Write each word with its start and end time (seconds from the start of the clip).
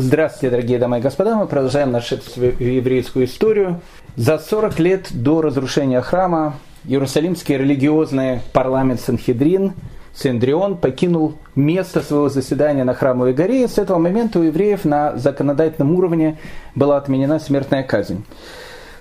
Здравствуйте, 0.00 0.50
дорогие 0.50 0.78
дамы 0.78 0.98
и 0.98 1.00
господа. 1.00 1.34
Мы 1.34 1.48
продолжаем 1.48 1.90
нашу 1.90 2.18
еврейскую 2.60 3.24
историю. 3.24 3.80
За 4.14 4.38
40 4.38 4.78
лет 4.78 5.08
до 5.10 5.42
разрушения 5.42 6.00
храма 6.02 6.54
Иерусалимский 6.84 7.56
религиозный 7.56 8.38
парламент 8.52 9.00
Санхедрин 9.00 9.72
Синдрион 10.14 10.76
покинул 10.76 11.34
место 11.56 12.00
своего 12.00 12.28
заседания 12.28 12.84
на 12.84 12.94
Храмовой 12.94 13.32
горе, 13.32 13.64
и 13.64 13.66
с 13.66 13.76
этого 13.76 13.98
момента 13.98 14.38
у 14.38 14.42
евреев 14.42 14.84
на 14.84 15.16
законодательном 15.16 15.92
уровне 15.96 16.38
была 16.76 16.96
отменена 16.96 17.40
смертная 17.40 17.82
казнь. 17.82 18.24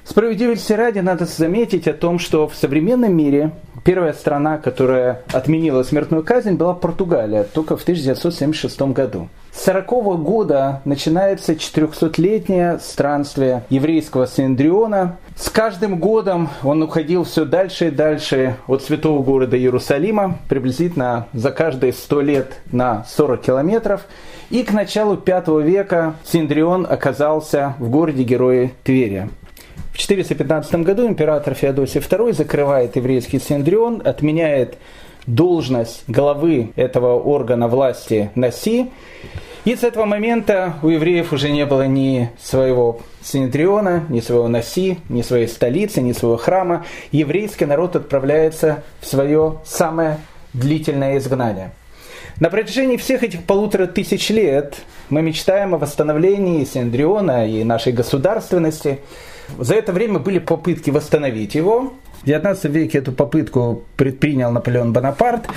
Справедливости 0.03 0.73
ради 0.73 0.99
надо 0.99 1.25
заметить 1.25 1.87
о 1.87 1.93
том, 1.93 2.17
что 2.17 2.47
в 2.47 2.55
современном 2.55 3.15
мире 3.15 3.51
первая 3.83 4.13
страна, 4.13 4.57
которая 4.57 5.21
отменила 5.31 5.83
смертную 5.83 6.23
казнь, 6.23 6.53
была 6.53 6.73
Португалия, 6.73 7.43
только 7.43 7.77
в 7.77 7.83
1976 7.83 8.81
году. 8.93 9.29
С 9.57 9.63
40 9.63 10.21
года 10.21 10.81
начинается 10.85 11.53
400-летнее 11.53 12.79
странствие 12.79 13.63
еврейского 13.69 14.27
Синдриона. 14.27 15.17
С 15.35 15.49
каждым 15.49 15.99
годом 15.99 16.49
он 16.63 16.83
уходил 16.83 17.23
все 17.23 17.43
дальше 17.43 17.87
и 17.87 17.91
дальше 17.91 18.57
от 18.67 18.83
святого 18.83 19.23
города 19.23 19.57
Иерусалима, 19.57 20.37
приблизительно 20.47 21.27
за 21.33 21.49
каждые 21.49 21.91
100 21.91 22.21
лет 22.21 22.59
на 22.71 23.03
40 23.05 23.41
километров. 23.41 24.05
И 24.51 24.61
к 24.61 24.71
началу 24.71 25.15
V 25.15 25.63
века 25.63 26.13
Синдрион 26.23 26.85
оказался 26.87 27.73
в 27.79 27.89
городе-герое 27.89 28.73
Тверия. 28.83 29.27
В 29.91 29.97
415 29.97 30.75
году 30.83 31.07
император 31.07 31.55
Феодосий 31.55 31.99
II 31.99 32.31
закрывает 32.31 32.95
еврейский 32.95 33.39
Синдрион, 33.39 34.03
отменяет 34.05 34.77
должность 35.27 36.03
главы 36.07 36.71
этого 36.75 37.19
органа 37.19 37.67
власти 37.67 38.31
Наси. 38.35 38.89
И 39.65 39.75
с 39.75 39.83
этого 39.83 40.05
момента 40.05 40.75
у 40.81 40.87
евреев 40.87 41.33
уже 41.33 41.49
не 41.49 41.65
было 41.65 41.85
ни 41.85 42.31
своего 42.41 43.01
Синедриона, 43.21 44.05
ни 44.07 44.21
своего 44.21 44.47
Наси, 44.47 44.97
ни 45.09 45.21
своей 45.21 45.47
столицы, 45.47 46.01
ни 46.01 46.13
своего 46.13 46.37
храма. 46.37 46.85
Еврейский 47.11 47.65
народ 47.65 47.97
отправляется 47.97 48.83
в 49.01 49.05
свое 49.05 49.59
самое 49.65 50.19
длительное 50.53 51.17
изгнание. 51.17 51.71
На 52.39 52.49
протяжении 52.49 52.97
всех 52.97 53.23
этих 53.23 53.43
полутора 53.43 53.87
тысяч 53.87 54.29
лет 54.29 54.77
мы 55.09 55.21
мечтаем 55.21 55.75
о 55.75 55.77
восстановлении 55.77 56.63
Синдриона 56.63 57.47
и 57.47 57.63
нашей 57.63 57.91
государственности– 57.91 58.99
за 59.57 59.75
это 59.75 59.93
время 59.93 60.19
были 60.19 60.39
попытки 60.39 60.89
восстановить 60.89 61.55
его. 61.55 61.93
В 62.23 62.27
XIX 62.27 62.69
веке 62.69 62.97
эту 62.97 63.11
попытку 63.11 63.83
предпринял 63.95 64.51
Наполеон 64.51 64.93
Бонапарт. 64.93 65.47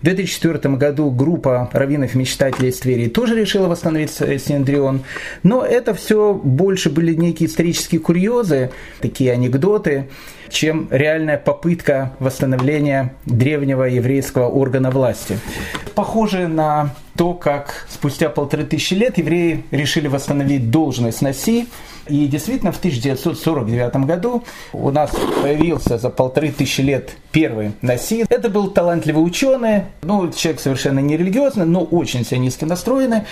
В 0.00 0.04
2004 0.04 0.74
году 0.74 1.10
группа 1.10 1.70
раввинов-мечтателей 1.72 2.70
из 2.70 2.80
Твери 2.80 3.08
тоже 3.08 3.38
решила 3.38 3.68
восстановить 3.68 4.10
Синдрион. 4.10 5.04
Но 5.44 5.64
это 5.64 5.94
все 5.94 6.34
больше 6.34 6.90
были 6.90 7.14
некие 7.14 7.48
исторические 7.48 8.00
курьезы, 8.00 8.70
такие 9.00 9.32
анекдоты, 9.32 10.08
чем 10.48 10.88
реальная 10.90 11.38
попытка 11.38 12.14
восстановления 12.18 13.14
древнего 13.26 13.84
еврейского 13.84 14.48
органа 14.48 14.90
власти. 14.90 15.38
Похоже 15.94 16.48
на 16.48 16.94
то, 17.16 17.34
как 17.34 17.86
спустя 17.88 18.28
полторы 18.28 18.64
тысячи 18.64 18.94
лет 18.94 19.18
евреи 19.18 19.64
решили 19.70 20.08
восстановить 20.08 20.70
должность 20.70 21.22
Наси, 21.22 21.68
и 22.08 22.26
действительно, 22.26 22.72
в 22.72 22.78
1949 22.78 23.96
году 24.06 24.42
у 24.72 24.90
нас 24.90 25.10
появился 25.40 25.98
за 25.98 26.10
полторы 26.10 26.50
тысячи 26.50 26.80
лет 26.80 27.10
первый 27.30 27.72
Наси. 27.80 28.24
Это 28.28 28.48
был 28.48 28.70
талантливый 28.70 29.24
ученый, 29.24 29.84
ну, 30.02 30.30
человек 30.32 30.60
совершенно 30.60 30.98
не 30.98 31.16
религиозный, 31.16 31.64
но 31.64 31.84
очень 31.84 32.24
сионистски 32.24 32.64
настроенный, 32.64 33.22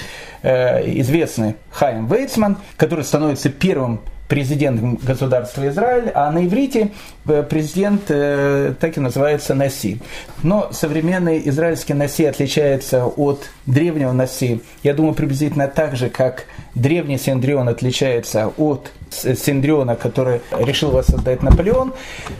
э, 0.42 0.88
известный 1.00 1.56
Хайм 1.72 2.06
Вейцман, 2.06 2.58
который 2.76 3.04
становится 3.04 3.48
первым 3.48 4.00
президентом 4.30 4.94
государства 5.02 5.68
Израиль, 5.68 6.10
а 6.14 6.30
на 6.30 6.46
иврите 6.46 6.92
э, 7.26 7.42
президент 7.42 8.02
э, 8.08 8.74
так 8.78 8.96
и 8.96 9.00
называется 9.00 9.56
Наси. 9.56 10.00
Но 10.44 10.68
современный 10.70 11.42
израильский 11.48 11.94
Наси 11.94 12.24
отличается 12.26 13.06
от 13.06 13.50
древнего 13.66 14.12
Наси, 14.12 14.62
я 14.84 14.94
думаю, 14.94 15.14
приблизительно 15.14 15.66
так 15.66 15.96
же, 15.96 16.08
как 16.08 16.44
древний 16.76 17.18
Синдрион 17.18 17.68
отличается 17.68 18.52
от 18.56 18.92
Синдриона, 19.10 19.96
который 19.96 20.40
решил 20.56 20.92
воссоздать 20.92 21.42
Наполеон. 21.42 21.92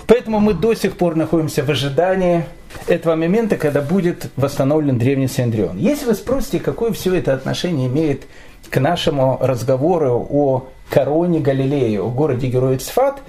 Поэтому 0.07 0.39
мы 0.39 0.55
до 0.55 0.75
сих 0.75 0.97
пор 0.97 1.17
находимся 1.17 1.65
в 1.65 1.71
ожидании 1.71 2.45
этого 2.87 3.17
момента, 3.17 3.57
когда 3.57 3.81
будет 3.83 4.31
восстановлен 4.37 4.97
древний 4.97 5.27
Синдрион. 5.27 5.77
Если 5.77 6.07
вы 6.07 6.15
спросите, 6.15 6.61
какое 6.61 6.93
все 6.93 7.17
это 7.17 7.35
отношение 7.35 7.89
имеет 7.89 8.23
к 8.71 8.79
нашему 8.79 9.39
разговору 9.41 10.25
о 10.31 10.69
короне 10.91 11.41
Галилеи, 11.41 11.97
о 11.97 12.09
городе-герое 12.09 12.79
Цфат, 12.79 13.23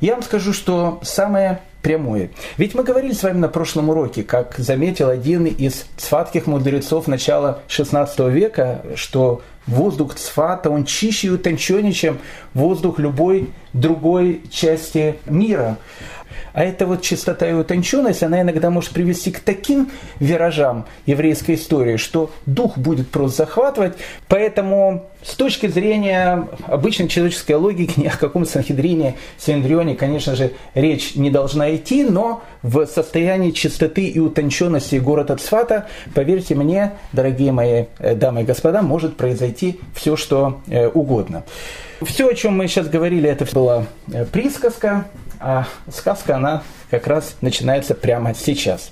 я 0.00 0.14
вам 0.14 0.22
скажу, 0.22 0.52
что 0.52 1.00
самое 1.02 1.60
прямое. 1.82 2.30
Ведь 2.56 2.74
мы 2.74 2.82
говорили 2.82 3.12
с 3.12 3.22
вами 3.22 3.38
на 3.38 3.48
прошлом 3.48 3.88
уроке, 3.88 4.22
как 4.22 4.54
заметил 4.58 5.08
один 5.08 5.46
из 5.46 5.86
цфатских 5.96 6.46
мудрецов 6.46 7.08
начала 7.08 7.60
XVI 7.68 8.30
века, 8.30 8.82
что 8.94 9.42
воздух 9.66 10.14
Цфата, 10.14 10.70
он 10.70 10.84
чище 10.84 11.28
и 11.28 11.30
утонченнее, 11.30 11.92
чем 11.92 12.18
воздух 12.54 12.98
любой 12.98 13.50
другой 13.72 14.42
части 14.50 15.18
мира. 15.26 15.78
А 16.52 16.64
эта 16.64 16.86
вот 16.86 17.02
чистота 17.02 17.48
и 17.48 17.52
утонченность, 17.52 18.22
она 18.22 18.40
иногда 18.40 18.70
может 18.70 18.90
привести 18.90 19.30
к 19.30 19.40
таким 19.40 19.90
виражам 20.20 20.86
еврейской 21.06 21.54
истории, 21.54 21.96
что 21.96 22.30
дух 22.46 22.78
будет 22.78 23.10
просто 23.10 23.44
захватывать. 23.44 23.94
Поэтому 24.28 25.08
с 25.22 25.34
точки 25.34 25.66
зрения 25.66 26.48
обычной 26.66 27.08
человеческой 27.08 27.52
логики 27.52 28.00
ни 28.00 28.06
о 28.06 28.16
каком 28.16 28.46
Санхедрине, 28.46 29.16
Синдрионе, 29.38 29.94
конечно 29.94 30.36
же, 30.36 30.52
речь 30.74 31.16
не 31.16 31.30
должна 31.30 31.74
идти, 31.74 32.04
но 32.04 32.42
в 32.62 32.86
состоянии 32.86 33.50
чистоты 33.50 34.06
и 34.06 34.18
утонченности 34.20 34.96
города 34.96 35.36
Цфата, 35.36 35.86
поверьте 36.14 36.54
мне, 36.54 36.92
дорогие 37.12 37.52
мои 37.52 37.84
э, 37.98 38.14
дамы 38.14 38.42
и 38.42 38.44
господа, 38.44 38.82
может 38.82 39.16
произойти 39.16 39.80
все, 39.94 40.16
что 40.16 40.60
э, 40.68 40.88
угодно. 40.88 41.44
Все, 42.02 42.28
о 42.28 42.34
чем 42.34 42.56
мы 42.56 42.68
сейчас 42.68 42.88
говорили, 42.88 43.28
это 43.28 43.44
была 43.52 43.86
э, 44.12 44.24
присказка, 44.24 45.06
а 45.40 45.66
сказка, 45.90 46.36
она 46.36 46.62
как 46.90 47.06
раз 47.06 47.36
начинается 47.40 47.94
прямо 47.94 48.34
сейчас. 48.34 48.90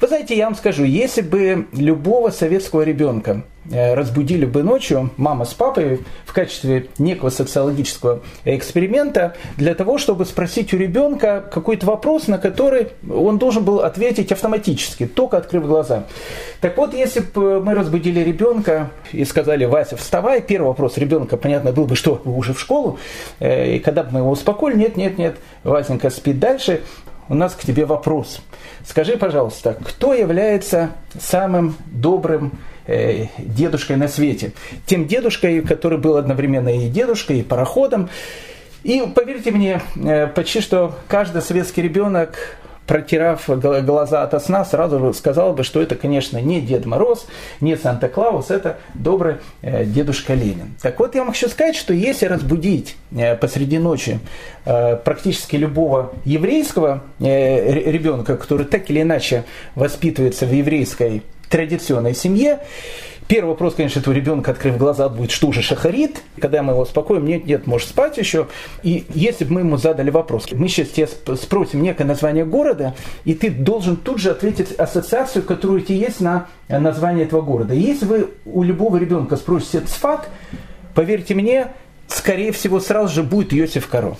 Вы 0.00 0.08
знаете, 0.08 0.36
я 0.36 0.46
вам 0.46 0.54
скажу, 0.54 0.84
если 0.84 1.22
бы 1.22 1.66
любого 1.72 2.30
советского 2.30 2.82
ребенка 2.82 3.42
э, 3.70 3.94
разбудили 3.94 4.44
бы 4.44 4.62
ночью 4.62 5.10
мама 5.16 5.44
с 5.44 5.54
папой 5.54 6.00
в 6.24 6.32
качестве 6.32 6.88
некого 6.98 7.30
социологического 7.30 8.22
эксперимента 8.44 9.36
для 9.56 9.74
того, 9.74 9.98
чтобы 9.98 10.24
спросить 10.24 10.72
у 10.72 10.76
ребенка 10.76 11.44
какой-то 11.52 11.86
вопрос, 11.86 12.28
на 12.28 12.38
который 12.38 12.88
он 13.10 13.38
должен 13.38 13.64
был 13.64 13.80
ответить 13.80 14.32
автоматически, 14.32 15.06
только 15.06 15.36
открыв 15.36 15.66
глаза. 15.66 16.04
Так 16.60 16.76
вот, 16.76 16.94
если 16.94 17.20
бы 17.20 17.60
мы 17.62 17.74
разбудили 17.74 18.20
ребенка 18.20 18.90
и 19.12 19.24
сказали, 19.24 19.64
Вася, 19.64 19.96
вставай, 19.96 20.40
первый 20.40 20.68
вопрос 20.68 20.96
ребенка, 20.98 21.36
понятно, 21.36 21.72
был 21.72 21.84
бы, 21.84 21.96
что 21.96 22.20
уже 22.24 22.54
в 22.54 22.60
школу, 22.60 22.98
э, 23.40 23.76
и 23.76 23.78
когда 23.78 24.02
бы 24.02 24.12
мы 24.12 24.18
его 24.20 24.30
успокоили, 24.30 24.76
нет, 24.76 24.96
нет, 24.96 25.18
нет, 25.18 25.36
Васенька 25.64 26.10
спит 26.10 26.38
дальше, 26.38 26.82
у 27.28 27.34
нас 27.34 27.54
к 27.54 27.62
тебе 27.62 27.84
вопрос. 27.84 28.40
Скажи, 28.86 29.16
пожалуйста, 29.16 29.76
кто 29.82 30.14
является 30.14 30.90
самым 31.20 31.76
добрым 31.86 32.52
э, 32.86 33.26
дедушкой 33.38 33.96
на 33.96 34.08
свете? 34.08 34.52
Тем 34.86 35.06
дедушкой, 35.06 35.60
который 35.62 35.98
был 35.98 36.16
одновременно 36.16 36.68
и 36.68 36.88
дедушкой, 36.88 37.40
и 37.40 37.42
пароходом. 37.42 38.08
И 38.82 39.02
поверьте 39.14 39.50
мне, 39.50 39.82
э, 39.96 40.26
почти 40.28 40.60
что 40.60 40.94
каждый 41.08 41.42
советский 41.42 41.82
ребенок 41.82 42.58
протирав 42.88 43.48
глаза 43.48 44.22
от 44.22 44.42
сна, 44.42 44.64
сразу 44.64 44.98
же 44.98 45.14
сказал 45.14 45.52
бы, 45.52 45.62
что 45.62 45.80
это, 45.80 45.94
конечно, 45.94 46.38
не 46.38 46.60
Дед 46.60 46.86
Мороз, 46.86 47.26
не 47.60 47.76
Санта-Клаус, 47.76 48.50
это 48.50 48.78
добрый 48.94 49.36
э, 49.62 49.84
дедушка 49.84 50.34
Ленин. 50.34 50.74
Так 50.82 50.98
вот, 50.98 51.14
я 51.14 51.20
вам 51.20 51.32
хочу 51.32 51.48
сказать, 51.48 51.76
что 51.76 51.92
если 51.92 52.24
разбудить 52.24 52.96
э, 53.12 53.36
посреди 53.36 53.78
ночи 53.78 54.18
э, 54.64 54.96
практически 54.96 55.56
любого 55.56 56.12
еврейского 56.24 57.02
ребенка, 57.20 58.36
который 58.36 58.64
так 58.64 58.88
или 58.90 59.02
иначе 59.02 59.44
воспитывается 59.74 60.46
в 60.46 60.52
еврейской 60.52 61.22
традиционной 61.48 62.14
семье, 62.14 62.60
Первый 63.28 63.50
вопрос, 63.50 63.74
конечно, 63.74 64.00
этого 64.00 64.14
ребенка, 64.14 64.52
открыв 64.52 64.78
глаза, 64.78 65.10
будет, 65.10 65.30
что 65.32 65.52
же 65.52 65.60
шахарит? 65.60 66.22
Когда 66.40 66.62
мы 66.62 66.72
его 66.72 66.80
успокоим, 66.80 67.26
нет, 67.26 67.44
нет, 67.44 67.66
может 67.66 67.90
спать 67.90 68.16
еще. 68.16 68.48
И 68.82 69.04
если 69.12 69.44
бы 69.44 69.52
мы 69.52 69.60
ему 69.60 69.76
задали 69.76 70.08
вопрос, 70.08 70.50
мы 70.50 70.66
сейчас 70.68 70.88
тебя 70.88 71.36
спросим 71.36 71.82
некое 71.82 72.04
название 72.04 72.46
города, 72.46 72.94
и 73.26 73.34
ты 73.34 73.50
должен 73.50 73.96
тут 73.96 74.18
же 74.18 74.30
ответить 74.30 74.72
ассоциацию, 74.72 75.42
которая 75.42 75.76
у 75.76 75.80
тебя 75.80 75.98
есть 75.98 76.22
на 76.22 76.46
название 76.70 77.26
этого 77.26 77.42
города. 77.42 77.74
И 77.74 77.80
если 77.80 78.06
вы 78.06 78.30
у 78.46 78.62
любого 78.62 78.96
ребенка 78.96 79.36
спросите 79.36 79.80
Цфат, 79.80 80.30
поверьте 80.94 81.34
мне, 81.34 81.68
скорее 82.06 82.50
всего, 82.52 82.80
сразу 82.80 83.14
же 83.14 83.22
будет 83.22 83.52
Йосиф 83.52 83.88
Каро. 83.88 84.16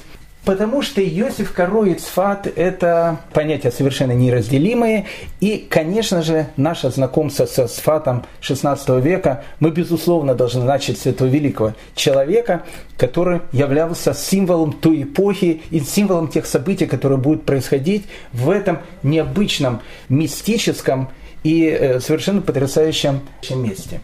Потому 0.48 0.80
что 0.80 1.02
Иосиф 1.02 1.52
Каро 1.52 1.84
и 1.84 1.92
Цфат– 1.92 2.46
это 2.56 3.20
понятия 3.34 3.70
совершенно 3.70 4.12
неразделимые. 4.12 5.04
И, 5.40 5.58
конечно 5.68 6.22
же, 6.22 6.46
наше 6.56 6.88
знакомство 6.88 7.44
со 7.44 7.68
Цфатом 7.68 8.24
XVI 8.40 8.98
века 8.98 9.44
мы, 9.60 9.70
безусловно, 9.70 10.34
должны 10.34 10.64
начать 10.64 10.96
с 10.96 11.04
этого 11.04 11.28
великого 11.28 11.74
человека, 11.94 12.62
который 12.96 13.42
являлся 13.52 14.14
символом 14.14 14.72
той 14.72 15.02
эпохи 15.02 15.60
и 15.70 15.80
символом 15.80 16.28
тех 16.28 16.46
событий, 16.46 16.86
которые 16.86 17.18
будут 17.18 17.44
происходить 17.44 18.06
в 18.32 18.48
этом 18.48 18.78
необычном, 19.02 19.82
мистическом 20.08 21.10
и 21.44 21.66
э, 21.66 22.00
совершенно 22.00 22.40
потрясающем 22.40 23.20
месте. 23.50 24.00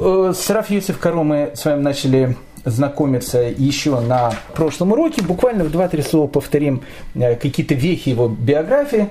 Э, 0.00 0.32
с 0.36 0.50
Раф 0.50 0.68
Юсиф 0.70 0.98
Каро 0.98 1.22
мы 1.22 1.52
с 1.54 1.64
вами 1.64 1.80
начали 1.80 2.36
знакомиться 2.64 3.40
еще 3.40 4.00
на 4.00 4.32
прошлом 4.54 4.92
уроке. 4.92 5.22
Буквально 5.22 5.64
в 5.64 5.70
два-три 5.70 6.02
слова 6.02 6.26
повторим 6.26 6.82
э, 7.14 7.36
какие-то 7.36 7.74
вехи 7.74 8.10
его 8.10 8.28
биографии. 8.28 9.08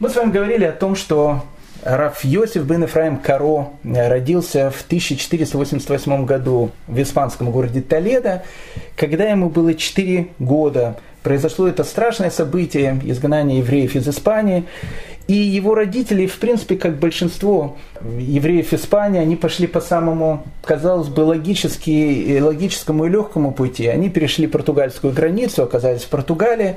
Мы 0.00 0.10
с 0.10 0.16
вами 0.16 0.32
говорили 0.32 0.64
о 0.64 0.72
том, 0.72 0.96
что 0.96 1.42
Раф 1.82 2.24
Йосиф 2.24 2.64
бен 2.64 2.82
Ефраим 2.82 3.18
Каро 3.18 3.68
э, 3.84 4.08
родился 4.08 4.70
в 4.70 4.82
1488 4.82 6.24
году 6.24 6.70
в 6.86 7.00
испанском 7.00 7.50
городе 7.50 7.82
Толедо. 7.82 8.42
Когда 8.96 9.24
ему 9.24 9.50
было 9.50 9.74
4 9.74 10.28
года, 10.38 10.96
произошло 11.22 11.68
это 11.68 11.84
страшное 11.84 12.30
событие, 12.30 13.00
изгнание 13.04 13.58
евреев 13.58 13.96
из 13.96 14.08
Испании. 14.08 14.64
И 15.26 15.32
его 15.32 15.74
родители, 15.74 16.26
в 16.26 16.38
принципе, 16.38 16.76
как 16.76 16.98
большинство 16.98 17.76
евреев 18.02 18.74
Испании, 18.74 19.20
они 19.20 19.36
пошли 19.36 19.66
по 19.66 19.80
самому, 19.80 20.44
казалось 20.62 21.08
бы, 21.08 21.20
логически, 21.20 22.38
логическому 22.40 23.06
и 23.06 23.08
легкому 23.08 23.52
пути. 23.52 23.86
Они 23.86 24.10
перешли 24.10 24.46
португальскую 24.46 25.14
границу, 25.14 25.62
оказались 25.62 26.02
в 26.02 26.08
Португалии. 26.08 26.76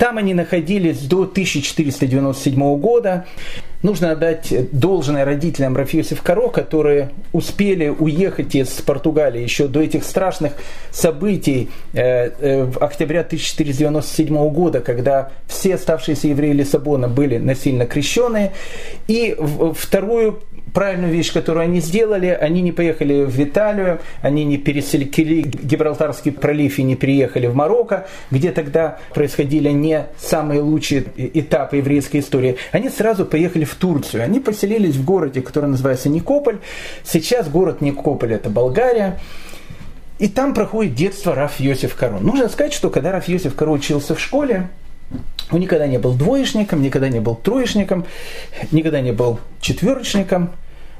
Там 0.00 0.16
они 0.16 0.32
находились 0.32 1.00
до 1.00 1.24
1497 1.24 2.78
года. 2.78 3.26
Нужно 3.82 4.12
отдать 4.12 4.50
должное 4.72 5.26
родителям 5.26 5.76
Рафиосиф 5.76 6.22
Каро, 6.22 6.48
которые 6.48 7.10
успели 7.34 7.88
уехать 7.88 8.54
из 8.54 8.68
Португалии 8.68 9.42
еще 9.42 9.68
до 9.68 9.82
этих 9.82 10.04
страшных 10.04 10.54
событий 10.90 11.68
э, 11.92 12.30
э, 12.30 12.64
в 12.64 12.82
октябре 12.82 13.20
1497 13.20 14.50
года, 14.50 14.80
когда 14.80 15.32
все 15.46 15.74
оставшиеся 15.74 16.28
евреи 16.28 16.52
Лиссабона 16.52 17.06
были 17.08 17.36
насильно 17.36 17.84
крещены. 17.84 18.52
И 19.06 19.36
вторую 19.74 20.40
правильную 20.72 21.12
вещь, 21.12 21.32
которую 21.32 21.64
они 21.64 21.80
сделали, 21.80 22.26
они 22.26 22.60
не 22.62 22.72
поехали 22.72 23.24
в 23.24 23.38
Италию, 23.40 24.00
они 24.22 24.44
не 24.44 24.58
переселили 24.58 25.42
Гибралтарский 25.42 26.32
пролив 26.32 26.78
и 26.78 26.82
не 26.82 26.96
приехали 26.96 27.46
в 27.46 27.54
Марокко, 27.54 28.06
где 28.30 28.52
тогда 28.52 28.98
происходили 29.14 29.70
не 29.70 30.06
самые 30.18 30.60
лучшие 30.60 31.04
этапы 31.16 31.78
еврейской 31.78 32.18
истории. 32.18 32.56
Они 32.72 32.88
сразу 32.88 33.24
поехали 33.24 33.64
в 33.64 33.74
Турцию. 33.74 34.22
Они 34.22 34.40
поселились 34.40 34.96
в 34.96 35.04
городе, 35.04 35.42
который 35.42 35.68
называется 35.70 36.08
Никополь. 36.08 36.58
Сейчас 37.04 37.48
город 37.48 37.80
Никополь– 37.80 38.32
это 38.34 38.50
Болгария. 38.50 39.18
И 40.18 40.28
там 40.28 40.52
проходит 40.52 40.94
детство 40.94 41.34
Раф 41.34 41.60
Йосиф 41.60 41.94
Каро. 41.94 42.18
Нужно 42.18 42.48
сказать, 42.50 42.74
что 42.74 42.90
когда 42.90 43.10
Раф 43.10 43.26
Йосиф 43.26 43.54
Каро 43.54 43.70
учился 43.70 44.14
в 44.14 44.20
школе, 44.20 44.68
он 45.50 45.60
никогда 45.60 45.86
не 45.86 45.98
был 45.98 46.14
двоечником, 46.14 46.82
никогда 46.82 47.08
не 47.08 47.20
был 47.20 47.34
троечником, 47.34 48.04
никогда 48.70 49.00
не 49.00 49.12
был 49.12 49.40
четверочником. 49.60 50.50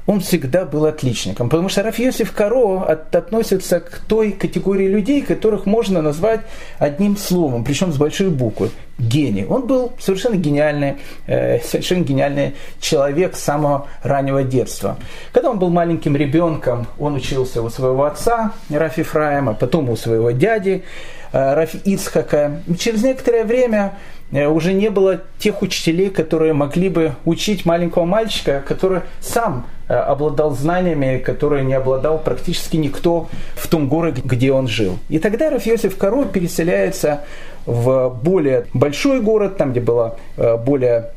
Он 0.07 0.19
всегда 0.19 0.65
был 0.65 0.85
отличником, 0.85 1.47
потому 1.47 1.69
что 1.69 1.83
Рафиосиф 1.83 2.31
Каро 2.31 2.81
относится 2.81 3.79
к 3.79 3.99
той 4.07 4.31
категории 4.31 4.87
людей, 4.87 5.21
которых 5.21 5.67
можно 5.67 6.01
назвать 6.01 6.41
одним 6.79 7.15
словом, 7.15 7.63
причем 7.63 7.93
с 7.93 7.97
большой 7.97 8.31
буквы– 8.31 8.71
гений. 9.01 9.45
Он 9.45 9.67
был 9.67 9.93
совершенно 9.99 10.35
гениальный, 10.35 10.97
э, 11.27 11.59
совершенно 11.59 12.03
гениальный 12.03 12.55
человек 12.79 13.35
с 13.35 13.43
самого 13.43 13.87
раннего 14.03 14.43
детства. 14.43 14.97
Когда 15.31 15.49
он 15.51 15.59
был 15.59 15.69
маленьким 15.69 16.15
ребенком, 16.15 16.87
он 16.99 17.15
учился 17.15 17.61
у 17.61 17.69
своего 17.69 18.05
отца 18.05 18.53
Рафи 18.69 19.03
Фраема, 19.03 19.53
потом 19.53 19.89
у 19.89 19.95
своего 19.95 20.31
дяди 20.31 20.83
э, 21.31 21.53
Рафи 21.53 21.77
Ицхака. 21.85 22.61
Через 22.77 23.03
некоторое 23.03 23.43
время 23.43 23.93
Э, 24.31 24.47
уже 24.47 24.73
не 24.73 24.89
было 24.89 25.21
тех 25.39 25.61
учителей, 25.61 26.09
которые 26.09 26.53
могли 26.53 26.89
бы 26.89 27.13
учить 27.25 27.65
маленького 27.65 28.05
мальчика, 28.05 28.63
который 28.65 29.01
сам 29.19 29.67
э, 29.87 29.93
обладал 29.93 30.51
знаниями, 30.51 31.17
которые 31.17 31.65
не 31.65 31.73
обладал 31.73 32.17
практически 32.17 32.77
никто 32.77 33.27
в 33.55 33.67
том 33.67 33.87
городе, 33.89 34.21
где 34.23 34.51
он 34.51 34.67
жил. 34.67 34.99
И 35.09 35.19
тогда 35.19 35.49
Рафиосиф 35.49 35.97
Каро 35.97 36.25
переселяется 36.25 37.21
в 37.65 38.09
более 38.23 38.65
большой 38.73 39.21
город, 39.21 39.57
там, 39.57 39.69
где 39.71 39.81
была 39.81 40.15
более 40.35 41.11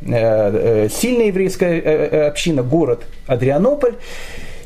сильная 0.90 1.28
еврейская 1.28 2.28
община, 2.28 2.62
город 2.62 3.04
Адрианополь. 3.26 3.94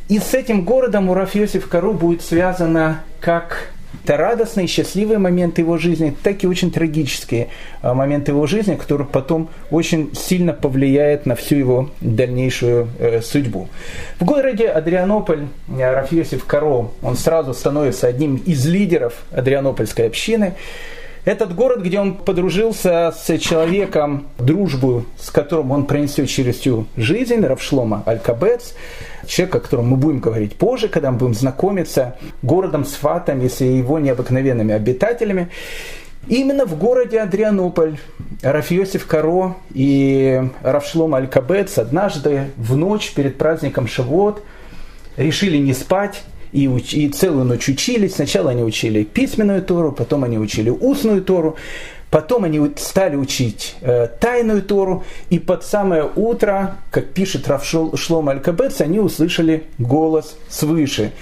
И 0.09 0.19
с 0.19 0.35
этим 0.35 0.65
городом 0.65 1.09
у 1.09 1.15
Рафиосиф 1.15 1.69
Каро 1.69 1.93
будет 1.93 2.23
связано 2.23 3.03
как 3.21 3.71
это 4.05 4.17
радостные, 4.17 4.67
счастливые 4.67 5.19
моменты 5.19 5.63
его 5.63 5.79
жизни, 5.79 6.15
так 6.23 6.45
и 6.45 6.47
очень 6.47 6.71
трагические 6.71 7.49
а, 7.83 7.95
моменты 7.95 8.33
его 8.33 8.47
жизни, 8.47 8.75
которые 8.75 9.07
потом 9.07 9.49
очень 9.71 10.15
сильно 10.15 10.53
повлияют 10.53 11.27
на 11.27 11.35
всю 11.35 11.57
его 11.57 11.91
дальнейшую 12.01 12.89
э, 12.99 13.21
судьбу. 13.21 13.69
В 14.19 14.25
городе 14.25 14.69
Адрианополь 14.69 15.47
э, 15.69 15.95
Рафиосиф 15.95 16.45
Каро, 16.45 16.91
он 17.03 17.17
сразу 17.17 17.55
становится 17.55 18.07
одним 18.07 18.37
из 18.37 18.67
лидеров 18.67 19.15
Адрианопольской 19.33 20.07
общины. 20.07 20.55
Этот 21.25 21.55
город, 21.55 21.83
где 21.83 22.01
он 22.01 22.15
подружился 22.15 23.13
с 23.13 23.39
человеком, 23.39 24.29
дружбу, 24.39 25.05
с 25.21 25.31
которым 25.31 25.73
он 25.73 25.85
пронесет 25.85 26.29
через 26.29 26.57
всю 26.57 26.87
жизнь, 26.97 27.45
Равшлома 27.45 28.03
Алькабец, 28.07 28.75
человека, 29.29 29.59
о 29.59 29.61
котором 29.61 29.89
мы 29.89 29.97
будем 29.97 30.21
говорить 30.21 30.57
позже, 30.57 30.89
когда 30.89 31.11
мы 31.11 31.19
будем 31.19 31.35
знакомиться 31.35 32.17
городом 32.43 32.85
с 32.85 32.95
Фатом 32.95 33.43
с 33.49 33.61
его 33.61 33.99
необыкновенными 33.99 34.75
обитателями. 34.75 35.49
Именно 36.27 36.67
в 36.67 36.77
городе 36.77 37.21
Адрианополь 37.21 37.99
Рафиосиф 38.43 39.07
Каро 39.07 39.57
и 39.73 40.43
Равшлом 40.63 41.15
Аль-Кабец 41.15 41.79
однажды 41.79 42.51
в 42.57 42.77
ночь 42.77 43.13
перед 43.13 43.39
праздником 43.39 43.87
Шавот 43.87 44.43
решили 45.17 45.57
не 45.57 45.73
спать 45.73 46.23
и, 46.53 46.67
уч- 46.67 46.95
и 46.95 47.09
целую 47.09 47.45
ночь 47.45 47.69
учились. 47.69 48.17
Сначала 48.17 48.51
они 48.51 48.63
учили 48.63 49.05
письменную 49.05 49.63
Тору, 49.63 49.93
потом 49.93 50.25
они 50.25 50.39
учили 50.39 50.71
устную 50.71 51.23
Тору. 51.23 51.57
Потом 52.11 52.45
они 52.45 52.73
стали 52.77 53.17
учить 53.17 53.77
э, 53.83 54.09
тайную 54.21 54.63
Тору, 54.63 55.05
и 55.29 55.39
под 55.39 55.65
самое 55.65 56.09
утро, 56.17 56.77
как 56.91 57.09
пишет 57.09 57.47
Равшлом 57.49 58.29
Аль-Кабец, 58.29 58.81
они 58.81 58.99
услышали 58.99 59.65
голос 59.79 60.37
свыше. 60.49 61.13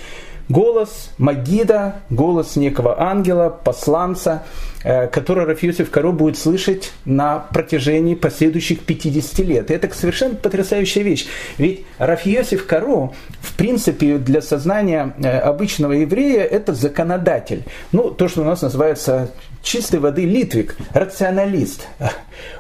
Голос 0.49 1.11
Магида, 1.19 1.97
голос 2.09 2.55
некого 2.55 3.00
ангела, 3.03 3.49
посланца, 3.51 4.44
э, 4.86 5.08
который 5.08 5.44
Рафиосиф 5.44 5.90
Каро 5.90 6.12
будет 6.12 6.38
слышать 6.38 6.93
на 7.05 7.40
протяжении 7.40 8.14
последующих 8.14 8.81
50 8.81 9.38
лет. 9.40 9.70
Это 9.70 9.93
совершенно 9.93 10.36
потрясающая 10.36 11.02
вещь. 11.02 11.26
Ведь 11.58 11.84
Рафиосиф 11.98 12.66
Каро, 12.66 13.12
в 13.40 13.56
принципе, 13.56 14.19
для 14.19 14.40
сознания 14.40 15.14
э, 15.19 15.38
обычного 15.38 15.93
еврея, 15.93 16.44
это 16.44 16.72
законодатель. 16.72 17.64
Ну, 17.90 18.10
то, 18.10 18.28
что 18.28 18.43
у 18.43 18.44
нас 18.44 18.62
называется 18.62 19.32
чистой 19.62 19.98
воды 19.98 20.24
Литвик, 20.24 20.76
рационалист. 20.94 21.88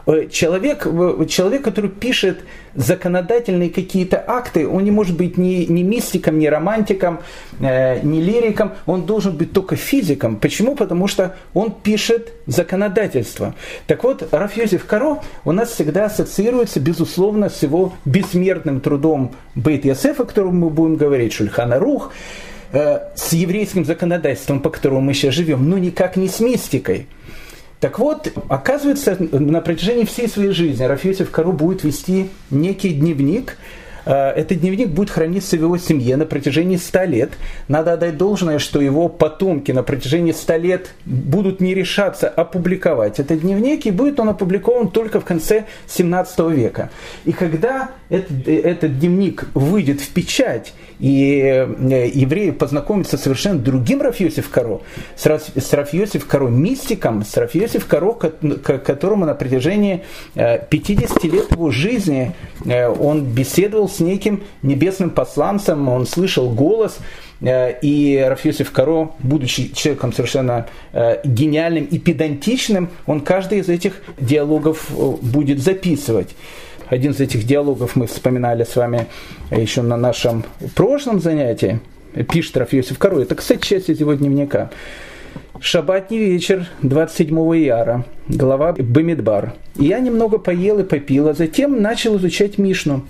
Э, 0.06 0.26
человек, 0.28 0.84
человек, 1.28 1.62
который 1.62 1.90
пишет 1.90 2.40
законодательные 2.74 3.70
какие-то 3.70 4.22
акты, 4.26 4.66
он 4.66 4.82
не 4.82 4.90
может 4.90 5.16
быть 5.16 5.38
ни, 5.38 5.64
ни 5.64 5.82
мистиком, 5.82 6.38
ни 6.38 6.46
романтиком, 6.46 7.20
ни 7.60 8.20
лириком, 8.20 8.72
он 8.84 9.06
должен 9.06 9.36
быть 9.36 9.52
только 9.52 9.76
физиком. 9.76 10.36
Почему? 10.36 10.74
Потому 10.74 11.06
что 11.06 11.36
он 11.54 11.70
пишет 11.70 12.15
законодательство. 12.46 13.54
Так 13.86 14.04
вот, 14.04 14.28
Рафьозев 14.30 14.84
Каро 14.84 15.20
у 15.44 15.52
нас 15.52 15.70
всегда 15.70 16.06
ассоциируется, 16.06 16.80
безусловно, 16.80 17.48
с 17.50 17.62
его 17.62 17.92
бессмертным 18.04 18.80
трудом 18.80 19.34
Бейт 19.54 19.84
Ясефа, 19.84 20.22
о 20.22 20.26
котором 20.26 20.58
мы 20.58 20.70
будем 20.70 20.96
говорить, 20.96 21.32
Шульхана 21.32 21.78
Рух, 21.78 22.12
Э, 22.72 23.10
с 23.14 23.32
еврейским 23.32 23.84
законодательством, 23.84 24.60
по 24.60 24.70
которому 24.70 25.00
мы 25.00 25.14
сейчас 25.14 25.34
живем, 25.34 25.68
но 25.68 25.78
никак 25.78 26.16
не 26.16 26.28
с 26.28 26.40
мистикой. 26.40 27.06
Так 27.80 27.98
вот, 27.98 28.32
оказывается, 28.48 29.16
на 29.18 29.60
протяжении 29.60 30.04
всей 30.04 30.28
своей 30.28 30.50
жизни 30.50 30.82
Рафиосиф 30.82 31.30
Кару 31.30 31.52
будет 31.52 31.84
вести 31.84 32.28
некий 32.50 32.90
дневник, 32.90 33.56
этот 34.06 34.60
дневник 34.60 34.88
будет 34.88 35.10
храниться 35.10 35.56
в 35.56 35.60
его 35.60 35.76
семье 35.76 36.16
на 36.16 36.26
протяжении 36.26 36.76
100 36.76 37.04
лет. 37.04 37.32
Надо 37.68 37.94
отдать 37.94 38.16
должное, 38.16 38.58
что 38.58 38.80
его 38.80 39.08
потомки 39.08 39.72
на 39.72 39.82
протяжении 39.82 40.32
100 40.32 40.56
лет 40.56 40.94
будут 41.04 41.60
не 41.60 41.74
решаться 41.74 42.28
опубликовать 42.28 43.18
этот 43.18 43.40
дневник, 43.40 43.86
и 43.86 43.90
будет 43.90 44.20
он 44.20 44.28
опубликован 44.28 44.90
только 44.90 45.20
в 45.20 45.24
конце 45.24 45.64
17 45.88 46.38
века. 46.50 46.90
И 47.24 47.32
когда 47.32 47.90
этот, 48.08 48.48
этот 48.48 48.98
дневник 48.98 49.48
выйдет 49.54 50.00
в 50.00 50.08
печать, 50.10 50.72
и 50.98 51.40
э, 51.42 52.10
евреи 52.14 52.50
познакомятся 52.50 53.18
с 53.18 53.22
совершенно 53.22 53.58
другим 53.58 54.00
Рафьосиф 54.00 54.48
Каро, 54.48 54.80
с 55.16 55.72
Рафьосиф 55.72 56.26
Каро 56.26 56.48
мистиком, 56.48 57.24
с 57.24 57.36
Рафьосиф 57.36 57.86
Каро, 57.86 58.12
которому 58.12 59.26
на 59.26 59.34
протяжении 59.34 60.04
50 60.34 61.24
э, 61.24 61.28
лет 61.28 61.50
его 61.52 61.70
жизни 61.70 62.32
э, 62.64 62.88
он 62.88 63.24
беседовал 63.24 63.88
с 63.88 64.00
неким 64.00 64.44
небесным 64.62 65.10
посланцем, 65.10 65.88
он 65.88 66.06
слышал 66.06 66.50
голос, 66.50 66.98
и 67.42 68.24
Рафьосиф 68.26 68.72
Каро, 68.72 69.10
будучи 69.18 69.70
человеком 69.74 70.14
совершенно 70.14 70.68
гениальным 71.22 71.84
и 71.84 71.98
педантичным, 71.98 72.88
он 73.04 73.20
каждый 73.20 73.58
из 73.58 73.68
этих 73.68 74.00
диалогов 74.18 74.90
будет 75.20 75.58
записывать. 75.58 76.30
Один 76.88 77.12
из 77.12 77.20
этих 77.20 77.44
диалогов 77.44 77.96
мы 77.96 78.06
вспоминали 78.06 78.64
с 78.64 78.76
вами 78.76 79.06
еще 79.50 79.82
на 79.82 79.96
нашем 79.96 80.44
прошлом 80.74 81.20
занятии. 81.20 81.80
Пишет 82.32 82.56
Рафиосиф 82.56 82.98
Каро. 82.98 83.20
Это, 83.20 83.34
кстати, 83.34 83.60
часть 83.66 83.90
из 83.90 84.00
его 84.00 84.14
дневника. 84.14 84.70
Шабатний 85.60 86.18
вечер 86.18 86.66
27 86.82 87.56
яра, 87.56 88.04
глава 88.28 88.74
Бамидбар. 88.78 89.54
Я 89.76 90.00
немного 90.00 90.38
поел 90.38 90.80
и 90.80 90.84
попил, 90.84 91.28
а 91.28 91.34
затем 91.34 91.80
начал 91.80 92.16
изучать 92.18 92.58
Мишну. 92.58 93.04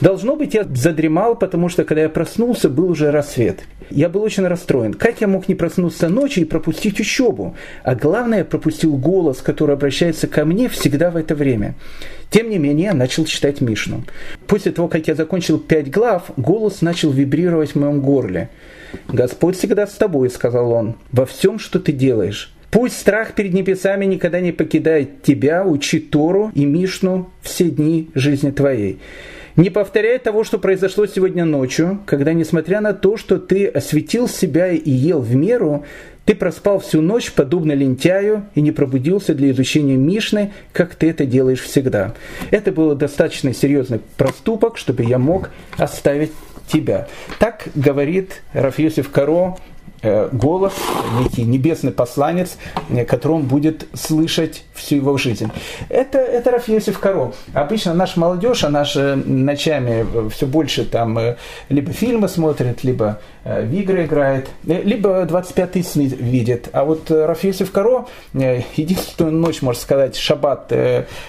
Должно 0.00 0.36
быть, 0.36 0.54
я 0.54 0.64
задремал, 0.64 1.36
потому 1.36 1.68
что, 1.68 1.84
когда 1.84 2.02
я 2.02 2.08
проснулся, 2.08 2.68
был 2.68 2.90
уже 2.90 3.10
рассвет. 3.10 3.60
Я 3.90 4.08
был 4.08 4.22
очень 4.22 4.46
расстроен. 4.46 4.94
Как 4.94 5.20
я 5.20 5.28
мог 5.28 5.48
не 5.48 5.54
проснуться 5.54 6.08
ночью 6.08 6.42
и 6.42 6.46
пропустить 6.46 6.98
учебу? 6.98 7.54
А 7.84 7.94
главное, 7.94 8.44
пропустил 8.44 8.96
голос, 8.96 9.38
который 9.38 9.74
обращается 9.74 10.26
ко 10.26 10.44
мне 10.44 10.68
всегда 10.68 11.10
в 11.10 11.16
это 11.16 11.34
время. 11.34 11.74
Тем 12.30 12.50
не 12.50 12.58
менее, 12.58 12.86
я 12.86 12.94
начал 12.94 13.24
читать 13.24 13.60
Мишну. 13.60 14.02
После 14.46 14.72
того, 14.72 14.88
как 14.88 15.06
я 15.06 15.14
закончил 15.14 15.58
пять 15.58 15.90
глав, 15.90 16.30
голос 16.36 16.82
начал 16.82 17.10
вибрировать 17.10 17.70
в 17.70 17.76
моем 17.76 18.00
горле. 18.00 18.50
«Господь 19.08 19.56
всегда 19.56 19.86
с 19.86 19.94
тобой»,— 19.94 20.30
сказал 20.30 20.72
он,— 20.72 20.96
«во 21.12 21.26
всем, 21.26 21.58
что 21.58 21.80
ты 21.80 21.92
делаешь». 21.92 22.52
Пусть 22.70 22.98
страх 22.98 23.32
перед 23.32 23.54
небесами 23.54 24.04
никогда 24.04 24.40
не 24.40 24.52
покидает 24.52 25.22
тебя, 25.22 25.64
учи 25.64 25.98
Тору 25.98 26.50
и 26.54 26.64
Мишну 26.64 27.30
все 27.40 27.70
дни 27.70 28.10
жизни 28.14 28.50
твоей. 28.50 28.98
Не 29.56 29.70
повторяй 29.70 30.18
того, 30.18 30.44
что 30.44 30.58
произошло 30.58 31.06
сегодня 31.06 31.46
ночью, 31.46 32.00
когда, 32.04 32.34
несмотря 32.34 32.82
на 32.82 32.92
то, 32.92 33.16
что 33.16 33.38
ты 33.38 33.66
осветил 33.66 34.28
себя 34.28 34.68
и 34.68 34.90
ел 34.90 35.20
в 35.20 35.34
меру, 35.34 35.86
ты 36.26 36.34
проспал 36.34 36.80
всю 36.80 37.00
ночь, 37.00 37.32
подобно 37.32 37.72
лентяю, 37.72 38.46
и 38.54 38.60
не 38.60 38.72
пробудился 38.72 39.32
для 39.32 39.52
изучения 39.52 39.96
Мишны, 39.96 40.52
как 40.72 40.96
ты 40.96 41.08
это 41.08 41.24
делаешь 41.24 41.62
всегда. 41.62 42.14
Это 42.50 42.72
был 42.72 42.94
достаточно 42.94 43.54
серьезный 43.54 44.00
проступок, 44.18 44.76
чтобы 44.76 45.04
я 45.04 45.18
мог 45.18 45.50
оставить 45.78 46.32
тебя. 46.66 47.08
Говорит 47.74 48.42
Рафьосиф 48.52 49.10
Каро 49.10 49.56
Э, 50.02 50.28
голос, 50.30 50.74
некий 51.18 51.42
небесный 51.42 51.90
посланец, 51.90 52.58
э, 52.90 53.06
который 53.06 53.32
он 53.32 53.42
будет 53.42 53.88
слышать 53.94 54.64
всю 54.74 54.96
его 54.96 55.16
жизнь. 55.16 55.50
Это, 55.88 56.18
это 56.18 56.50
Раф 56.50 56.68
Йосиф 56.68 57.00
Каро. 57.00 57.32
Обычно 57.54 57.94
наша 57.94 58.20
молодежь, 58.20 58.62
она 58.62 58.84
же 58.84 59.16
ночами 59.16 60.06
все 60.28 60.46
больше 60.46 60.84
там 60.84 61.18
э, 61.18 61.36
либо 61.70 61.92
фильмы 61.92 62.28
смотрит, 62.28 62.84
либо 62.84 63.20
в 63.44 63.72
игры 63.72 64.04
играет, 64.04 64.48
либо 64.64 65.24
25 65.24 65.86
сны 65.86 66.02
видит. 66.02 66.68
А 66.72 66.84
вот 66.84 67.10
Раф 67.10 67.42
Йосиф 67.42 67.72
Каро 67.72 68.06
единственную 68.34 69.34
ночь, 69.34 69.62
можно 69.62 69.80
сказать, 69.80 70.16
шаббат 70.16 70.72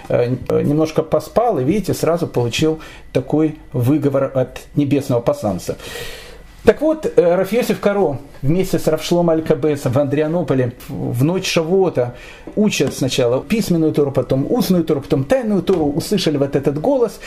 немножко 0.10 1.04
поспал, 1.04 1.60
и, 1.60 1.64
видите, 1.64 1.94
сразу 1.94 2.28
получил 2.28 2.80
такой 3.14 3.60
выговор 3.72 4.32
от 4.34 4.62
небесного 4.76 5.22
посланца. 5.22 5.78
Так 6.68 6.82
вот, 6.82 7.10
э, 7.16 7.36
Рафьосиф 7.36 7.80
Каро 7.80 8.20
вместе 8.42 8.78
с 8.78 8.88
Равшлом 8.88 9.30
Аль-Кабесом 9.30 9.94
в 9.94 10.00
Андрианополе 10.00 10.74
в 10.90 11.24
ночь 11.24 11.48
Шавота 11.48 12.16
учат 12.58 12.94
сначала 12.94 13.42
письменную 13.42 13.94
Тору, 13.94 14.12
потом 14.12 14.46
устную 14.52 14.84
Тору, 14.84 15.00
потом 15.00 15.24
тайную 15.24 15.62
Тору, 15.62 15.86
услышали 15.86 16.36
вот 16.36 16.58
этот 16.58 16.82
голос. 16.82 17.22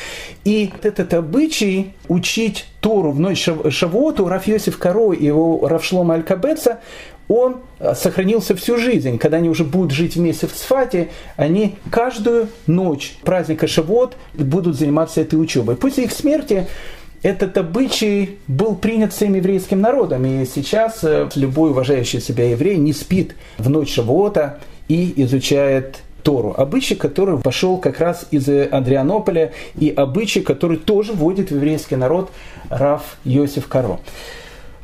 И 0.45 0.71
этот 0.83 1.15
обычай 1.15 1.95
учить 2.09 2.67
Тору 2.83 3.13
в 3.13 3.21
ночь 3.21 3.49
Шавоту 3.71 4.29
Рафьосиф 4.29 4.77
Каро 4.77 5.15
и 5.15 5.25
его 5.25 5.67
Равшлома 5.67 6.17
Аль-Кабеца 6.17 6.81
он 7.31 7.59
э, 7.79 7.95
сохранился 7.95 8.55
всю 8.57 8.77
жизнь. 8.77 9.17
Когда 9.17 9.39
они 9.39 9.49
уже 9.49 9.65
будут 9.65 9.93
жить 9.93 10.17
вместе 10.17 10.49
в 10.49 10.51
Сфате, 10.51 11.09
они 11.37 11.77
каждую 11.91 12.49
ночь 12.67 13.17
праздника 13.23 13.69
Шавот 13.69 14.17
будут 14.35 14.77
заниматься 14.77 15.23
этой 15.23 15.41
учебой. 15.41 15.77
После 15.77 16.05
их 16.05 16.13
смерти 16.13 16.67
этот 17.23 17.59
обычай 17.59 18.39
был 18.49 18.75
принят 18.77 19.13
всем 19.13 19.35
еврейским 19.35 19.81
народом. 19.81 20.25
И 20.25 20.45
сейчас 20.47 21.05
э, 21.05 21.29
любой 21.35 21.71
уважающий 21.71 22.21
себя 22.21 22.49
еврей 22.49 22.77
не 22.77 22.93
спит 22.93 23.35
в 23.59 23.69
ночь 23.69 23.93
Шавуота 23.93 24.59
и 24.89 25.13
изучает 25.23 25.99
Тору. 26.23 26.55
Обычай, 26.57 26.95
который 26.95 27.39
пошел 27.39 27.79
как 27.79 28.01
раз 28.01 28.27
из 28.31 28.49
Андрианополя, 28.49 29.53
и 29.79 29.91
обычай, 29.91 30.41
который 30.41 30.77
тоже 30.77 31.13
вводит 31.13 31.51
в 31.51 31.57
еврейский 31.57 31.97
народ 31.97 32.31
Раф 32.69 33.17
Йосиф 33.25 33.69
Каро. 33.69 34.01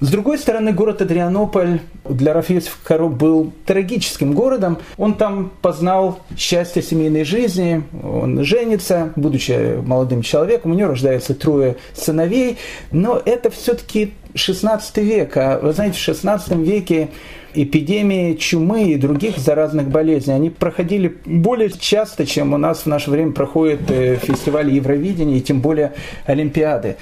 С 0.01 0.11
другой 0.11 0.39
стороны, 0.39 0.73
город 0.73 1.01
Адрианополь 1.01 1.81
для 2.05 2.35
Рафиосифа 2.35 2.77
Каро 2.85 3.09
был 3.09 3.53
трагическим 3.65 4.35
городом. 4.35 4.79
Он 4.99 5.15
там 5.15 5.51
познал 5.63 6.19
счастье 6.37 6.83
семейной 6.83 7.25
жизни, 7.25 7.83
он 8.03 8.45
женится, 8.45 9.13
будучи 9.17 9.81
молодым 9.81 10.21
человеком, 10.21 10.73
у 10.73 10.75
него 10.75 10.91
рождается 10.91 11.35
трое 11.35 11.77
сыновей, 11.95 12.59
но 12.93 13.21
это 13.25 13.51
все-таки 13.51 14.13
16 14.37 14.99
век. 14.99 15.37
А 15.37 15.59
вы 15.59 15.73
знаете, 15.73 15.97
в 15.97 16.01
16 16.01 16.53
веке 16.57 17.09
эпидемии 17.55 18.35
чумы 18.35 18.91
и 18.91 18.97
других 18.97 19.39
заразных 19.39 19.89
болезней, 19.89 20.35
они 20.35 20.51
проходили 20.51 21.17
более 21.25 21.71
часто, 21.71 22.27
чем 22.27 22.53
у 22.53 22.59
нас 22.59 22.83
в 22.83 22.87
наше 22.87 23.11
время 23.11 23.33
проходят 23.33 23.91
э, 23.91 24.17
фестивали 24.17 24.73
Евровидения 24.73 25.39
и 25.39 25.41
тем 25.41 25.61
более 25.61 25.95
Олимпиады. 26.27 26.97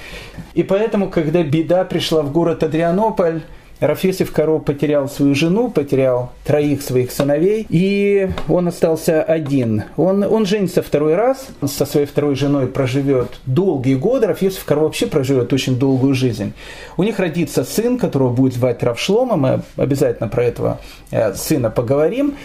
И 0.54 0.62
поэтому, 0.62 1.10
когда 1.10 1.42
беда 1.42 1.84
пришла 1.84 2.22
в 2.22 2.32
город 2.32 2.62
Адрианополь, 2.62 3.42
Рафисов 3.86 4.32
Каро 4.32 4.58
потерял 4.60 5.08
свою 5.08 5.34
жену, 5.34 5.70
потерял 5.70 6.32
троих 6.44 6.80
своих 6.80 7.10
сыновей, 7.10 7.66
и 7.68 8.30
он 8.48 8.68
остался 8.68 9.22
один. 9.22 9.84
Он, 9.96 10.22
он 10.22 10.46
женится 10.46 10.82
второй 10.82 11.14
раз, 11.14 11.48
со 11.66 11.84
своей 11.84 12.06
второй 12.06 12.34
женой 12.34 12.66
проживет 12.66 13.40
долгие 13.44 13.96
годы. 13.96 14.26
Рафисов 14.26 14.64
Каро 14.64 14.80
вообще 14.80 15.06
проживет 15.06 15.52
очень 15.52 15.78
долгую 15.78 16.14
жизнь. 16.14 16.54
У 16.96 17.02
них 17.02 17.18
родится 17.18 17.62
сын, 17.62 17.98
которого 17.98 18.30
будет 18.30 18.54
звать 18.54 18.82
Равшлома, 18.82 19.36
мы 19.36 19.62
обязательно 19.76 20.28
про 20.28 20.44
этого 20.44 20.80
э, 21.10 21.34
сына 21.34 21.70
поговорим. 21.70 22.36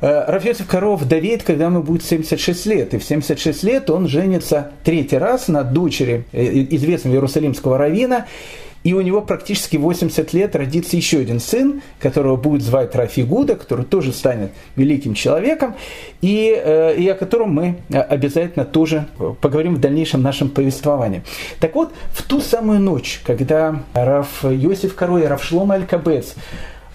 Э, 0.00 0.30
Рафиосиф 0.30 0.66
Коров 0.66 1.00
вдовеет, 1.02 1.42
когда 1.42 1.66
ему 1.66 1.82
будет 1.82 2.04
76 2.04 2.66
лет. 2.66 2.94
И 2.94 2.98
в 2.98 3.04
76 3.04 3.62
лет 3.64 3.90
он 3.90 4.08
женится 4.08 4.72
третий 4.84 5.18
раз 5.18 5.48
на 5.48 5.64
дочери 5.64 6.24
э, 6.32 6.44
известного 6.70 7.14
иерусалимского 7.14 7.78
равина. 7.78 8.26
И 8.86 8.92
у 8.92 9.00
него 9.00 9.20
практически 9.20 9.76
80 9.76 10.32
лет 10.32 10.54
родится 10.54 10.96
еще 10.96 11.18
один 11.18 11.40
сын, 11.40 11.82
которого 11.98 12.36
будет 12.36 12.62
звать 12.62 12.94
Рафи 12.94 13.22
Гуда, 13.22 13.56
который 13.56 13.84
тоже 13.84 14.12
станет 14.12 14.52
великим 14.76 15.14
человеком, 15.14 15.74
и, 16.20 16.54
э, 16.56 16.94
и 16.96 17.08
о 17.08 17.16
котором 17.16 17.52
мы 17.52 17.78
обязательно 17.90 18.64
тоже 18.64 19.08
поговорим 19.40 19.74
в 19.74 19.80
дальнейшем 19.80 20.22
нашем 20.22 20.50
повествовании. 20.50 21.24
Так 21.58 21.74
вот, 21.74 21.94
в 22.12 22.22
ту 22.22 22.40
самую 22.40 22.78
ночь, 22.78 23.20
когда 23.26 23.82
Раф 23.92 24.44
Йосиф 24.44 24.94
Корой 24.94 25.26
Раф 25.26 25.42
Шлома 25.42 25.74
Аль-Кабец 25.74 26.36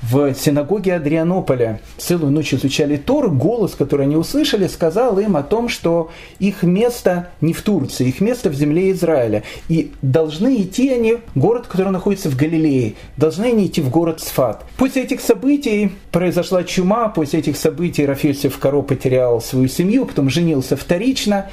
в 0.02 0.34
синагоге 0.34 0.96
Адрианополя 0.96 1.80
целую 1.98 2.32
ночь 2.32 2.54
изучали 2.54 2.98
Тор, 2.98 3.30
голос, 3.30 3.76
который 3.76 4.08
они 4.08 4.16
услышали, 4.16 4.68
сказал 4.68 5.20
им 5.20 5.38
о 5.38 5.44
том, 5.44 5.70
что 5.70 6.10
их 6.40 6.64
место 6.64 7.30
не 7.40 7.54
в 7.54 7.62
Турции, 7.62 8.08
их 8.08 8.20
место 8.20 8.50
в 8.50 8.56
земле 8.56 8.92
Израиля. 8.92 9.44
И 9.70 9.92
должны 10.02 10.62
идти 10.62 10.90
они 10.90 11.18
в 11.36 11.40
город, 11.40 11.68
который 11.68 11.92
находится 11.92 12.30
в 12.30 12.36
Галилее, 12.36 12.96
должны 13.16 13.46
они 13.46 13.68
идти 13.68 13.82
в 13.82 13.90
город 13.90 14.22
Сфат. 14.22 14.66
После 14.78 15.04
этих 15.04 15.22
событий 15.22 15.92
произошла 16.12 16.64
чума, 16.64 17.10
после 17.10 17.40
этих 17.40 17.56
событий 17.56 18.06
Рафиосиф 18.06 18.58
Каро 18.58 18.82
потерял 18.82 19.40
свою 19.40 19.68
семью, 19.68 20.06
потом 20.06 20.30
женился 20.30 20.76
вторично, 20.76 21.50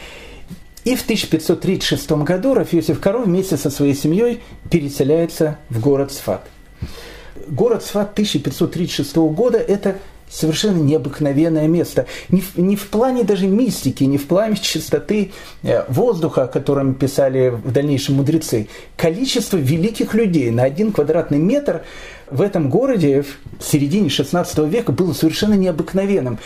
и 0.85 0.95
в 0.95 1.03
1536 1.03 2.11
году 2.13 2.55
Рафиосиф 2.55 2.99
Каро 2.99 3.19
вместе 3.19 3.59
со 3.59 3.69
своей 3.69 3.95
семьей 3.95 4.41
переселяется 4.71 5.59
в 5.69 5.81
город 5.81 6.13
Сфат 6.13 6.49
город 7.51 7.85
Сфат 7.85 8.13
1536 8.13 9.17
года– 9.17 9.59
это 9.59 9.97
совершенно 10.31 10.79
необыкновенное 10.79 11.67
место. 11.69 12.07
Не 12.29 12.41
в, 12.41 12.57
не 12.59 12.77
в 12.77 12.89
плане 12.89 13.25
даже 13.25 13.47
мистики, 13.47 14.05
не 14.05 14.19
в 14.19 14.27
плане 14.27 14.57
чистоты 14.57 15.33
э, 15.63 15.85
воздуха, 15.89 16.45
о 16.45 16.49
котором 16.49 16.95
писали 16.95 17.49
в 17.49 17.73
дальнейшем 17.73 18.17
мудрецы. 18.17 18.69
Количество 18.97 19.57
великих 19.57 20.15
людей 20.15 20.51
на 20.51 20.65
один 20.65 20.93
квадратный 20.93 21.39
метр 21.39 21.83
в 22.31 22.43
этом 22.43 22.69
городе 22.69 23.23
в 23.23 23.65
середине 23.65 24.11
16 24.11 24.59
века 24.71 24.93
было 24.93 25.13
совершенно 25.13 25.55
необыкновенным. 25.55 26.39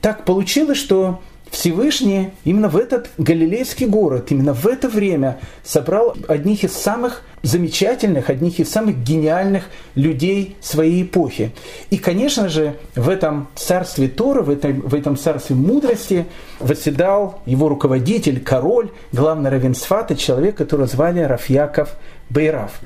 Так 0.00 0.24
получилось, 0.24 0.78
что 0.78 1.20
Всевышний 1.50 2.30
именно 2.44 2.68
в 2.68 2.76
этот 2.76 3.10
галилейский 3.18 3.86
город, 3.86 4.30
именно 4.30 4.52
в 4.52 4.66
это 4.66 4.88
время 4.88 5.38
собрал 5.64 6.16
одних 6.28 6.64
из 6.64 6.72
самых 6.72 7.22
замечательных, 7.42 8.30
одних 8.30 8.58
из 8.58 8.68
самых 8.70 9.02
гениальных 9.02 9.64
людей 9.94 10.56
своей 10.60 11.02
эпохи. 11.02 11.52
И, 11.90 11.98
конечно 11.98 12.48
же, 12.48 12.74
в 12.94 13.08
этом 13.08 13.48
царстве 13.54 14.08
Тора, 14.08 14.42
в 14.42 14.50
этом, 14.50 14.80
в 14.80 14.94
этом 14.94 15.16
царстве 15.16 15.56
мудрости 15.56 16.26
восседал 16.58 17.40
его 17.46 17.68
руководитель, 17.68 18.40
король, 18.40 18.90
главный 19.12 19.50
равенсфата, 19.50 20.16
человек, 20.16 20.56
которого 20.56 20.86
звали 20.86 21.20
Рафьяков 21.20 21.96
Бейрав. 22.28 22.80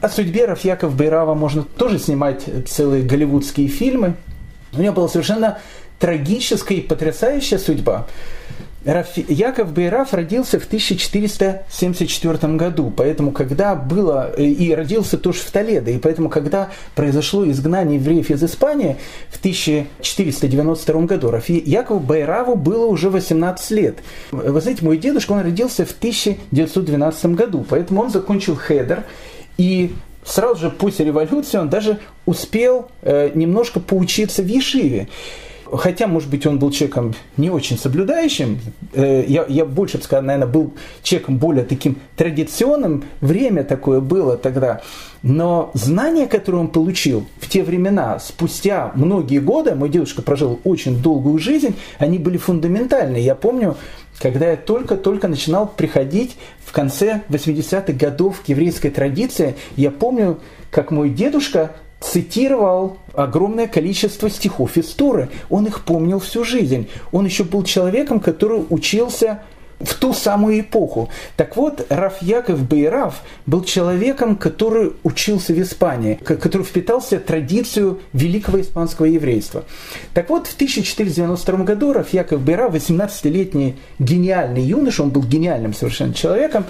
О 0.00 0.08
судьбе 0.08 0.46
Рафьяков 0.46 0.96
Бейрава 0.96 1.34
можно 1.34 1.62
тоже 1.62 2.00
снимать 2.00 2.44
целые 2.68 3.04
голливудские 3.04 3.68
фильмы. 3.68 4.16
У 4.76 4.80
него 4.80 4.94
была 4.94 5.08
совершенно 5.08 5.58
трагическая 6.02 6.78
и 6.78 6.80
потрясающая 6.80 7.58
судьба. 7.58 8.06
Яков 8.84 9.72
Бейраф 9.72 10.12
родился 10.12 10.58
в 10.58 10.66
1474 10.66 12.56
году, 12.56 12.92
поэтому 12.94 13.30
когда 13.30 13.76
было, 13.76 14.32
э, 14.36 14.42
и 14.42 14.74
родился 14.74 15.16
тоже 15.16 15.38
в 15.38 15.50
Толедо, 15.52 15.92
и 15.92 15.98
поэтому 15.98 16.28
когда 16.28 16.70
произошло 16.96 17.48
изгнание 17.48 18.00
евреев 18.00 18.30
из 18.30 18.42
Испании 18.42 18.96
в 19.30 19.38
1492 19.38 21.02
году, 21.02 21.32
Якову 21.46 22.00
Байраву 22.00 22.56
было 22.56 22.86
уже 22.86 23.08
18 23.08 23.70
лет. 23.70 23.98
Вы 24.32 24.60
знаете, 24.60 24.84
мой 24.84 24.98
дедушка, 24.98 25.30
он 25.30 25.42
родился 25.42 25.86
в 25.86 25.92
1912 25.92 27.26
году, 27.26 27.64
поэтому 27.68 28.02
он 28.02 28.10
закончил 28.10 28.56
хедер, 28.56 29.04
и 29.56 29.92
сразу 30.24 30.62
же 30.62 30.70
после 30.70 31.04
революции 31.04 31.58
он 31.58 31.68
даже 31.68 32.00
успел 32.26 32.88
э, 33.02 33.30
немножко 33.34 33.78
поучиться 33.78 34.42
в 34.42 34.46
Ешиве 34.46 35.06
хотя, 35.76 36.06
может 36.06 36.30
быть, 36.30 36.46
он 36.46 36.58
был 36.58 36.70
человеком 36.70 37.14
не 37.36 37.50
очень 37.50 37.78
соблюдающим, 37.78 38.60
э, 38.92 39.24
я, 39.26 39.44
я 39.48 39.64
больше 39.64 39.98
бы 39.98 40.04
сказал, 40.04 40.24
наверное, 40.24 40.52
был 40.52 40.74
человеком 41.02 41.38
более 41.38 41.64
таким 41.64 41.98
традиционным, 42.16 43.04
время 43.20 43.64
такое 43.64 44.00
было 44.00 44.36
тогда, 44.36 44.82
но 45.22 45.70
знания, 45.74 46.26
которые 46.26 46.62
он 46.62 46.68
получил 46.68 47.26
в 47.40 47.48
те 47.48 47.62
времена, 47.62 48.18
спустя 48.18 48.92
многие 48.94 49.38
годы, 49.38 49.74
мой 49.74 49.88
дедушка 49.88 50.22
прожил 50.22 50.60
очень 50.64 51.00
долгую 51.00 51.38
жизнь, 51.38 51.76
они 51.98 52.18
были 52.18 52.36
фундаментальны. 52.36 53.16
Я 53.16 53.34
помню, 53.34 53.76
когда 54.18 54.50
я 54.50 54.56
только-только 54.56 55.28
начинал 55.28 55.66
приходить 55.66 56.36
в 56.64 56.72
конце 56.72 57.22
80-х 57.28 57.92
годов 57.92 58.42
к 58.44 58.48
еврейской 58.48 58.90
традиции, 58.90 59.54
я 59.76 59.90
помню, 59.90 60.38
как 60.70 60.90
мой 60.90 61.10
дедушка 61.10 61.72
цитировал 62.02 62.98
огромное 63.14 63.68
количество 63.68 64.28
стихов 64.28 64.76
из 64.76 64.88
Торы. 64.88 65.28
Он 65.50 65.66
их 65.66 65.84
помнил 65.84 66.18
всю 66.18 66.44
жизнь. 66.44 66.88
Он 67.12 67.24
еще 67.24 67.44
был 67.44 67.62
человеком, 67.62 68.20
который 68.20 68.64
учился 68.68 69.42
в 69.82 69.94
ту 69.94 70.12
самую 70.12 70.60
эпоху. 70.60 71.08
Так 71.36 71.56
вот, 71.56 71.86
Раф 71.88 72.22
Яков 72.22 72.62
Бейраф 72.68 73.22
был 73.46 73.64
человеком, 73.64 74.36
который 74.36 74.92
учился 75.02 75.52
в 75.52 75.60
Испании, 75.60 76.14
который 76.14 76.62
впитался 76.62 77.18
в 77.18 77.22
традицию 77.22 78.00
великого 78.12 78.60
испанского 78.60 79.06
еврейства. 79.06 79.64
Так 80.14 80.30
вот, 80.30 80.46
в 80.46 80.54
1492 80.54 81.64
году 81.64 81.92
Раф 81.92 82.12
Яков 82.12 82.40
Бейраф, 82.42 82.74
18-летний 82.74 83.76
гениальный 83.98 84.62
юноша, 84.62 85.02
он 85.02 85.10
был 85.10 85.22
гениальным 85.22 85.74
совершенно 85.74 86.14
человеком, 86.14 86.64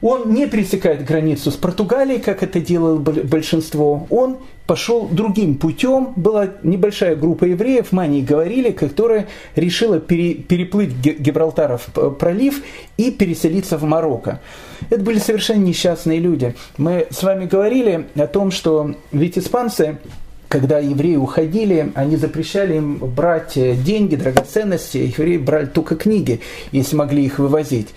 он 0.00 0.32
не 0.32 0.46
пересекает 0.46 1.04
границу 1.04 1.50
с 1.50 1.56
Португалией, 1.56 2.20
как 2.20 2.42
это 2.42 2.60
делало 2.60 2.98
большинство. 2.98 4.06
Он 4.10 4.38
пошел 4.66 5.08
другим 5.10 5.56
путем. 5.56 6.12
Была 6.14 6.48
небольшая 6.62 7.16
группа 7.16 7.44
евреев, 7.44 7.90
Мании 7.90 8.20
говорили, 8.20 8.70
которая 8.70 9.26
решила 9.56 9.98
пере, 9.98 10.34
переплыть 10.34 10.94
Гибралтаров 10.94 11.86
пролив 12.18 12.62
и 12.96 13.10
переселиться 13.10 13.76
в 13.76 13.84
Марокко. 13.84 14.40
Это 14.90 15.02
были 15.02 15.18
совершенно 15.18 15.64
несчастные 15.64 16.20
люди. 16.20 16.54
Мы 16.76 17.08
с 17.10 17.22
вами 17.22 17.46
говорили 17.46 18.06
о 18.14 18.26
том, 18.26 18.52
что 18.52 18.94
ведь 19.10 19.36
испанцы 19.36 19.98
когда 20.48 20.78
евреи 20.78 21.16
уходили, 21.16 21.92
они 21.94 22.16
запрещали 22.16 22.76
им 22.76 22.96
брать 22.96 23.52
деньги, 23.54 24.16
драгоценности, 24.16 24.96
евреи 24.96 25.36
брали 25.36 25.66
только 25.66 25.94
книги, 25.94 26.40
если 26.72 26.96
могли 26.96 27.24
их 27.24 27.38
вывозить. 27.38 27.88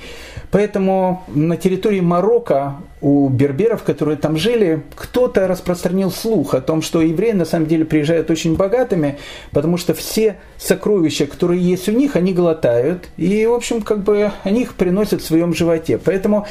Поэтому 0.51 1.23
на 1.27 1.55
территории 1.55 2.01
Марокко 2.01 2.75
у 2.99 3.29
берберов, 3.29 3.83
которые 3.83 4.17
там 4.17 4.37
жили, 4.37 4.83
кто-то 4.95 5.47
распространил 5.47 6.11
слух 6.11 6.53
о 6.53 6.61
том, 6.61 6.81
что 6.81 7.01
евреи 7.01 7.31
на 7.31 7.45
самом 7.45 7.67
деле 7.67 7.85
приезжают 7.85 8.29
очень 8.29 8.55
богатыми, 8.55 9.17
потому 9.51 9.77
что 9.77 9.93
все 9.93 10.37
сокровища, 10.57 11.25
которые 11.25 11.61
есть 11.61 11.87
у 11.89 11.93
них, 11.93 12.15
они 12.15 12.33
глотают, 12.33 13.09
и, 13.17 13.45
в 13.45 13.53
общем, 13.53 13.81
как 13.81 14.03
бы 14.03 14.31
они 14.43 14.63
их 14.63 14.75
приносят 14.75 15.21
в 15.21 15.25
своем 15.25 15.53
животе. 15.53 15.97
Поэтому, 15.97 16.45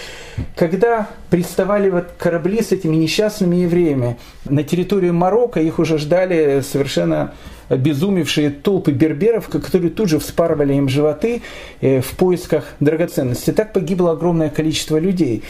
когда 0.56 1.08
приставали 1.28 1.90
вот 1.90 2.06
корабли 2.18 2.62
с 2.62 2.72
этими 2.72 2.96
несчастными 2.96 3.56
евреями 3.56 4.18
на 4.46 4.64
территорию 4.64 5.12
Марокко, 5.12 5.60
их 5.60 5.78
уже 5.78 5.98
ждали 5.98 6.62
совершенно 6.62 7.34
обезумевшие 7.70 8.50
толпы 8.50 8.90
берберов, 8.90 9.48
которые 9.48 9.90
тут 9.90 10.10
же 10.10 10.18
вспарывали 10.18 10.74
им 10.74 10.88
животы 10.88 11.40
э, 11.80 12.00
в 12.00 12.10
поисках 12.16 12.64
драгоценностей. 12.80 13.52
Так 13.52 13.72
погибло 13.72 14.10
огромное 14.10 14.50
количество 14.50 14.98
людей. 14.98 15.42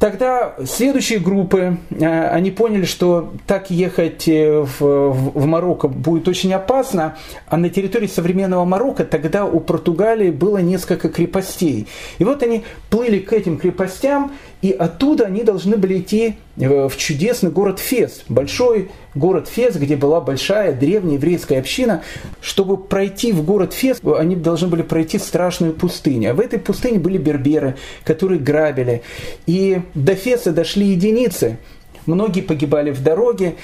Тогда 0.00 0.54
следующие 0.64 1.18
группы, 1.18 1.76
э, 1.90 2.28
они 2.30 2.50
поняли, 2.50 2.86
что 2.86 3.34
так 3.46 3.70
ехать 3.70 4.26
э, 4.28 4.60
в, 4.60 4.80
в 4.80 5.46
Марокко 5.46 5.88
будет 5.88 6.26
очень 6.26 6.54
опасно, 6.54 7.18
а 7.46 7.58
на 7.58 7.68
территории 7.68 8.06
современного 8.06 8.64
Марокко 8.64 9.04
тогда 9.04 9.44
у 9.44 9.60
Португалии 9.60 10.30
было 10.30 10.56
несколько 10.58 11.10
крепостей. 11.10 11.86
И 12.18 12.24
вот 12.24 12.42
они 12.42 12.64
плыли 12.88 13.18
к 13.18 13.34
этим 13.34 13.58
крепостям, 13.58 14.32
и 14.62 14.72
оттуда 14.72 15.24
они 15.24 15.42
должны 15.42 15.76
были 15.76 15.98
идти 15.98 16.36
э, 16.58 16.88
в 16.88 16.96
чудесный 16.96 17.50
город 17.50 17.78
Фес, 17.78 18.24
большой 18.28 18.90
город 19.14 19.48
Фес, 19.48 19.76
где 19.76 19.96
была 19.96 20.20
большая 20.20 20.72
древняя 20.72 21.14
еврейская 21.14 21.58
община. 21.58 22.02
Чтобы 22.42 22.76
пройти 22.76 23.32
в 23.32 23.42
город 23.42 23.72
Фес, 23.72 24.00
они 24.18 24.36
должны 24.36 24.68
были 24.68 24.82
пройти 24.82 25.18
страшную 25.18 25.72
пустыню. 25.72 26.32
А 26.32 26.34
в 26.34 26.40
этой 26.40 26.58
пустыне 26.58 26.98
были 26.98 27.16
берберы, 27.16 27.76
которые 28.04 28.38
грабили. 28.38 29.02
И 29.46 29.80
до 29.94 30.14
Феса 30.14 30.52
дошли 30.52 30.88
единицы. 30.88 31.58
Многие 32.04 32.42
погибали 32.42 32.90
в 32.90 33.02
дороге. 33.02 33.54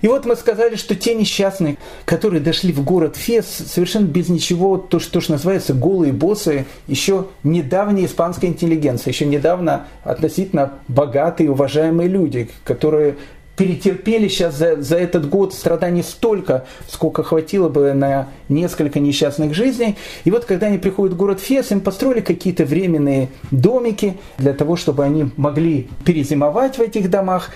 И 0.00 0.08
вот 0.08 0.26
мы 0.26 0.36
сказали, 0.36 0.76
что 0.76 0.94
те 0.94 1.14
несчастные, 1.14 1.76
которые 2.04 2.40
дошли 2.40 2.72
в 2.72 2.84
город 2.84 3.16
Фес, 3.16 3.46
совершенно 3.46 4.06
без 4.06 4.28
ничего, 4.28 4.76
то, 4.76 4.98
что, 5.00 5.12
то, 5.12 5.20
что 5.20 5.32
называется 5.32 5.74
голые 5.74 6.12
боссы, 6.12 6.66
еще 6.86 7.26
недавняя 7.42 8.06
испанская 8.06 8.50
интеллигенция, 8.50 9.12
еще 9.12 9.26
недавно 9.26 9.86
относительно 10.04 10.74
богатые, 10.86 11.50
уважаемые 11.50 12.08
люди, 12.08 12.48
которые 12.64 13.16
перетерпели 13.58 14.28
сейчас 14.28 14.56
за, 14.56 14.80
за 14.80 14.96
этот 14.96 15.28
год 15.28 15.52
страданий 15.52 16.04
столько, 16.04 16.64
сколько 16.88 17.24
хватило 17.24 17.68
бы 17.68 17.92
на 17.92 18.28
несколько 18.48 19.00
несчастных 19.00 19.52
жизней. 19.52 19.96
И 20.24 20.30
вот 20.30 20.44
когда 20.44 20.68
они 20.68 20.78
приходят 20.78 21.14
в 21.14 21.18
город 21.18 21.40
Фес, 21.40 21.72
им 21.72 21.80
построили 21.80 22.20
какие-то 22.20 22.64
временные 22.64 23.28
домики 23.50 24.16
для 24.38 24.52
того, 24.52 24.76
чтобы 24.76 25.04
они 25.04 25.30
могли 25.36 25.88
перезимовать 26.04 26.78
в 26.78 26.80
этих 26.80 27.10
домах. 27.10 27.50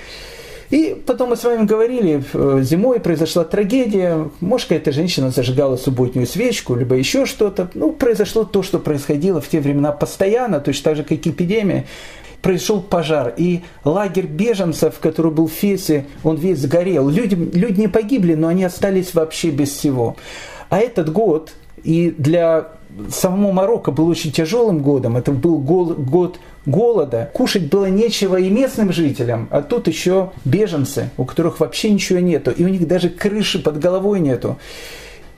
И 0.73 0.97
потом 1.07 1.29
мы 1.29 1.37
с 1.37 1.45
вами 1.45 1.67
говорили, 1.67 2.25
э, 2.33 2.61
зимой 2.63 2.99
произошла 2.99 3.45
трагедия, 3.45 4.31
может, 4.41 4.69
какая-то 4.69 4.91
женщина 4.91 5.31
зажигала 5.31 5.77
субботнюю 5.77 6.27
свечку, 6.27 6.75
либо 6.75 6.95
еще 6.95 7.27
что-то. 7.27 7.71
Ну, 7.75 7.93
произошло 7.93 8.45
то, 8.45 8.63
что 8.63 8.79
происходило 8.79 9.43
в 9.43 9.49
те 9.49 9.61
времена 9.61 9.93
постоянно, 9.93 10.61
точно 10.61 10.85
так 10.85 10.97
же, 10.97 11.03
как 11.05 11.27
эпидемия. 11.27 11.85
Произошел 12.41 12.81
пожар, 12.81 13.35
и 13.37 13.61
лагерь 13.85 14.27
беженцев, 14.27 14.99
который 14.99 15.31
был 15.31 15.47
в 15.47 15.53
Фесе, 15.53 16.07
он 16.25 16.37
весь 16.37 16.61
сгорел. 16.61 17.07
Люди, 17.11 17.35
люди 17.35 17.81
не 17.81 17.89
погибли, 17.89 18.33
но 18.35 18.49
они 18.49 18.65
остались 18.65 19.13
вообще 19.13 19.51
без 19.51 19.73
всего. 19.73 20.17
А 20.71 20.79
этот 20.79 21.13
год 21.13 21.53
и 21.85 22.15
для 22.17 22.69
самого 23.11 23.53
Марокко 23.53 23.91
был 23.91 24.09
очень 24.09 24.33
тяжелым 24.33 24.79
годом. 24.79 25.19
Это 25.19 25.33
был 25.33 25.59
год 25.59 26.39
голода, 26.66 27.31
кушать 27.33 27.68
было 27.68 27.87
нечего 27.87 28.37
и 28.37 28.51
местным 28.51 28.92
жителям, 28.92 29.48
а 29.51 29.62
тут 29.62 29.88
еще 29.88 30.31
беженцы, 30.44 31.11
у 31.16 31.25
которых 31.25 31.61
вообще 31.61 31.90
ничего 31.90 32.18
нету, 32.18 32.51
и 32.51 32.64
у 32.64 32.68
них 32.68 32.87
даже 32.87 33.09
крыши 33.09 33.59
под 33.59 33.79
головой 33.79 34.20
нету. 34.20 34.59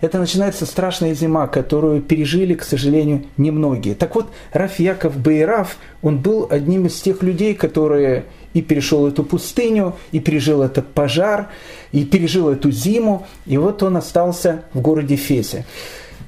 Это 0.01 0.19
начинается 0.19 0.67
страшная 0.67 1.15
зима, 1.15 1.47
которую 1.47 2.03
пережили, 2.03 2.53
к 2.55 2.63
сожалению, 2.63 3.25
немногие. 3.39 3.95
Так 3.95 4.15
вот, 4.17 4.27
Раф 4.53 4.79
Яков 4.79 5.17
Бейраф, 5.17 5.79
он 6.03 6.19
был 6.19 6.47
одним 6.51 6.87
из 6.87 7.01
тех 7.01 7.23
людей, 7.23 7.55
которые 7.55 8.25
и 8.53 8.61
перешел 8.61 9.07
эту 9.07 9.25
пустыню, 9.25 9.97
и 10.13 10.21
пережил 10.21 10.63
этот 10.63 10.93
пожар, 10.93 11.49
и 11.93 12.05
пережил 12.05 12.51
эту 12.51 12.71
зиму, 12.71 13.27
и 13.47 13.57
вот 13.57 13.83
он 13.83 13.97
остался 13.97 14.65
в 14.75 14.81
городе 14.81 15.17
Фесе. 15.17 15.65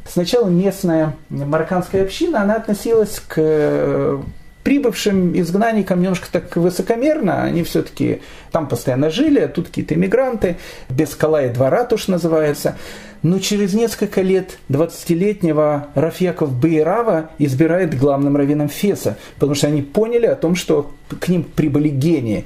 Сначала 0.08 0.48
местная 0.48 1.14
марокканская 1.28 2.02
община, 2.02 2.42
она 2.42 2.54
относилась 2.54 3.20
к 3.26 4.20
прибывшим 4.66 5.38
изгнанникам 5.38 6.02
немножко 6.02 6.26
так 6.28 6.56
высокомерно, 6.56 7.44
они 7.44 7.62
все-таки 7.62 8.20
там 8.50 8.66
постоянно 8.66 9.10
жили, 9.10 9.38
а 9.38 9.46
тут 9.46 9.68
какие-то 9.68 9.94
иммигранты, 9.94 10.56
без 10.88 11.10
скала 11.10 11.44
и 11.44 11.50
двора 11.50 11.84
туш 11.84 12.08
называется. 12.08 12.76
Но 13.22 13.38
через 13.38 13.74
несколько 13.74 14.22
лет 14.22 14.58
20-летнего 14.68 15.86
Рафьяков 15.94 16.52
Бейрава 16.52 17.30
избирает 17.38 17.96
главным 17.96 18.36
раввином 18.36 18.68
Феса, 18.68 19.16
потому 19.36 19.54
что 19.54 19.68
они 19.68 19.82
поняли 19.82 20.26
о 20.26 20.34
том, 20.34 20.56
что 20.56 20.90
к 21.20 21.28
ним 21.28 21.44
прибыли 21.44 21.88
гении. 21.88 22.44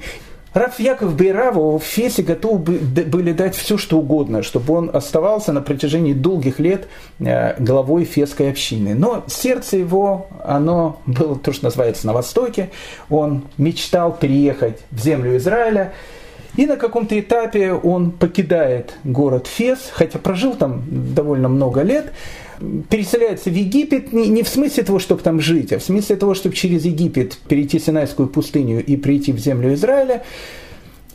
Раф 0.53 0.81
Яков 0.81 1.15
Бейраву 1.15 1.79
в 1.79 1.83
Фесе 1.83 2.23
готовы 2.23 2.77
были 2.79 3.31
дать 3.31 3.55
все, 3.55 3.77
что 3.77 3.99
угодно, 3.99 4.43
чтобы 4.43 4.73
он 4.73 4.89
оставался 4.93 5.53
на 5.53 5.61
протяжении 5.61 6.11
долгих 6.11 6.59
лет 6.59 6.89
э, 7.19 7.55
главой 7.57 8.03
фесской 8.03 8.49
общины. 8.49 8.93
Но 8.93 9.23
сердце 9.27 9.77
его, 9.77 10.27
оно 10.43 10.99
было 11.05 11.37
то, 11.37 11.53
что 11.53 11.65
называется 11.65 12.05
на 12.05 12.11
Востоке. 12.11 12.69
Он 13.09 13.43
мечтал 13.57 14.11
переехать 14.11 14.79
в 14.91 15.01
землю 15.01 15.37
Израиля. 15.37 15.93
И 16.57 16.65
на 16.65 16.75
каком-то 16.75 17.17
этапе 17.17 17.71
он 17.71 18.11
покидает 18.11 18.95
город 19.05 19.47
Фес, 19.47 19.89
хотя 19.93 20.19
прожил 20.19 20.55
там 20.55 20.83
довольно 20.89 21.47
много 21.47 21.81
лет, 21.81 22.11
переселяется 22.89 23.49
в 23.49 23.53
Египет 23.53 24.13
не, 24.13 24.27
не 24.27 24.43
в 24.43 24.47
смысле 24.47 24.83
того, 24.83 24.99
чтобы 24.99 25.21
там 25.21 25.39
жить, 25.39 25.73
а 25.73 25.79
в 25.79 25.83
смысле 25.83 26.15
того, 26.15 26.33
чтобы 26.33 26.55
через 26.55 26.85
Египет 26.85 27.37
перейти 27.47 27.79
Синайскую 27.79 28.27
пустыню 28.27 28.83
и 28.83 28.95
прийти 28.97 29.31
в 29.31 29.39
землю 29.39 29.73
Израиля. 29.73 30.23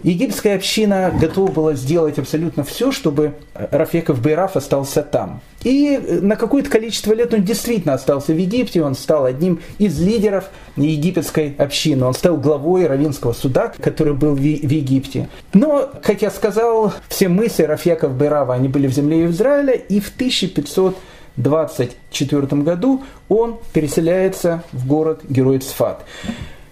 Египетская 0.02 0.56
община 0.56 1.12
готова 1.18 1.50
была 1.50 1.74
сделать 1.74 2.18
абсолютно 2.18 2.64
все, 2.64 2.92
чтобы 2.92 3.34
Рафеков 3.54 4.20
Бейраф 4.20 4.56
остался 4.56 5.02
там. 5.02 5.40
И 5.64 5.98
на 6.20 6.36
какое-то 6.36 6.70
количество 6.70 7.12
лет 7.12 7.32
он 7.32 7.42
действительно 7.42 7.94
остался 7.94 8.32
в 8.32 8.36
Египте, 8.36 8.82
он 8.82 8.94
стал 8.94 9.24
одним 9.24 9.60
из 9.78 9.98
лидеров 10.00 10.50
египетской 10.76 11.54
общины, 11.56 12.04
он 12.04 12.14
стал 12.14 12.36
главой 12.36 12.86
Равинского 12.86 13.32
суда, 13.32 13.72
который 13.80 14.12
был 14.12 14.34
в 14.34 14.40
Египте. 14.40 15.28
Но, 15.54 15.90
как 16.02 16.22
я 16.22 16.30
сказал, 16.30 16.92
все 17.08 17.28
мысли 17.28 17.62
Рафеков 17.62 18.14
Бейрава, 18.14 18.54
они 18.54 18.68
были 18.68 18.86
в 18.86 18.92
земле 18.92 19.26
Израиля, 19.26 19.72
и 19.72 19.98
в 19.98 20.10
1500 20.14 20.96
24 21.36 22.62
году 22.62 23.04
он 23.28 23.58
переселяется 23.72 24.62
в 24.72 24.86
город 24.86 25.22
Герой 25.28 25.58
Цфат. 25.58 26.04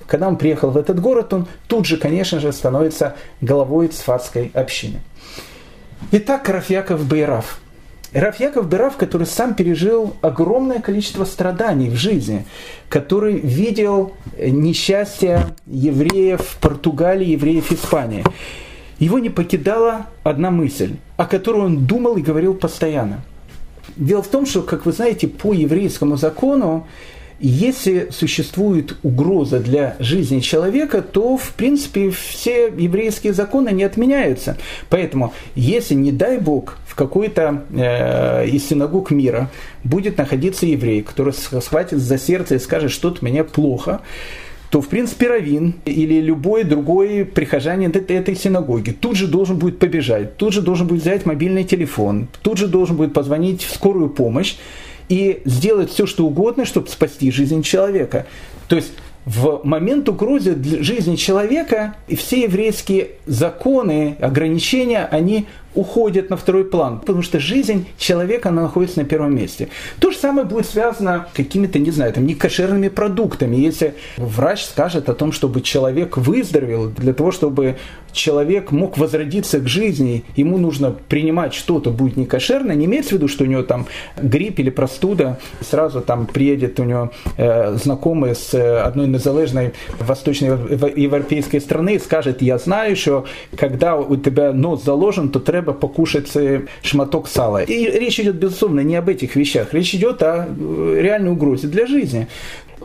Когда 0.06 0.28
он 0.28 0.36
приехал 0.36 0.70
в 0.70 0.76
этот 0.76 1.00
город, 1.00 1.32
он 1.32 1.46
тут 1.66 1.86
же, 1.86 1.96
конечно 1.96 2.40
же, 2.40 2.52
становится 2.52 3.16
головой 3.40 3.88
цфатской 3.88 4.50
общины. 4.54 5.00
Итак, 6.12 6.48
Рафьяков 6.48 7.06
Байраф. 7.06 7.58
Рафьяков 8.12 8.68
Байраф, 8.68 8.96
который 8.96 9.26
сам 9.26 9.54
пережил 9.54 10.14
огромное 10.20 10.80
количество 10.80 11.24
страданий 11.24 11.88
в 11.88 11.94
жизни, 11.94 12.44
который 12.88 13.38
видел 13.38 14.12
несчастье 14.38 15.46
евреев 15.66 16.42
в 16.42 16.56
Португалии, 16.58 17.30
евреев 17.30 17.70
в 17.70 17.72
Испании. 17.72 18.24
Его 18.98 19.18
не 19.18 19.30
покидала 19.30 20.06
одна 20.22 20.50
мысль, 20.50 20.96
о 21.16 21.24
которой 21.24 21.64
он 21.64 21.86
думал 21.86 22.16
и 22.16 22.22
говорил 22.22 22.54
постоянно– 22.54 23.22
Дело 23.96 24.22
в 24.22 24.28
том, 24.28 24.46
что, 24.46 24.62
как 24.62 24.86
вы 24.86 24.92
знаете, 24.92 25.28
по 25.28 25.52
еврейскому 25.52 26.16
закону, 26.16 26.86
если 27.40 28.08
существует 28.10 28.96
угроза 29.02 29.58
для 29.58 29.96
жизни 29.98 30.40
человека, 30.40 31.02
то, 31.02 31.36
в 31.36 31.52
принципе, 31.52 32.10
все 32.10 32.66
еврейские 32.66 33.32
законы 33.32 33.70
не 33.70 33.82
отменяются. 33.82 34.56
Поэтому, 34.88 35.34
если, 35.54 35.94
не 35.94 36.12
дай 36.12 36.38
Бог, 36.38 36.78
в 36.86 36.94
какой-то 36.94 37.64
э, 37.70 38.46
из 38.48 38.68
синагог 38.68 39.10
мира 39.10 39.50
будет 39.82 40.16
находиться 40.16 40.64
еврей, 40.64 41.02
который 41.02 41.32
схватит 41.32 41.98
за 41.98 42.18
сердце 42.18 42.54
и 42.54 42.58
скажет, 42.60 42.92
что-то 42.92 43.24
меня 43.24 43.42
плохо, 43.42 44.00
то, 44.74 44.80
в 44.80 44.88
принципе, 44.88 45.28
Равин 45.28 45.74
или 45.84 46.20
любой 46.20 46.64
другой 46.64 47.24
прихожанин 47.24 47.92
этой 47.92 48.34
синагоги 48.34 48.90
тут 48.90 49.14
же 49.14 49.28
должен 49.28 49.56
будет 49.56 49.78
побежать, 49.78 50.36
тут 50.36 50.52
же 50.52 50.62
должен 50.62 50.88
будет 50.88 51.02
взять 51.02 51.26
мобильный 51.26 51.62
телефон, 51.62 52.26
тут 52.42 52.58
же 52.58 52.66
должен 52.66 52.96
будет 52.96 53.12
позвонить 53.12 53.62
в 53.62 53.72
скорую 53.72 54.10
помощь 54.10 54.56
и 55.08 55.42
сделать 55.44 55.90
все, 55.90 56.06
что 56.06 56.26
угодно, 56.26 56.64
чтобы 56.64 56.88
спасти 56.88 57.30
жизнь 57.30 57.62
человека. 57.62 58.26
То 58.66 58.74
есть 58.74 58.94
в 59.24 59.60
момент 59.62 60.08
угрозы 60.08 60.56
для 60.56 60.82
жизни 60.82 61.14
человека 61.14 61.94
все 62.16 62.42
еврейские 62.42 63.10
законы, 63.26 64.16
ограничения, 64.18 65.06
они 65.08 65.46
уходят 65.74 66.30
на 66.30 66.36
второй 66.36 66.64
план, 66.64 67.00
потому 67.00 67.22
что 67.22 67.40
жизнь 67.40 67.86
человека 67.98 68.48
она 68.48 68.62
находится 68.62 69.00
на 69.00 69.04
первом 69.04 69.34
месте. 69.34 69.68
То 69.98 70.10
же 70.10 70.16
самое 70.18 70.46
будет 70.46 70.66
связано 70.66 71.26
с 71.32 71.36
какими-то, 71.36 71.78
не 71.78 71.90
знаю, 71.90 72.12
там, 72.12 72.26
некошерными 72.26 72.88
продуктами. 72.88 73.56
Если 73.56 73.94
врач 74.16 74.64
скажет 74.64 75.08
о 75.08 75.14
том, 75.14 75.32
чтобы 75.32 75.60
человек 75.60 76.16
выздоровел, 76.16 76.88
для 76.88 77.12
того, 77.12 77.30
чтобы 77.32 77.76
человек 78.14 78.70
мог 78.70 78.96
возродиться 78.96 79.58
к 79.58 79.68
жизни, 79.68 80.24
ему 80.36 80.58
нужно 80.58 80.92
принимать 80.92 81.52
что-то 81.52 81.90
будет 81.90 82.16
некошерно, 82.16 82.72
не 82.72 82.86
имеется 82.86 83.10
в 83.10 83.12
виду, 83.14 83.28
что 83.28 83.44
у 83.44 83.46
него 83.46 83.62
там 83.62 83.86
грипп 84.16 84.60
или 84.60 84.70
простуда, 84.70 85.38
сразу 85.60 86.00
там 86.00 86.26
приедет 86.26 86.80
у 86.80 86.84
него 86.84 87.10
э, 87.36 87.76
знакомый 87.76 88.34
с 88.34 88.54
э, 88.54 88.78
одной 88.78 89.08
незалежной 89.08 89.72
восточноевропейской 89.98 91.60
страны 91.60 91.96
и 91.96 91.98
скажет, 91.98 92.40
я 92.40 92.58
знаю, 92.58 92.96
что 92.96 93.26
когда 93.56 93.96
у 93.96 94.16
тебя 94.16 94.52
нос 94.52 94.84
заложен, 94.84 95.28
то 95.28 95.40
треба 95.40 95.63
покушать 95.72 96.30
э, 96.34 96.62
шматок 96.82 97.28
сала. 97.28 97.62
И 97.62 97.86
речь 97.98 98.20
идет, 98.20 98.36
безусловно, 98.36 98.80
не 98.80 98.96
об 98.96 99.08
этих 99.08 99.36
вещах, 99.36 99.72
речь 99.72 99.94
идет 99.94 100.22
о 100.22 100.46
э, 100.48 100.98
реальной 101.00 101.32
угрозе 101.32 101.68
для 101.68 101.86
жизни. 101.86 102.28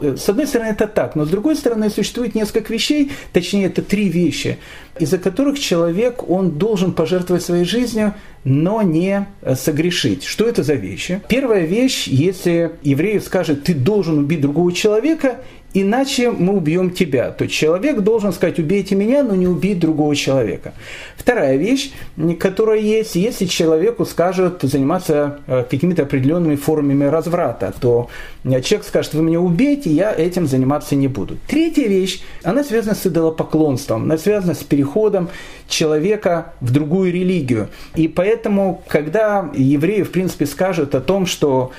С 0.02 0.30
одной 0.30 0.48
стороны, 0.48 0.70
это 0.70 0.88
так, 0.88 1.16
но 1.16 1.26
с 1.26 1.30
другой 1.30 1.58
стороны, 1.58 1.90
существует 1.90 2.34
несколько 2.34 2.72
вещей, 2.72 3.12
точнее, 3.34 3.66
это 3.66 3.82
три 3.82 4.08
вещи, 4.08 4.58
из-за 4.98 5.18
которых 5.18 5.60
человек, 5.60 6.30
он 6.30 6.52
должен 6.52 6.94
пожертвовать 6.94 7.44
своей 7.44 7.66
жизнью, 7.66 8.14
но 8.46 8.82
не 8.82 9.28
согрешить. 9.56 10.24
Что 10.24 10.46
это 10.46 10.64
за 10.64 10.76
вещи? 10.76 11.22
Первая 11.28 11.66
вещь, 11.66 12.08
если 12.08 12.72
еврею 12.82 13.20
скажет, 13.20 13.66
ты 13.66 13.74
должен 13.74 14.20
убить 14.20 14.40
другого 14.40 14.72
человека, 14.72 15.40
иначе 15.74 16.32
мы 16.32 16.54
убьем 16.54 16.92
тебя. 16.92 17.32
То 17.32 17.44
есть 17.44 17.56
человек 17.56 18.00
должен 18.00 18.34
сказать, 18.34 18.60
убейте 18.60 18.96
меня, 18.96 19.24
но 19.24 19.36
не 19.36 19.48
убить 19.48 19.80
другого 19.80 20.16
человека. 20.16 20.74
Вторая 21.16 21.58
вещь, 21.58 21.92
которая 22.40 22.80
есть, 22.80 23.16
если 23.16 23.46
человеку 23.46 24.06
скажут 24.06 24.62
заниматься 24.64 25.40
э, 25.48 25.64
какими-то 25.70 26.04
определенными 26.04 26.56
формами 26.56 27.06
разврата, 27.06 27.74
то 27.80 28.10
человек 28.44 28.84
скажет, 28.84 29.14
вы 29.14 29.24
меня 29.24 29.40
убейте, 29.40 29.90
я 29.90 30.14
этим 30.14 30.48
заниматься 30.48 30.96
не 30.96 31.08
буду. 31.08 31.38
Третья 31.48 31.88
вещь, 31.88 32.22
она 32.44 32.64
связана 32.64 32.96
с 32.96 33.06
идолопоклонством, 33.06 34.04
она 34.04 34.18
связана 34.18 34.54
с 34.54 34.64
переходом 34.64 35.30
человека 35.68 36.54
в 36.62 36.72
другую 36.72 37.14
религию. 37.14 37.70
И 37.96 38.08
поэтому, 38.08 38.82
когда 38.88 39.52
евреи, 39.54 40.02
в 40.02 40.12
принципе, 40.12 40.46
скажут 40.46 40.96
о 40.96 41.02
том, 41.02 41.26
что 41.26 41.72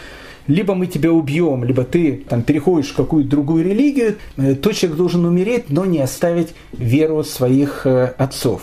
либо 0.50 0.74
мы 0.74 0.86
тебя 0.86 1.12
убьем, 1.12 1.64
либо 1.64 1.84
ты 1.84 2.24
там, 2.28 2.42
переходишь 2.42 2.90
в 2.90 2.96
какую-то 2.96 3.30
другую 3.30 3.64
религию, 3.64 4.16
э, 4.36 4.54
то 4.56 4.72
человек 4.72 4.98
должен 4.98 5.24
умереть, 5.24 5.70
но 5.70 5.84
не 5.84 6.00
оставить 6.00 6.48
веру 6.72 7.22
своих 7.22 7.86
э, 7.86 8.06
отцов. 8.18 8.62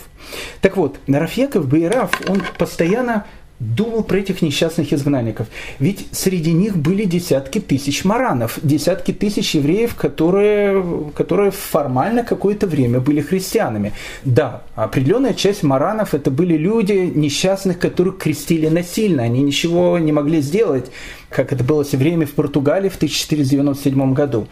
Так 0.61 0.75
вот, 0.75 0.99
Рафьяков 1.07 1.67
Байраф, 1.67 2.11
он 2.27 2.43
постоянно 2.57 3.25
думал 3.59 4.03
про 4.03 4.19
этих 4.19 4.41
несчастных 4.41 4.93
изгнанников. 4.93 5.47
Ведь 5.79 6.07
среди 6.11 6.53
них 6.53 6.77
были 6.77 7.05
десятки 7.05 7.59
тысяч 7.59 8.05
маранов, 8.05 8.59
десятки 8.61 9.11
тысяч 9.11 9.55
евреев, 9.55 9.95
которые, 9.95 11.11
которые 11.15 11.51
формально 11.51 12.23
какое-то 12.23 12.67
время 12.67 12.99
были 12.99 13.21
христианами. 13.21 13.93
Да, 14.23 14.61
определенная 14.75 15.33
часть 15.33 15.63
маранов 15.63 16.13
это 16.13 16.29
были 16.29 16.55
люди 16.55 17.11
несчастных, 17.13 17.79
которых 17.79 18.19
крестили 18.19 18.67
насильно, 18.67 19.23
они 19.23 19.41
ничего 19.41 19.97
не 19.97 20.11
могли 20.11 20.41
сделать, 20.41 20.91
как 21.29 21.51
это 21.51 21.63
было 21.63 21.83
все 21.83 21.97
время 21.97 22.27
в 22.27 22.33
Португалии 22.33 22.89
в 22.89 22.95
1497 22.95 24.13
году. 24.13 24.47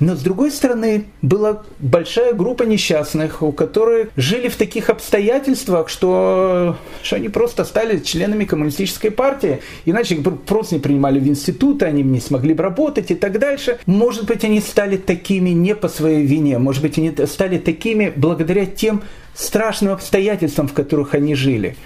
Но 0.00 0.16
с 0.16 0.20
другой 0.20 0.50
стороны, 0.50 1.04
была 1.20 1.62
большая 1.78 2.32
группа 2.32 2.62
несчастных, 2.62 3.42
у 3.42 3.52
которых 3.52 4.08
жили 4.16 4.48
в 4.48 4.56
таких 4.56 4.88
обстоятельствах, 4.88 5.90
что, 5.90 6.76
что 7.02 7.16
они 7.16 7.28
просто 7.28 7.64
стали 7.66 7.98
членами 7.98 8.46
коммунистической 8.46 9.10
партии. 9.10 9.60
Иначе 9.84 10.14
их 10.14 10.22
просто 10.46 10.76
не 10.76 10.80
принимали 10.80 11.20
в 11.20 11.28
институты, 11.28 11.84
они 11.84 12.02
не 12.02 12.20
смогли 12.20 12.54
бы 12.54 12.62
работать 12.62 13.10
и 13.10 13.14
так 13.14 13.38
дальше. 13.38 13.78
Может 13.84 14.24
быть, 14.24 14.42
они 14.42 14.60
стали 14.60 14.96
такими 14.96 15.50
не 15.50 15.74
по 15.74 15.88
своей 15.88 16.24
вине, 16.24 16.58
может 16.58 16.82
быть, 16.82 16.96
они 16.96 17.14
стали 17.26 17.58
такими 17.58 18.10
благодаря 18.16 18.64
тем 18.64 19.02
страшным 19.34 19.92
обстоятельствам, 19.92 20.66
в 20.66 20.72
которых 20.72 21.14
они 21.14 21.34
жили. 21.34 21.76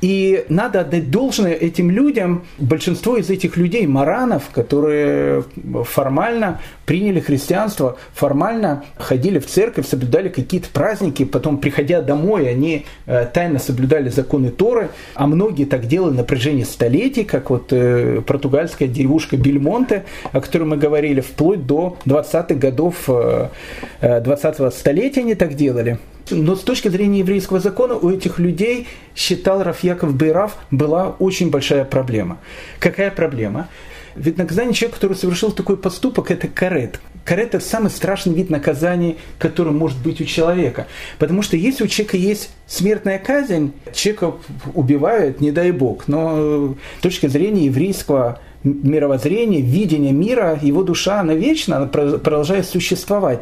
И 0.00 0.44
надо 0.48 0.80
отдать 0.80 1.10
должное 1.10 1.54
этим 1.54 1.90
людям. 1.90 2.44
Большинство 2.58 3.16
из 3.16 3.30
этих 3.30 3.56
людей, 3.56 3.86
маранов, 3.86 4.50
которые 4.52 5.44
формально 5.84 6.60
приняли 6.84 7.20
христианство, 7.20 7.96
формально 8.12 8.84
ходили 8.98 9.38
в 9.38 9.46
церковь, 9.46 9.88
соблюдали 9.88 10.28
какие-то 10.28 10.68
праздники, 10.70 11.24
потом, 11.24 11.56
приходя 11.58 12.02
домой, 12.02 12.50
они 12.50 12.84
э, 13.06 13.26
тайно 13.32 13.58
соблюдали 13.58 14.10
законы 14.10 14.50
Торы, 14.50 14.90
а 15.14 15.26
многие 15.26 15.64
так 15.64 15.86
делали 15.86 16.16
на 16.16 16.24
протяжении 16.24 16.64
столетий, 16.64 17.24
как 17.24 17.48
вот 17.48 17.72
э, 17.72 18.20
португальская 18.26 18.88
деревушка 18.88 19.38
Бельмонте, 19.38 20.04
о 20.32 20.40
которой 20.42 20.64
мы 20.64 20.76
говорили, 20.76 21.20
вплоть 21.20 21.66
до 21.66 21.96
20-х 22.04 22.54
годов 22.56 23.08
20-го 23.08 24.70
столетия 24.70 25.20
они 25.20 25.34
так 25.34 25.54
делали. 25.54 25.98
Но 26.30 26.56
с 26.56 26.60
точки 26.60 26.88
зрения 26.88 27.20
еврейского 27.20 27.60
закона 27.60 27.94
у 27.94 28.10
этих 28.10 28.38
людей, 28.38 28.86
считал 29.14 29.62
Рафьяков 29.62 30.14
Бейраф, 30.14 30.56
была 30.70 31.10
очень 31.18 31.50
большая 31.50 31.84
проблема. 31.84 32.38
Какая 32.78 33.10
проблема? 33.10 33.68
Ведь 34.16 34.38
наказание 34.38 34.72
человека, 34.74 35.00
который 35.00 35.16
совершил 35.16 35.50
такой 35.50 35.76
поступок, 35.76 36.30
это 36.30 36.46
карет. 36.46 37.00
Карет– 37.24 37.48
это 37.54 37.64
самый 37.64 37.90
страшный 37.90 38.32
вид 38.32 38.48
наказания, 38.48 39.16
который 39.38 39.72
может 39.72 39.98
быть 39.98 40.20
у 40.20 40.24
человека. 40.24 40.86
Потому 41.18 41.42
что 41.42 41.56
если 41.56 41.84
у 41.84 41.88
человека 41.88 42.16
есть 42.16 42.50
смертная 42.66 43.18
казнь, 43.18 43.72
человека 43.92 44.36
убивают, 44.74 45.40
не 45.40 45.50
дай 45.50 45.72
бог. 45.72 46.06
Но 46.06 46.76
с 46.98 47.02
точки 47.02 47.26
зрения 47.26 47.66
еврейского 47.66 48.40
мировоззрения, 48.62 49.60
видения 49.60 50.12
мира, 50.12 50.58
его 50.62 50.82
душа, 50.82 51.20
она 51.20 51.34
вечна, 51.34 51.78
она 51.78 51.86
продолжает 51.86 52.66
существовать. 52.66 53.40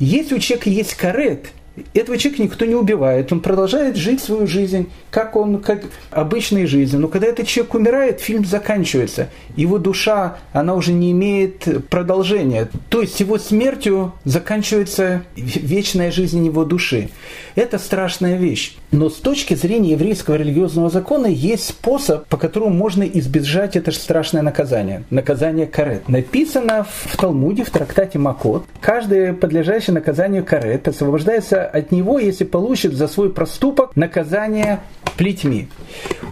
Если 0.00 0.34
у 0.34 0.38
человека 0.38 0.70
есть 0.70 0.94
карет– 0.94 1.50
этого 1.94 2.18
человека 2.18 2.42
никто 2.42 2.64
не 2.64 2.74
убивает, 2.74 3.32
он 3.32 3.40
продолжает 3.40 3.96
жить 3.96 4.22
свою 4.22 4.46
жизнь, 4.46 4.90
как 5.10 5.36
он, 5.36 5.60
как 5.60 5.84
обычной 6.10 6.66
жизнью. 6.66 7.00
Но 7.00 7.08
когда 7.08 7.26
этот 7.26 7.46
человек 7.46 7.74
умирает, 7.74 8.20
фильм 8.20 8.44
заканчивается. 8.44 9.28
Его 9.56 9.78
душа, 9.78 10.38
она 10.52 10.74
уже 10.74 10.92
не 10.92 11.12
имеет 11.12 11.88
продолжения. 11.88 12.68
То 12.88 13.00
есть 13.02 13.20
его 13.20 13.38
смертью 13.38 14.12
заканчивается 14.24 15.22
вечная 15.36 16.10
жизнь 16.10 16.44
его 16.44 16.64
души. 16.64 17.10
Это 17.54 17.78
страшная 17.78 18.36
вещь. 18.36 18.76
Но 18.92 19.08
с 19.08 19.16
точки 19.16 19.54
зрения 19.54 19.92
еврейского 19.92 20.36
религиозного 20.36 20.90
закона 20.90 21.26
есть 21.26 21.68
способ, 21.68 22.26
по 22.26 22.36
которому 22.36 22.70
можно 22.70 23.04
избежать 23.04 23.76
это 23.76 23.92
страшное 23.92 24.42
наказание. 24.42 25.04
Наказание 25.10 25.66
карет. 25.66 26.08
Написано 26.08 26.84
в 26.84 27.16
Талмуде, 27.16 27.64
в 27.64 27.70
трактате 27.70 28.18
Макот, 28.18 28.64
каждый 28.80 29.32
подлежащий 29.32 29.92
наказанию 29.92 30.44
карет 30.44 30.88
освобождается 30.88 31.69
от 31.72 31.92
него, 31.92 32.18
если 32.18 32.44
получит 32.44 32.94
за 32.94 33.08
свой 33.08 33.32
проступок 33.32 33.96
наказание 33.96 34.80
плетьми. 35.16 35.68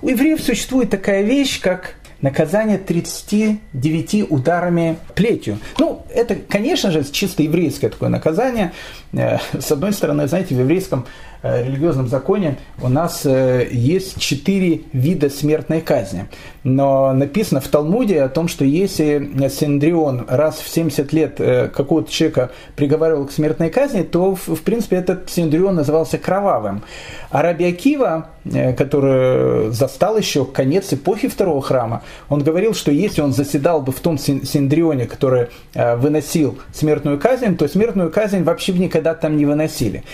У 0.03 0.09
евреев 0.09 0.41
существует 0.41 0.91
такая 0.91 1.23
вещь, 1.23 1.61
как 1.61 1.95
наказание 2.21 2.79
39 2.79 4.31
ударами 4.31 4.99
плетью. 5.15 5.59
Ну, 5.79 6.03
это, 6.13 6.35
конечно 6.35 6.91
же, 6.91 7.05
чисто 7.05 7.43
еврейское 7.43 7.91
такое 7.91 8.09
наказание. 8.09 8.73
Э, 9.13 9.39
с 9.59 9.71
одной 9.71 9.93
стороны, 9.93 10.27
знаете, 10.27 10.55
в 10.55 10.59
еврейском 10.59 11.07
религиозном 11.43 12.09
законе 12.09 12.59
у 12.83 12.89
нас 12.89 13.25
э, 13.25 13.69
есть 13.71 14.19
четыре 14.19 14.83
вида 14.93 15.31
смертной 15.31 15.81
казни. 15.81 16.27
Но 16.65 17.13
написано 17.13 17.61
в 17.61 17.69
Талмуде 17.69 18.23
о 18.23 18.29
том, 18.29 18.49
что 18.49 18.65
если 18.65 19.49
Синдрион 19.49 20.27
раз 20.29 20.59
в 20.59 20.69
70 20.69 21.13
лет 21.13 21.41
э, 21.41 21.69
какого-то 21.69 22.11
человека 22.11 22.51
приговаривал 22.77 23.27
к 23.27 23.33
смертной 23.33 23.71
казни, 23.71 24.03
то, 24.03 24.35
в 24.35 24.61
принципе, 24.63 24.97
этот 24.97 25.31
Синдрион 25.31 25.77
назывался 25.77 26.19
кровавым. 26.19 26.83
А 27.31 27.43
Раби 27.43 27.67
Акива, 27.67 28.29
который 28.77 29.71
застал 29.71 30.17
еще 30.17 30.45
конец 30.47 30.93
эпохи 30.93 31.29
второго 31.29 31.61
храма, 31.61 32.03
он 32.29 32.43
говорил, 32.43 32.75
что 32.75 32.91
если 32.91 33.21
он 33.21 33.33
заседал 33.33 33.83
бы 33.83 33.93
в 33.93 34.01
том 34.01 34.17
Синдрионе, 34.19 35.07
который 35.07 35.49
выносил 35.75 36.59
смертную 36.73 37.19
казнь, 37.19 37.57
то 37.57 37.69
смертную 37.69 38.11
казнь 38.11 38.43
вообще 38.43 38.73
никогда 38.73 39.15
там 39.15 39.37
не 39.37 39.45
выносили. 39.45 40.05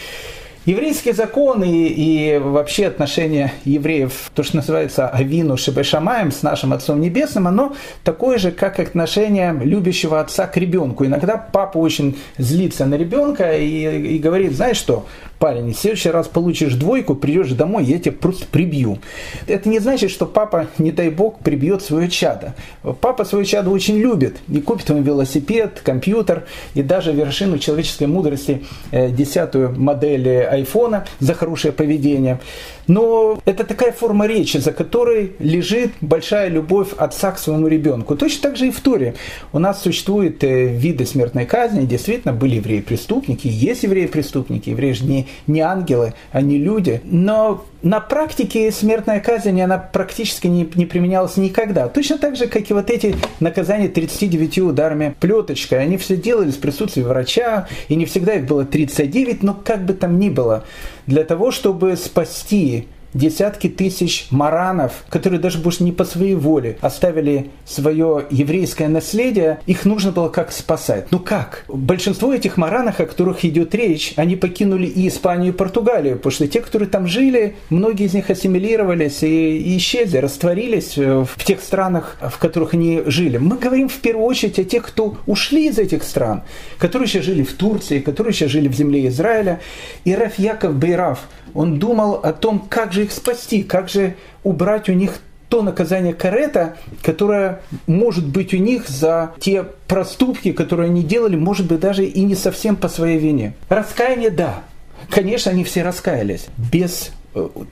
Еврейские 0.67 1.13
законы 1.13 1.71
и, 1.71 2.37
и 2.37 2.39
вообще 2.39 2.87
отношение 2.87 3.53
евреев, 3.67 4.31
то, 4.35 4.43
что 4.43 4.57
называется 4.57 5.09
Авину 5.09 5.59
Шебешамаем 5.59 6.33
с 6.33 6.43
нашим 6.43 6.73
Отцом 6.73 7.03
Небесным, 7.03 7.47
оно 7.47 7.77
такое 8.03 8.39
же, 8.39 8.51
как 8.51 8.79
отношение 8.79 9.55
любящего 9.63 10.21
отца 10.21 10.47
к 10.47 10.57
ребенку. 10.57 11.05
Иногда 11.05 11.37
папа 11.37 11.77
очень 11.77 12.19
злится 12.39 12.87
на 12.87 12.95
ребенка 12.95 13.59
и, 13.59 14.15
и 14.15 14.19
говорит, 14.19 14.53
знаешь 14.53 14.79
что, 14.79 15.07
парень, 15.45 15.75
в 15.75 15.79
следующий 15.79 16.09
раз 16.09 16.27
получишь 16.27 16.73
двойку, 16.73 17.15
придешь 17.15 17.51
домой, 17.51 17.85
я 17.85 17.99
тебя 17.99 18.13
просто 18.13 18.47
прибью. 18.47 19.01
Это 19.47 19.69
не 19.69 19.79
значит, 19.79 20.11
что 20.11 20.25
папа, 20.25 20.69
не 20.79 20.91
дай 20.91 21.11
бог, 21.11 21.41
прибьет 21.41 21.83
свое 21.83 22.09
чадо. 22.09 22.55
Папа 23.03 23.27
свое 23.27 23.45
чадо 23.45 23.69
очень 23.69 23.99
любит 23.99 24.39
и 24.49 24.63
купит 24.63 24.89
ему 24.89 25.03
велосипед, 25.03 25.83
компьютер 25.85 26.45
и 26.73 26.83
даже 26.83 27.13
вершину 27.13 27.59
человеческой 27.59 28.07
мудрости, 28.07 28.65
э, 28.91 29.11
десятую 29.11 29.79
модель 29.79 30.47
айфона 30.47 31.05
за 31.21 31.35
хорошее 31.35 31.75
поведение. 31.75 32.41
Но 32.87 33.39
это 33.45 33.65
такая 33.65 33.93
форма 33.93 34.27
речи, 34.27 34.59
за 34.59 34.73
которой 34.73 35.33
лежит 35.39 35.91
большая 36.01 36.49
любовь 36.49 36.89
отца 36.97 37.33
к 37.33 37.39
своему 37.39 37.69
ребенку. 37.69 38.17
Точно 38.17 38.43
так 38.43 38.57
же 38.57 38.69
и 38.69 38.71
в 38.71 38.81
Торе. 38.81 39.15
У 39.53 39.59
нас 39.59 39.83
существуют 39.83 40.43
э, 40.45 40.67
виды 40.67 41.07
смертной 41.07 41.47
казни. 41.47 41.87
Действительно, 41.87 42.33
были 42.33 42.57
евреи-преступники, 42.57 43.47
есть 43.47 43.83
евреи-преступники. 43.83 44.71
Евреи 44.71 44.93
же 44.93 45.05
не, 45.05 45.27
не 45.47 45.61
ангелы, 45.61 46.15
они 46.33 46.59
люди. 46.59 47.01
Но 47.05 47.65
на 47.83 48.01
практике 48.01 48.73
смертная 48.73 49.21
казнь, 49.21 49.61
она 49.61 49.79
практически 49.79 50.47
не, 50.47 50.69
не 50.75 50.87
применялась 50.87 51.37
никогда. 51.37 51.89
Точно 51.89 52.19
так 52.19 52.37
же, 52.37 52.47
как 52.47 52.71
и 52.71 52.75
вот 52.75 52.91
эти 52.91 53.15
наказания 53.41 53.89
39 53.89 54.59
ударами 54.61 55.15
плеточкой. 55.21 55.81
Они 55.81 55.97
все 55.97 56.17
делали 56.17 56.51
в 56.51 56.59
присутствии 56.59 57.03
врача, 57.03 57.69
и 57.89 57.95
не 57.95 58.07
всегда 58.07 58.35
их 58.35 58.47
было 58.47 58.65
39, 58.65 59.43
но 59.43 59.55
как 59.55 59.85
бы 59.85 59.93
там 59.93 60.19
ни 60.19 60.31
было. 60.31 60.65
Для 61.07 61.25
того, 61.25 61.51
чтобы 61.51 61.97
спасти 61.97 62.89
десятки 63.15 63.69
тысяч 63.69 64.27
маранов, 64.31 65.05
которые 65.09 65.41
даже 65.41 65.59
больше 65.59 65.85
не 65.85 65.93
по 65.93 66.05
своей 66.05 66.35
воле 66.35 66.77
оставили 66.81 67.51
свое 67.65 68.27
еврейское 68.31 68.89
наследие, 68.89 69.61
их 69.67 69.85
нужно 69.85 70.13
было 70.13 70.29
как 70.29 70.53
спасать. 70.53 71.07
Ну 71.11 71.19
как? 71.19 71.65
Большинство 71.69 72.33
этих 72.33 72.57
маранов, 72.57 73.01
о 73.01 73.07
которых 73.07 73.45
идет 73.45 73.75
речь, 73.75 74.15
они 74.17 74.37
покинули 74.37 74.87
и 74.87 75.09
Испанию, 75.09 75.53
и 75.53 75.57
Португалию, 75.57 76.17
потому 76.17 76.33
что 76.33 76.47
те, 76.49 76.61
которые 76.61 76.89
там 76.89 77.07
жили, 77.07 77.57
многие 77.71 78.07
из 78.07 78.15
них 78.15 78.31
ассимилировались 78.31 79.23
и, 79.23 79.77
исчезли, 79.77 80.19
растворились 80.19 80.97
в 80.97 81.45
тех 81.45 81.61
странах, 81.61 82.17
в 82.21 82.39
которых 82.39 82.75
они 82.75 83.03
жили. 83.07 83.39
Мы 83.39 83.57
говорим 83.59 83.89
в 83.89 83.97
первую 83.97 84.27
очередь 84.27 84.59
о 84.59 84.65
тех, 84.65 84.85
кто 84.85 85.17
ушли 85.27 85.69
из 85.69 85.79
этих 85.79 86.03
стран, 86.03 86.43
которые 86.79 87.07
еще 87.07 87.23
жили 87.23 87.43
в 87.43 87.53
Турции, 87.55 88.01
которые 88.01 88.33
еще 88.33 88.49
жили 88.49 88.69
в 88.69 88.75
земле 88.75 89.07
Израиля. 89.09 89.61
И 90.05 90.15
Раф 90.15 90.39
Яков 90.39 90.75
Бейраф, 90.75 91.21
он 91.55 91.79
думал 91.79 92.15
о 92.15 92.33
том, 92.33 92.67
как 92.69 92.93
же 92.93 93.05
их 93.05 93.13
спасти, 93.13 93.63
как 93.63 93.89
же 93.89 94.17
убрать 94.43 94.89
у 94.89 94.93
них 94.93 95.13
то 95.49 95.63
наказание 95.63 96.15
карета, 96.15 96.77
которое 97.03 97.61
может 97.87 98.27
быть 98.27 98.53
у 98.55 98.57
них 98.57 98.89
за 98.89 99.33
те 99.39 99.65
проступки, 99.87 100.53
которые 100.53 100.87
они 100.87 101.05
делали, 101.05 101.37
может 101.37 101.67
быть 101.67 101.81
даже 101.81 102.05
и 102.05 102.23
не 102.23 102.35
совсем 102.35 102.77
по 102.77 102.89
своей 102.89 103.19
вине. 103.19 103.55
Раскаяние– 103.69 104.31
да. 104.31 104.65
Конечно, 105.11 105.53
они 105.53 105.65
все 105.65 105.83
раскаялись. 105.83 106.47
Без 106.73 107.13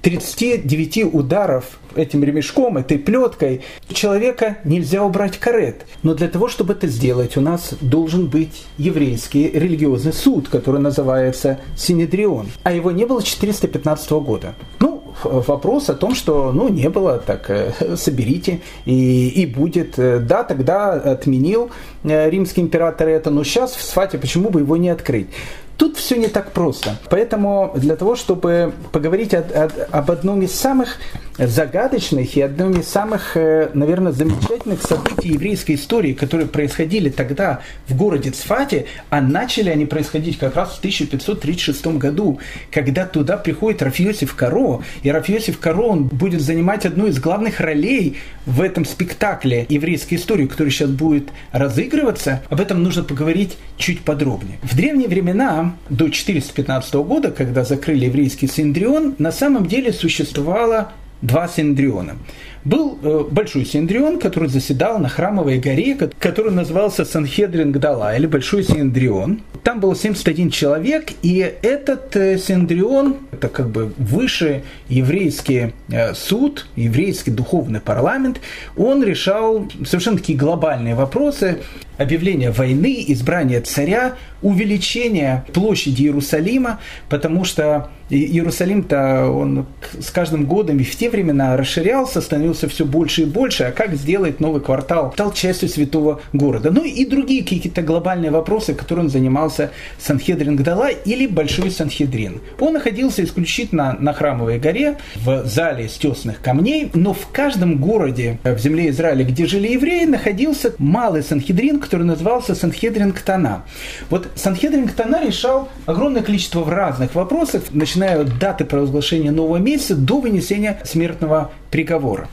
39 0.02 1.14
ударов 1.14 1.78
этим 1.94 2.24
ремешком, 2.24 2.78
этой 2.78 2.98
плеткой, 2.98 3.62
человека 3.92 4.58
нельзя 4.64 5.04
убрать 5.04 5.38
карет. 5.38 5.86
Но 6.02 6.14
для 6.14 6.28
того, 6.28 6.48
чтобы 6.48 6.72
это 6.72 6.86
сделать, 6.86 7.36
у 7.36 7.40
нас 7.40 7.74
должен 7.80 8.26
быть 8.26 8.64
еврейский 8.78 9.50
религиозный 9.50 10.12
суд, 10.12 10.48
который 10.48 10.80
называется 10.80 11.60
Синедрион. 11.76 12.48
А 12.62 12.72
его 12.72 12.90
не 12.90 13.04
было 13.04 13.22
415 13.22 14.10
года. 14.10 14.54
Ну, 14.80 15.02
вопрос 15.22 15.90
о 15.90 15.94
том, 15.94 16.14
что 16.14 16.52
ну, 16.52 16.68
не 16.68 16.88
было, 16.88 17.18
так 17.18 17.50
э, 17.50 17.96
соберите 17.96 18.60
и, 18.84 19.28
и 19.28 19.46
будет. 19.46 19.94
Да, 19.96 20.44
тогда 20.44 20.92
отменил 20.92 21.70
э, 22.04 22.30
римский 22.30 22.62
император 22.62 23.08
это, 23.08 23.30
но 23.30 23.44
сейчас 23.44 23.72
в 23.72 23.82
Сфате 23.82 24.18
почему 24.18 24.50
бы 24.50 24.60
его 24.60 24.76
не 24.76 24.88
открыть? 24.88 25.28
Тут 25.76 25.96
все 25.96 26.16
не 26.16 26.28
так 26.28 26.52
просто. 26.52 26.96
Поэтому 27.10 27.72
для 27.74 27.96
того, 27.96 28.16
чтобы 28.16 28.72
поговорить 28.92 29.34
о, 29.34 29.38
о, 29.40 29.70
об 29.90 30.10
одном 30.10 30.42
из 30.42 30.54
самых 30.54 30.96
загадочных 31.38 32.36
и 32.36 32.42
одном 32.42 32.80
из 32.80 32.88
самых, 32.88 33.36
э, 33.36 33.70
наверное, 33.74 34.12
замечательных 34.12 34.82
событий 34.82 35.30
еврейской 35.30 35.74
истории, 35.74 36.12
которые 36.12 36.46
происходили 36.46 37.08
тогда 37.08 37.60
в 37.88 37.96
городе 37.96 38.30
Цфате, 38.30 38.86
а 39.10 39.20
начали 39.20 39.70
они 39.70 39.86
происходить 39.86 40.38
как 40.38 40.56
раз 40.56 40.74
в 40.74 40.78
1536 40.78 41.98
году, 41.98 42.38
когда 42.70 43.06
туда 43.06 43.36
приходит 43.36 43.82
Рафиосиф 43.82 44.34
Каро, 44.34 44.82
и 45.02 45.10
Рафиосиф 45.10 45.58
Каро 45.58 45.82
он 45.82 46.04
будет 46.04 46.40
занимать 46.40 46.86
одну 46.86 47.06
из 47.06 47.18
главных 47.18 47.60
ролей 47.60 48.18
в 48.46 48.60
этом 48.60 48.84
спектакле 48.84 49.66
еврейской 49.68 50.14
истории, 50.14 50.46
который 50.46 50.70
сейчас 50.70 50.90
будет 50.90 51.30
разыгрываться. 51.52 52.42
Об 52.50 52.60
этом 52.60 52.82
нужно 52.82 53.04
поговорить 53.04 53.56
чуть 53.76 54.02
подробнее. 54.02 54.58
В 54.62 54.76
древние 54.76 55.08
времена, 55.08 55.74
до 55.88 56.08
415 56.08 56.94
года, 56.94 57.30
когда 57.30 57.64
закрыли 57.64 58.06
еврейский 58.06 58.48
Синдрион, 58.48 59.14
на 59.18 59.32
самом 59.32 59.66
деле 59.66 59.92
существовало 59.92 60.92
два 61.22 61.48
Синдриона. 61.48 62.16
Был 62.64 62.98
э, 63.02 63.24
большой 63.28 63.64
Синдрион, 63.64 64.20
который 64.20 64.48
заседал 64.48 64.98
на 64.98 65.08
храмовой 65.08 65.58
горе, 65.58 65.96
который 66.18 66.52
назывался 66.52 67.04
Санхедрин 67.04 67.72
Гдала, 67.72 68.14
или 68.16 68.26
Большой 68.26 68.62
Синдрион. 68.62 69.42
Там 69.64 69.80
было 69.80 69.96
71 69.96 70.50
человек, 70.50 71.10
и 71.22 71.38
этот 71.62 72.14
э, 72.14 72.38
Синдрион, 72.38 73.16
это 73.32 73.48
как 73.48 73.68
бы 73.68 73.92
высший 73.98 74.62
еврейский 74.88 75.72
э, 75.88 76.14
суд, 76.14 76.66
еврейский 76.76 77.32
духовный 77.32 77.80
парламент, 77.80 78.40
он 78.76 79.02
решал 79.02 79.68
совершенно 79.84 80.18
такие 80.18 80.38
глобальные 80.38 80.94
вопросы, 80.94 81.58
объявление 81.98 82.50
войны, 82.50 83.04
избрание 83.08 83.60
царя, 83.60 84.16
увеличение 84.42 85.44
площади 85.52 86.02
Иерусалима, 86.02 86.80
потому 87.08 87.44
что 87.44 87.90
Иерусалим-то 88.10 89.30
он 89.30 89.66
с 89.98 90.10
каждым 90.10 90.44
годом 90.46 90.78
и 90.78 90.84
в 90.84 90.94
те 90.96 91.08
времена 91.08 91.56
расширялся, 91.56 92.20
становился 92.20 92.51
все 92.68 92.84
больше 92.84 93.22
и 93.22 93.24
больше, 93.24 93.64
а 93.64 93.72
как 93.72 93.94
сделать 93.94 94.40
новый 94.40 94.60
квартал, 94.60 95.12
стал 95.12 95.32
частью 95.32 95.68
святого 95.68 96.20
города. 96.32 96.70
Ну 96.70 96.84
и 96.84 97.04
другие 97.04 97.42
какие-то 97.42 97.82
глобальные 97.82 98.30
вопросы, 98.30 98.74
которым 98.74 99.08
занимался 99.08 99.70
Санхедрин 99.98 100.56
Гдала 100.56 100.90
или 100.90 101.26
Большой 101.26 101.70
Санхедрин. 101.70 102.40
Он 102.60 102.74
находился 102.74 103.24
исключительно 103.24 103.96
на 103.98 104.12
Храмовой 104.12 104.58
горе, 104.58 104.98
в 105.16 105.46
зале 105.46 105.86
из 105.86 105.92
тесных 105.92 106.40
камней, 106.40 106.90
но 106.94 107.12
в 107.12 107.28
каждом 107.32 107.78
городе 107.78 108.38
в 108.44 108.58
земле 108.58 108.90
Израиля, 108.90 109.24
где 109.24 109.46
жили 109.46 109.68
евреи, 109.68 110.04
находился 110.04 110.74
малый 110.78 111.22
Санхедрин, 111.22 111.80
который 111.80 112.04
назывался 112.04 112.54
Санхедрин 112.54 113.12
Ктана. 113.12 113.64
Вот 114.10 114.28
Санхедрин 114.34 114.88
Ктана 114.88 115.24
решал 115.24 115.68
огромное 115.86 116.22
количество 116.22 116.68
разных 116.68 117.14
вопросов, 117.14 117.64
начиная 117.72 118.20
от 118.20 118.38
даты 118.38 118.64
провозглашения 118.64 119.30
нового 119.30 119.58
месяца 119.58 119.94
до 119.94 120.20
вынесения 120.20 120.80
смертного 120.84 121.52
приговора. 121.72 122.28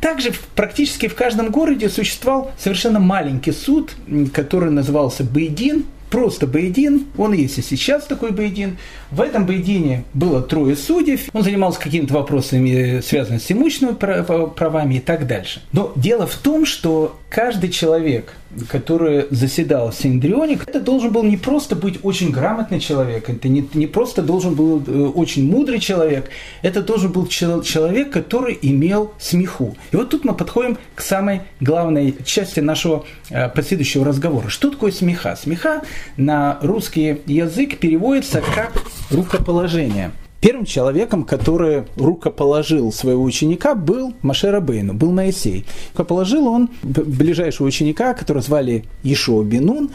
Также 0.00 0.32
практически 0.54 1.08
в 1.08 1.14
каждом 1.14 1.50
городе 1.50 1.88
существовал 1.88 2.52
совершенно 2.58 3.00
маленький 3.00 3.52
суд, 3.52 3.94
который 4.34 4.70
назывался 4.70 5.24
Бейдин, 5.24 5.86
просто 6.10 6.46
Бейдин, 6.46 7.06
он 7.16 7.32
есть 7.32 7.58
и 7.58 7.62
сейчас 7.62 8.06
такой 8.06 8.30
Бейдин. 8.30 8.78
В 9.10 9.20
этом 9.20 9.44
Бейдине 9.44 10.04
было 10.14 10.40
трое 10.40 10.76
судей, 10.76 11.18
он 11.32 11.42
занимался 11.42 11.80
какими-то 11.80 12.14
вопросами, 12.14 13.00
связанными 13.00 13.40
с 13.40 13.50
имущественными 13.50 13.96
правами 13.96 14.94
и 14.94 15.00
так 15.00 15.26
дальше. 15.26 15.62
Но 15.72 15.92
дело 15.96 16.26
в 16.26 16.34
том, 16.36 16.64
что 16.64 17.18
каждый 17.28 17.70
человек, 17.70 18.32
который 18.68 19.26
заседал 19.30 19.90
в 19.90 19.94
Синдрионе, 19.94 20.58
это 20.66 20.80
должен 20.80 21.12
был 21.12 21.22
не 21.22 21.36
просто 21.36 21.76
быть 21.76 21.98
очень 22.02 22.30
грамотный 22.30 22.80
человек, 22.80 23.28
это 23.28 23.48
не, 23.48 23.68
не 23.74 23.86
просто 23.86 24.22
должен 24.22 24.54
был 24.54 24.82
э, 24.86 24.90
очень 25.14 25.48
мудрый 25.48 25.78
человек, 25.78 26.30
это 26.62 26.82
должен 26.82 27.12
был 27.12 27.26
человек, 27.26 28.10
который 28.10 28.58
имел 28.62 29.12
смеху. 29.18 29.76
И 29.92 29.96
вот 29.96 30.10
тут 30.10 30.24
мы 30.24 30.34
подходим 30.34 30.78
к 30.94 31.02
самой 31.02 31.42
главной 31.60 32.16
части 32.24 32.60
нашего 32.60 33.04
э, 33.30 33.48
последующего 33.48 34.04
разговора. 34.04 34.48
Что 34.48 34.70
такое 34.70 34.92
смеха? 34.92 35.36
Смеха 35.36 35.82
на 36.16 36.58
русский 36.62 37.20
язык 37.26 37.78
переводится 37.78 38.42
как 38.54 38.72
рукоположение. 39.10 40.12
Первым 40.40 40.66
человеком, 40.66 41.24
который 41.24 41.84
рукоположил 41.96 42.92
своего 42.92 43.24
ученика, 43.24 43.74
был 43.74 44.14
Машера 44.22 44.60
Бейну, 44.60 44.94
был 44.94 45.10
Моисей. 45.10 45.66
Рукоположил 45.94 46.46
он 46.46 46.70
ближайшего 46.82 47.66
ученика, 47.66 48.14
которого 48.14 48.40
звали 48.40 48.84
Ишуа 49.02 49.42
Бенун. 49.42 49.90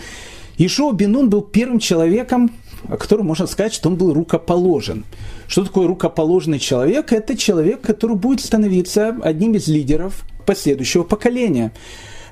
Ишуа 0.57 0.91
Бенун 0.91 1.29
был 1.29 1.41
первым 1.43 1.79
человеком, 1.79 2.51
о 2.89 2.97
котором 2.97 3.27
можно 3.27 3.47
сказать, 3.47 3.73
что 3.73 3.87
он 3.87 3.95
был 3.95 4.13
рукоположен. 4.13 5.05
Что 5.47 5.63
такое 5.63 5.87
рукоположенный 5.87 6.59
человек? 6.59 7.13
Это 7.13 7.37
человек, 7.37 7.79
который 7.79 8.17
будет 8.17 8.41
становиться 8.41 9.17
одним 9.23 9.55
из 9.55 9.69
лидеров 9.69 10.25
последующего 10.45 11.03
поколения. 11.03 11.71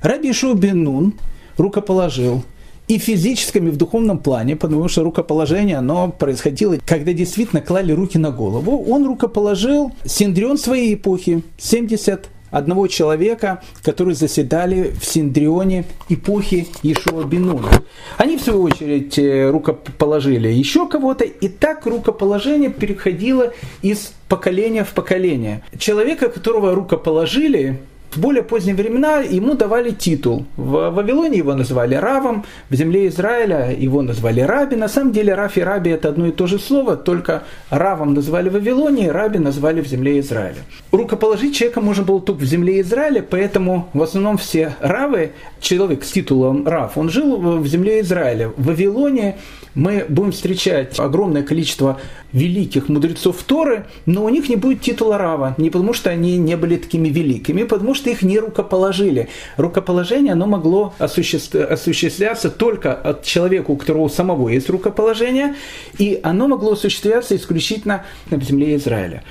Раби 0.02 0.32
Ишуа 0.32 0.54
Бенун 0.54 1.14
рукоположил 1.56 2.44
и 2.92 2.98
физическом, 2.98 3.70
и 3.70 3.72
в 3.72 3.78
духовном 3.78 4.18
плане, 4.18 4.58
потому 4.58 4.90
что 4.90 5.04
рукоположение, 5.04 5.78
оно 5.78 6.10
происходило, 6.10 6.76
когда 6.86 7.14
действительно 7.14 7.62
клали 7.62 7.94
руки 7.94 8.18
на 8.18 8.32
голову. 8.32 8.84
Он 8.86 9.08
рукоположил 9.08 9.94
Синдрион 10.04 10.58
своей 10.58 10.96
эпохи, 10.96 11.42
70 11.58 12.28
одного 12.50 12.88
человека, 12.88 13.62
которые 13.82 14.16
заседали 14.16 14.94
в 15.00 15.06
Синдрионе 15.06 15.86
эпохи 16.10 16.68
Ешуа 16.84 17.24
Бенуна. 17.24 17.70
Они, 18.18 18.36
в 18.36 18.42
свою 18.42 18.64
очередь, 18.64 19.18
э, 19.18 19.50
рукоположили 19.50 20.50
еще 20.50 20.86
кого-то, 20.86 21.24
и 21.24 21.48
так 21.48 21.86
рукоположение 21.86 22.70
переходило 22.70 23.54
из 23.82 24.12
поколения 24.28 24.84
в 24.84 24.92
поколение. 24.92 25.64
Человека, 25.80 26.28
которого 26.28 26.76
рукоположили, 26.76 27.80
в 28.12 28.20
более 28.20 28.44
поздние 28.44 28.76
времена 28.76 29.20
ему 29.20 29.56
давали 29.56 29.92
титул. 29.92 30.46
В 30.58 30.90
Вавилоне 30.90 31.38
его 31.38 31.54
называли 31.54 31.96
Равом, 31.96 32.46
в 32.70 32.76
земле 32.76 33.08
Израиля 33.08 33.74
его 33.78 34.02
назвали 34.02 34.42
Раби. 34.42 34.76
На 34.76 34.90
самом 34.90 35.14
деле 35.14 35.34
Раф 35.34 35.58
и 35.58 35.62
Раби 35.62 35.92
это 35.92 36.10
одно 36.10 36.28
и 36.28 36.32
то 36.32 36.48
же 36.48 36.60
слово, 36.60 36.98
только 36.98 37.44
Равом 37.70 38.14
назвали 38.14 38.50
в 38.50 38.54
Вавилоне, 38.54 39.12
Раби 39.12 39.40
назвали 39.40 39.82
в 39.82 39.88
земле 39.88 40.20
Израиля. 40.20 40.58
Рукоположить 40.92 41.56
человека 41.56 41.80
можно 41.80 42.04
было 42.04 42.20
только 42.20 42.42
в 42.42 42.46
земле 42.46 42.82
Израиля, 42.82 43.26
поэтому 43.28 43.90
в 43.94 44.02
основном 44.02 44.38
все 44.38 44.76
Равы, 44.82 45.32
человек 45.62 46.04
с 46.04 46.12
титулом 46.12 46.68
Рав, 46.68 46.98
он 46.98 47.10
жил 47.10 47.38
в 47.38 47.68
земле 47.68 48.02
Израиля. 48.02 48.50
В 48.50 48.66
Вавилоне 48.66 49.38
мы 49.76 50.06
будем 50.08 50.32
встречать 50.32 51.00
огромное 51.00 51.44
количество 51.44 52.00
великих 52.34 52.90
мудрецов 52.90 53.42
Торы, 53.44 53.86
но 54.06 54.24
у 54.24 54.30
них 54.30 54.50
не 54.50 54.56
будет 54.56 54.82
титула 54.82 55.18
Рава, 55.18 55.56
не 55.58 55.70
потому 55.70 55.94
что 55.94 56.10
они 56.10 56.38
не 56.38 56.56
были 56.56 56.78
такими 56.78 57.10
великими, 57.10 57.64
потому 57.64 57.94
что 57.94 58.10
их 58.10 58.22
не 58.22 58.40
рукоположили. 58.40 59.30
Рукоположение, 59.58 60.34
оно 60.34 60.48
могло 60.48 60.94
осуществляться 61.00 62.50
только 62.50 62.94
от 62.94 63.24
человека, 63.24 63.72
у 63.72 63.78
которого 63.78 64.08
самого 64.08 64.50
есть 64.50 64.70
рукоположение, 64.70 65.56
и 65.98 66.20
оно 66.24 66.48
могло 66.48 66.74
осуществляться 66.74 67.36
исключительно 67.36 68.06
на 68.30 68.42
земле 68.42 68.76
Израиля. 68.76 69.24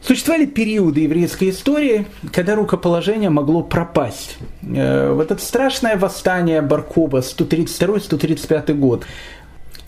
Существовали 0.00 0.46
периоды 0.46 1.00
еврейской 1.00 1.50
истории, 1.50 2.06
когда 2.32 2.54
рукоположение 2.54 3.30
могло 3.30 3.62
пропасть. 3.62 4.38
Э, 4.62 5.12
вот 5.12 5.32
это 5.32 5.42
страшное 5.42 5.96
восстание 5.96 6.62
Баркоба, 6.62 7.18
132-135 7.18 8.74
год, 8.74 9.04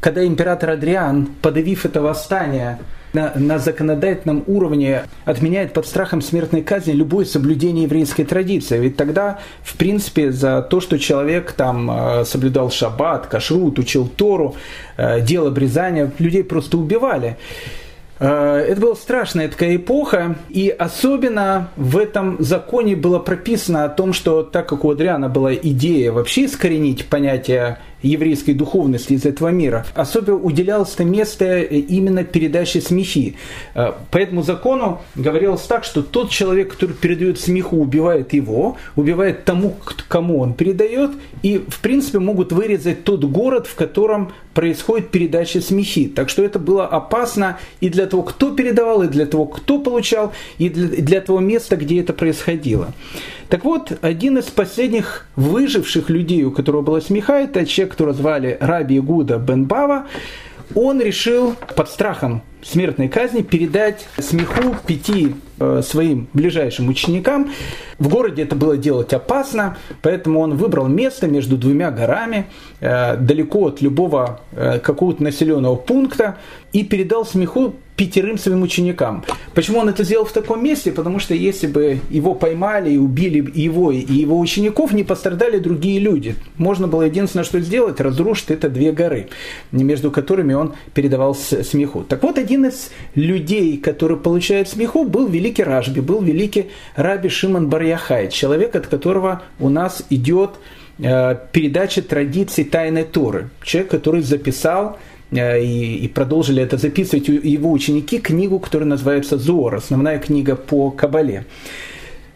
когда 0.00 0.24
император 0.24 0.70
Адриан, 0.70 1.28
подавив 1.42 1.84
это 1.84 2.00
восстание, 2.00 2.78
на, 3.12 3.32
на 3.34 3.58
законодательном 3.58 4.44
уровне 4.46 5.02
отменяет 5.24 5.72
под 5.72 5.86
страхом 5.86 6.22
смертной 6.22 6.62
казни 6.62 6.92
любое 6.92 7.24
соблюдение 7.24 7.84
еврейской 7.84 8.24
традиции. 8.24 8.78
Ведь 8.78 8.96
тогда, 8.96 9.40
в 9.62 9.76
принципе, 9.76 10.30
за 10.30 10.62
то, 10.62 10.80
что 10.80 10.98
человек 10.98 11.52
там 11.52 11.90
э, 11.90 12.24
соблюдал 12.24 12.70
шаббат, 12.70 13.26
кашрут, 13.26 13.78
учил 13.78 14.06
Тору, 14.06 14.54
э, 14.96 15.20
делал 15.22 15.48
обрезания, 15.48 16.10
людей 16.18 16.44
просто 16.44 16.78
убивали. 16.78 17.36
Э, 18.20 18.64
это 18.68 18.80
была 18.80 18.94
страшная 18.94 19.48
такая 19.48 19.76
эпоха, 19.76 20.36
и 20.48 20.68
особенно 20.68 21.70
в 21.76 21.98
этом 21.98 22.36
законе 22.38 22.94
было 22.94 23.18
прописано 23.18 23.84
о 23.84 23.88
том, 23.88 24.12
что 24.12 24.42
так 24.44 24.68
как 24.68 24.84
у 24.84 24.90
Адриана 24.92 25.28
была 25.28 25.54
идея 25.54 26.12
вообще 26.12 26.44
искоренить 26.44 27.06
понятие 27.06 27.78
еврейской 28.02 28.52
духовности 28.52 29.14
из 29.14 29.24
этого 29.24 29.48
мира, 29.48 29.86
особенно 29.94 30.36
уделялось 30.36 30.94
это 30.94 31.04
место 31.04 31.60
именно 31.62 32.24
передаче 32.24 32.80
смехи. 32.80 33.36
Э, 33.74 33.92
по 34.10 34.18
этому 34.18 34.42
закону 34.42 35.00
говорилось 35.14 35.62
так, 35.62 35.84
что 35.84 36.02
тот 36.02 36.30
человек, 36.30 36.72
который 36.72 36.94
передает 36.94 37.38
смеху, 37.38 37.76
убивает 37.76 38.32
его, 38.32 38.76
убивает 38.96 39.44
тому, 39.44 39.76
кому 40.08 40.40
он 40.40 40.54
передает, 40.54 41.10
и 41.42 41.58
в 41.58 41.80
принципе 41.80 42.18
могут 42.18 42.52
вырезать 42.52 43.04
тот 43.04 43.24
город, 43.24 43.66
в 43.66 43.74
котором 43.74 44.32
происходит 44.54 45.10
передача 45.10 45.60
смехи. 45.60 46.08
Так 46.08 46.28
что 46.28 46.42
это 46.42 46.58
было 46.58 46.86
опасно 46.86 47.58
и 47.80 47.88
для 47.88 48.06
того, 48.06 48.22
кто 48.22 48.50
передавал, 48.54 49.02
и 49.02 49.08
для 49.08 49.26
того, 49.26 49.46
кто 49.46 49.78
получал, 49.78 50.32
и 50.58 50.68
для 50.68 51.20
того 51.20 51.40
места, 51.40 51.76
где 51.76 52.00
это 52.00 52.12
происходило. 52.12 52.92
Так 53.50 53.64
вот, 53.64 53.98
один 54.00 54.38
из 54.38 54.44
последних 54.44 55.26
выживших 55.34 56.08
людей, 56.08 56.44
у 56.44 56.52
которого 56.52 56.82
была 56.82 57.00
смеха, 57.00 57.32
это 57.32 57.66
человек, 57.66 57.92
которого 57.92 58.14
звали 58.14 58.56
Раби 58.60 59.00
Гуда 59.00 59.38
Бенбава, 59.38 60.06
он 60.76 61.00
решил 61.00 61.56
под 61.74 61.90
страхом 61.90 62.42
смертной 62.62 63.08
казни 63.08 63.42
передать 63.42 64.06
смеху 64.18 64.76
пяти 64.86 65.34
своим 65.83 66.29
ближайшим 66.33 66.88
ученикам. 66.88 67.51
В 68.01 68.09
городе 68.09 68.42
это 68.42 68.57
было 68.57 68.79
делать 68.79 69.12
опасно, 69.12 69.77
поэтому 70.01 70.40
он 70.40 70.57
выбрал 70.57 70.88
место 70.88 71.29
между 71.29 71.59
двумя 71.59 71.90
горами, 71.90 72.46
э, 72.81 73.16
далеко 73.16 73.66
от 73.66 73.83
любого 73.83 74.40
э, 74.53 74.79
какого-то 74.79 75.23
населенного 75.23 75.77
пункта, 75.77 76.38
и 76.73 76.83
передал 76.83 77.27
смеху 77.27 77.75
пятерым 78.01 78.38
своим 78.38 78.62
ученикам. 78.62 79.23
Почему 79.53 79.81
он 79.81 79.90
это 79.90 80.05
сделал 80.05 80.25
в 80.25 80.33
таком 80.33 80.64
месте? 80.64 80.90
Потому 80.90 81.18
что 81.18 81.35
если 81.35 81.66
бы 81.66 81.99
его 82.09 82.35
поймали 82.35 82.92
и 82.92 82.96
убили 82.96 83.46
его 83.55 83.92
и 83.92 84.01
его 84.01 84.38
учеников, 84.38 84.92
не 84.92 85.05
пострадали 85.05 85.59
другие 85.59 85.99
люди. 85.99 86.37
Можно 86.57 86.88
было 86.88 87.03
единственное, 87.03 87.44
что 87.44 87.61
сделать, 87.61 88.01
разрушить 88.01 88.51
это 88.51 88.70
две 88.70 88.92
горы, 88.92 89.29
между 89.70 90.11
которыми 90.11 90.55
он 90.55 90.73
передавал 90.94 91.35
смеху. 91.35 92.03
Так 92.09 92.23
вот, 92.23 92.38
один 92.38 92.64
из 92.64 92.90
людей, 93.14 93.77
который 93.77 94.16
получает 94.16 94.70
смеху, 94.70 95.05
был 95.05 95.27
великий 95.29 95.49
Ражби, 95.58 96.00
был 96.00 96.22
великий 96.22 96.70
Раби 96.94 97.28
Шимон 97.28 97.68
Барьяхай, 97.68 98.28
человек, 98.28 98.76
от 98.76 98.86
которого 98.86 99.42
у 99.58 99.68
нас 99.68 100.04
идет 100.10 100.50
э, 100.98 101.36
передача 101.52 102.02
традиций 102.02 102.64
Тайной 102.64 103.04
Торы. 103.04 103.50
Человек, 103.64 103.90
который 103.90 104.22
записал 104.22 104.98
Э, 105.30 105.62
и, 105.62 105.96
и 105.96 106.09
продолжили 106.09 106.62
это 106.62 106.76
записывать 106.76 107.28
его 107.28 107.70
ученики, 107.70 108.18
книгу, 108.18 108.59
которая 108.59 108.88
называется 108.88 109.38
«Зор», 109.38 109.76
основная 109.76 110.18
книга 110.18 110.57
по 110.57 110.90
Кабале. 110.90 111.46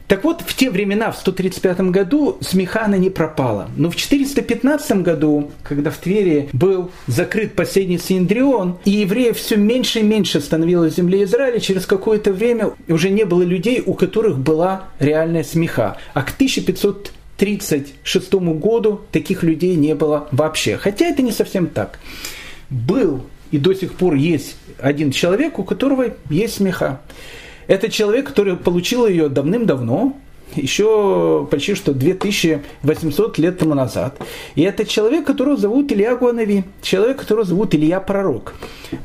Так 0.07 0.24
вот, 0.24 0.42
в 0.42 0.55
те 0.55 0.70
времена, 0.70 1.11
в 1.11 1.16
135 1.16 1.80
году, 1.90 2.36
смехана 2.40 2.96
не 2.96 3.09
пропала. 3.09 3.70
Но 3.76 3.90
в 3.90 3.96
415 3.96 4.98
году, 4.98 5.50
когда 5.62 5.90
в 5.90 5.96
Твери 5.96 6.48
был 6.52 6.90
закрыт 7.07 7.55
последний 7.55 7.98
Синдрион, 7.98 8.78
и 8.84 8.90
евреев 8.90 9.38
все 9.38 9.57
меньше 9.57 10.00
и 10.00 10.02
меньше 10.02 10.40
становилось 10.40 10.92
в 10.92 10.96
земле 10.96 11.24
Израиля, 11.24 11.59
через 11.59 11.86
какое-то 11.86 12.32
время 12.32 12.72
уже 12.86 13.11
не 13.11 13.24
было 13.24 13.42
людей, 13.42 13.82
у 13.84 13.94
которых 13.94 14.38
была 14.38 14.88
реальная 14.98 15.44
смеха. 15.44 15.96
А 16.12 16.22
к 16.22 16.34
1536 16.34 18.34
году 18.34 19.00
таких 19.11 19.42
людей 19.42 19.74
не 19.74 19.94
было 19.94 20.28
вообще. 20.32 20.76
Хотя 20.76 21.07
это 21.07 21.22
не 21.22 21.32
совсем 21.32 21.66
так 21.66 21.98
был 22.68 23.22
и 23.50 23.59
до 23.59 23.72
сих 23.72 23.94
пор 23.94 24.14
есть 24.14 24.57
один 24.80 25.12
человек, 25.12 25.59
у 25.59 25.64
которого 25.64 26.07
есть 26.28 26.55
смеха. 26.55 27.00
Это 27.66 27.90
человек, 27.90 28.28
который 28.28 28.56
получил 28.56 29.06
ее 29.06 29.28
давным-давно, 29.28 30.16
еще 30.54 31.48
почти 31.50 31.74
что 31.74 31.92
2800 31.92 33.38
лет 33.38 33.58
тому 33.58 33.74
назад. 33.74 34.20
И 34.54 34.62
это 34.62 34.84
человек, 34.84 35.26
которого 35.26 35.56
зовут 35.56 35.90
Илья 35.90 36.14
Гуанави, 36.16 36.64
человек, 36.82 37.18
которого 37.18 37.44
зовут 37.44 37.74
Илья 37.74 38.00
Пророк. 38.00 38.54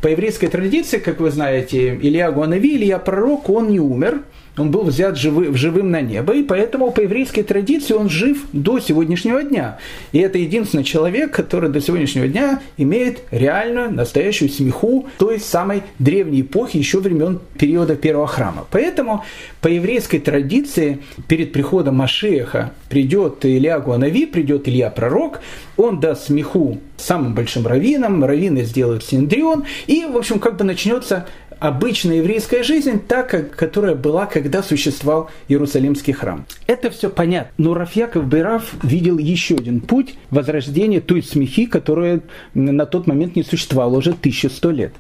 По 0.02 0.08
еврейской 0.08 0.48
традиции, 0.48 0.98
как 0.98 1.20
вы 1.20 1.32
знаете, 1.32 1.96
Илья 1.96 2.32
Гуанави, 2.32 2.76
Илья 2.76 3.00
Пророк, 3.00 3.50
он 3.50 3.70
не 3.70 3.80
умер– 3.80 4.22
он 4.60 4.72
был 4.72 4.84
взят 4.84 5.18
живы, 5.18 5.56
живым 5.56 5.92
на 5.92 6.02
небо, 6.02 6.34
и 6.34 6.44
поэтому 6.44 6.92
по 6.92 7.02
еврейской 7.02 7.44
традиции 7.44 7.94
он 7.94 8.10
жив 8.10 8.46
до 8.54 8.80
сегодняшнего 8.80 9.42
дня. 9.44 9.78
И 10.12 10.20
это 10.20 10.38
единственный 10.38 10.84
человек, 10.84 11.32
который 11.32 11.70
до 11.70 11.82
сегодняшнего 11.82 12.28
дня 12.28 12.62
имеет 12.78 13.22
реальную, 13.32 13.92
настоящую 13.92 14.50
смеху 14.50 15.08
той 15.18 15.40
самой 15.40 15.84
древней 15.98 16.42
эпохи, 16.42 16.78
еще 16.78 17.00
времен 17.00 17.40
периода 17.58 17.96
первого 17.96 18.28
храма. 18.28 18.66
Поэтому 18.72 19.24
по 19.62 19.68
еврейской 19.68 20.20
традиции 20.20 21.00
перед 21.28 21.52
приходом 21.52 21.96
Машеха 21.96 22.72
придет 22.90 23.46
Илья 23.46 23.80
Гуанави, 23.80 24.26
придет 24.26 24.68
Илья 24.68 24.90
Пророк, 24.90 25.40
он 25.78 26.00
даст 26.00 26.28
смеху 26.28 26.80
самым 26.98 27.34
большим 27.34 27.66
раввинам, 27.66 28.24
раввины 28.24 28.64
сделают 28.64 29.04
синдрион, 29.04 29.66
и, 29.88 30.06
в 30.06 30.18
общем, 30.18 30.40
как 30.40 30.58
бы 30.58 30.66
начнется 30.66 31.28
обычная 31.60 32.18
еврейская 32.18 32.64
жизнь, 32.64 33.02
как, 33.08 33.56
которая 33.56 33.96
была, 33.96 34.26
когда 34.26 34.64
существовал 34.64 35.30
Иерусалимский 35.48 36.14
храм. 36.14 36.46
Это 36.68 36.90
все 36.90 37.10
понятно. 37.10 37.52
Но 37.58 37.74
Рафьяков 37.74 38.28
Бераф 38.28 38.74
видел 38.84 39.18
еще 39.18 39.56
один 39.56 39.82
путь 39.82 40.16
возрождения 40.30 41.02
той 41.02 41.22
смехи, 41.24 41.66
которая 41.66 42.22
на 42.54 42.86
тот 42.86 43.08
момент 43.08 43.36
не 43.36 43.44
существовала 43.44 43.98
уже 43.98 44.12
1100 44.12 44.72
лет. 44.72 44.94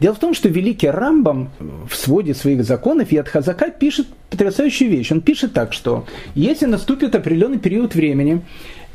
Дело 0.00 0.14
в 0.14 0.18
том, 0.18 0.34
что 0.34 0.48
великий 0.48 0.88
Рамбам 0.88 1.50
в 1.88 1.94
своде 1.94 2.34
своих 2.34 2.64
законов 2.64 3.12
Яд 3.12 3.28
Хазака 3.28 3.70
пишет 3.70 4.06
потрясающую 4.30 4.90
вещь. 4.90 5.12
Он 5.12 5.20
пишет 5.20 5.52
так, 5.52 5.72
что 5.72 6.06
если 6.34 6.66
наступит 6.66 7.14
определенный 7.14 7.58
период 7.58 7.94
времени, 7.94 8.42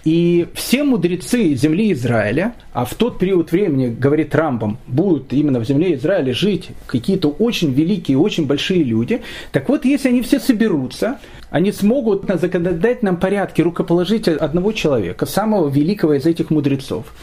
и 0.04 0.48
все 0.54 0.84
мудрецы 0.84 1.54
земли 1.56 1.92
Израиля, 1.92 2.54
а 2.74 2.86
в 2.86 2.94
тот 2.94 3.20
период 3.20 3.52
времени, 3.52 3.88
говорит 3.88 4.34
Рамбам, 4.36 4.78
будут 4.88 5.34
именно 5.34 5.60
в 5.60 5.66
земле 5.66 5.96
Израиля 5.96 6.34
жить 6.34 6.70
какие-то 6.86 7.30
очень 7.30 7.74
великие, 7.74 8.18
очень 8.18 8.46
большие 8.46 8.84
люди, 8.84 9.22
так 9.52 9.68
вот, 9.70 9.86
если 9.86 10.10
они 10.10 10.22
все 10.22 10.40
соберутся, 10.40 11.20
они 11.50 11.72
смогут 11.72 12.28
на 12.28 12.38
законодательном 12.38 13.18
порядке 13.18 13.64
рукоположить 13.64 14.28
одного 14.28 14.72
человека, 14.72 15.26
самого 15.26 15.70
великого 15.70 16.14
из 16.14 16.26
этих 16.26 16.52
мудрецов. 16.52 17.14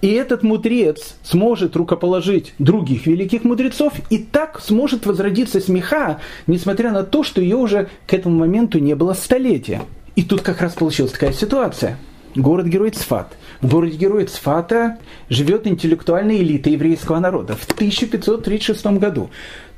И 0.00 0.08
этот 0.08 0.42
мудрец 0.42 1.16
сможет 1.22 1.76
рукоположить 1.76 2.54
других 2.58 3.06
великих 3.06 3.44
мудрецов, 3.44 3.92
и 4.08 4.18
так 4.18 4.60
сможет 4.60 5.04
возродиться 5.04 5.60
смеха, 5.60 6.20
несмотря 6.46 6.90
на 6.90 7.02
то, 7.02 7.22
что 7.22 7.40
ее 7.40 7.56
уже 7.56 7.88
к 8.06 8.14
этому 8.14 8.38
моменту 8.38 8.78
не 8.78 8.94
было 8.94 9.12
столетия. 9.12 9.82
И 10.16 10.22
тут 10.22 10.40
как 10.40 10.60
раз 10.60 10.74
получилась 10.74 11.12
такая 11.12 11.32
ситуация– 11.32 11.98
город-герой 12.34 12.90
Цфат. 12.90 13.36
В 13.60 13.70
городе-герое 13.70 14.26
Цфата 14.26 14.98
живет 15.28 15.66
интеллектуальная 15.66 16.36
элита 16.36 16.70
еврейского 16.70 17.18
народа. 17.18 17.56
В 17.56 17.64
1536 17.64 18.86
году 18.98 19.30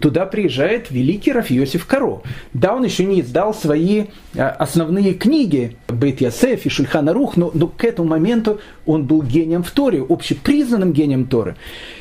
туда 0.03 0.27
приезжает 0.27 0.91
великий 0.91 1.33
Рафиосиф 1.33 1.87
Каро. 1.87 2.23
Да, 2.53 2.75
он 2.75 2.85
еще 2.85 3.05
не 3.05 3.21
издал 3.21 3.55
свои 3.55 4.07
а, 4.37 4.51
основные 4.51 5.15
книги, 5.15 5.77
Бейт 5.89 6.21
Ясеф 6.21 6.67
и 6.67 6.69
Шульхана 6.69 7.13
Рух, 7.13 7.37
но, 7.37 7.53
но 7.55 7.69
к 7.69 7.85
этому 7.85 8.09
моменту 8.09 8.61
он 8.85 9.05
был 9.05 9.23
гением 9.23 9.63
в 9.63 9.71
Торе, 9.71 10.05
общепризнанным 10.07 10.93
гением 10.93 11.27
Торы. 11.27 11.55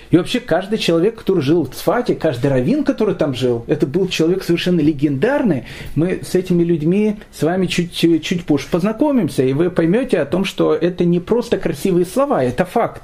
И 0.09 0.17
вообще 0.17 0.39
каждый 0.39 0.79
человек, 0.79 1.19
который 1.19 1.41
жил 1.41 1.63
в 1.63 1.69
Цфате, 1.69 2.15
каждый 2.15 2.47
раввин, 2.47 2.83
который 2.83 3.13
там 3.13 3.35
жил, 3.35 3.63
это 3.67 3.85
был 3.85 4.07
человек 4.07 4.43
совершенно 4.43 4.81
легендарный. 4.81 5.65
Мы 5.95 6.21
с 6.23 6.33
этими 6.33 6.63
людьми 6.63 7.17
с 7.31 7.43
вами 7.43 7.67
чуть, 7.67 7.93
чуть 7.93 8.43
позже 8.45 8.65
познакомимся, 8.69 9.43
и 9.43 9.53
вы 9.53 9.69
поймете 9.69 10.19
о 10.19 10.25
том, 10.25 10.43
что 10.43 10.73
это 10.73 11.05
не 11.05 11.19
просто 11.19 11.59
красивые 11.59 12.05
слова, 12.05 12.43
это 12.43 12.65
факт. 12.65 13.03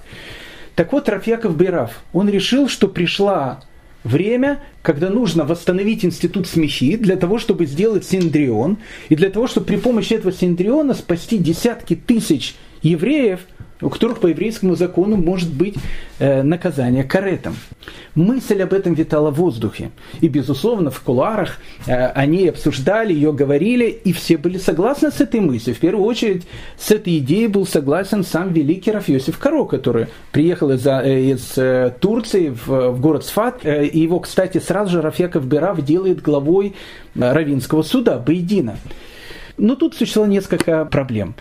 Так 0.73 0.91
вот, 0.91 1.07
Рафьяков 1.07 1.55
Бейраф, 1.55 2.01
он 2.13 2.29
решил, 2.29 2.67
что 2.67 2.87
пришла 2.87 3.61
время, 4.08 4.60
когда 4.82 5.10
нужно 5.10 5.45
восстановить 5.45 6.03
институт 6.03 6.47
смехи 6.47 6.97
для 6.97 7.16
того, 7.16 7.38
чтобы 7.38 7.66
сделать 7.66 8.05
синдрион, 8.05 8.78
и 9.10 9.16
для 9.16 9.30
того, 9.30 9.47
чтобы 9.47 9.68
при 9.68 9.76
помощи 9.78 10.14
этого 10.14 10.32
синдриона 10.34 10.93
спасти 10.93 11.38
десятки 11.38 11.95
тысяч 11.95 12.55
евреев– 12.82 13.41
у 13.82 13.89
которых 13.89 14.19
по 14.19 14.28
еврейскому 14.28 14.75
закону 14.75 15.17
может 15.17 15.53
быть 15.53 15.75
э, 16.19 16.41
наказание 16.41 17.03
каретом. 17.03 17.55
Мысль 18.15 18.61
об 18.61 18.73
этом 18.73 18.93
витала 18.93 19.30
в 19.30 19.36
воздухе. 19.36 19.91
И, 20.21 20.28
безусловно, 20.28 20.89
в 20.89 20.99
кулуарах 21.01 21.57
э, 21.86 22.07
они 22.07 22.47
обсуждали 22.47 23.13
ее, 23.13 23.32
говорили, 23.34 23.86
и 23.86 24.13
все 24.13 24.38
были 24.38 24.57
согласны 24.57 25.11
с 25.11 25.21
этой 25.21 25.39
мыслью. 25.39 25.75
В 25.75 25.80
первую 25.80 26.05
очередь 26.05 26.47
с 26.78 26.91
этой 26.91 27.19
идеей 27.19 27.47
был 27.47 27.65
согласен 27.65 28.23
сам 28.23 28.53
великий 28.53 28.91
Рафьосиф 28.91 29.38
Каро, 29.38 29.65
который 29.65 30.07
приехал 30.32 30.71
из, 30.71 30.86
э, 30.86 31.21
из 31.32 31.57
э, 31.57 31.93
Турции 31.99 32.49
в, 32.49 32.91
в 32.91 32.99
город 32.99 33.25
Сфат. 33.25 33.59
Э, 33.63 33.86
и 33.86 33.99
его, 33.99 34.19
кстати, 34.19 34.57
сразу 34.57 34.93
же 34.93 35.01
Рафьяков 35.01 35.45
Берав 35.45 35.84
делает 35.84 36.21
главой 36.21 36.73
э, 37.15 37.34
Равинского 37.34 37.84
суда, 37.84 38.17
Бейдина. 38.17 38.78
Но 39.57 39.75
тут 39.75 39.95
существовало 39.95 40.32
несколько 40.32 40.86
проблем. 40.86 41.36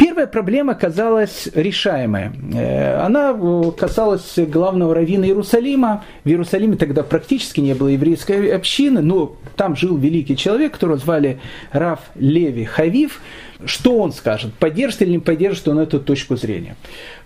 Первая 0.00 0.26
проблема 0.26 0.74
казалась 0.74 1.50
решаемая. 1.54 2.32
Э, 2.54 3.00
она 3.04 3.36
э, 3.38 3.70
касалась 3.76 4.38
главного 4.38 4.94
раввина 4.94 5.26
Иерусалима. 5.26 6.04
В 6.24 6.28
Иерусалиме 6.28 6.76
тогда 6.76 7.02
практически 7.02 7.60
не 7.60 7.74
было 7.74 7.88
еврейской 7.88 8.50
общины, 8.50 9.02
но 9.02 9.36
там 9.56 9.76
жил 9.76 9.98
великий 9.98 10.38
человек, 10.38 10.72
которого 10.72 10.96
звали 10.96 11.38
Раф 11.70 12.00
Леви 12.14 12.64
Хавив. 12.64 13.20
Что 13.64 13.98
он 13.98 14.12
скажет? 14.12 14.54
Поддержит 14.54 15.02
или 15.02 15.10
не 15.10 15.18
поддержит 15.18 15.68
он 15.68 15.78
эту 15.78 16.00
точку 16.00 16.36
зрения? 16.36 16.76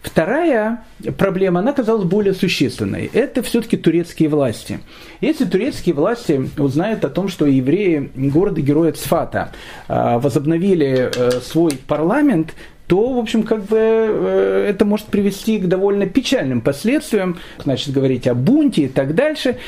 Вторая 0.02 0.84
проблема, 1.16 1.60
она 1.60 1.72
казалась 1.72 2.04
более 2.04 2.34
существенной. 2.34 3.10
Это 3.12 3.42
все-таки 3.42 3.76
турецкие 3.76 4.28
власти. 4.28 4.80
Если 5.20 5.44
турецкие 5.44 5.94
власти 5.94 6.50
узнают 6.58 7.04
о 7.04 7.08
том, 7.08 7.28
что 7.28 7.46
евреи 7.46 8.10
города-героя 8.14 8.92
Цфата 8.92 9.52
а, 9.88 10.18
возобновили 10.18 11.10
э, 11.14 11.30
свой 11.40 11.72
парламент, 11.86 12.54
то, 12.86 13.12
в 13.12 13.18
общем, 13.18 13.44
как 13.44 13.64
бы 13.64 13.78
э, 13.78 14.66
это 14.68 14.84
может 14.84 15.06
привести 15.06 15.58
к 15.58 15.66
довольно 15.66 16.06
печальным 16.06 16.60
последствиям, 16.60 17.38
значит, 17.62 17.94
говорить 17.94 18.26
о 18.26 18.34
бунте 18.34 18.82
и 18.82 18.88
так 18.88 19.14
дальше. 19.14 19.58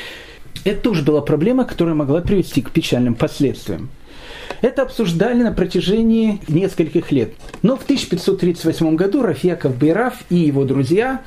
Это 0.63 0.81
тоже 0.81 1.03
была 1.03 1.21
проблема, 1.21 1.65
которая 1.65 1.95
могла 1.95 2.21
привести 2.21 2.61
к 2.61 2.71
печальным 2.71 3.15
последствиям. 3.15 3.89
Это 4.61 4.83
обсуждали 4.83 5.43
на 5.43 5.51
протяжении 5.51 6.41
нескольких 6.47 7.11
лет. 7.11 7.33
Но 7.61 7.77
в 7.77 7.83
1538 7.83 8.95
году 8.95 9.21
Рафьяков 9.21 9.77
Бейраф 9.77 10.15
и 10.29 10.35
его 10.35 10.63
друзья 10.63 11.21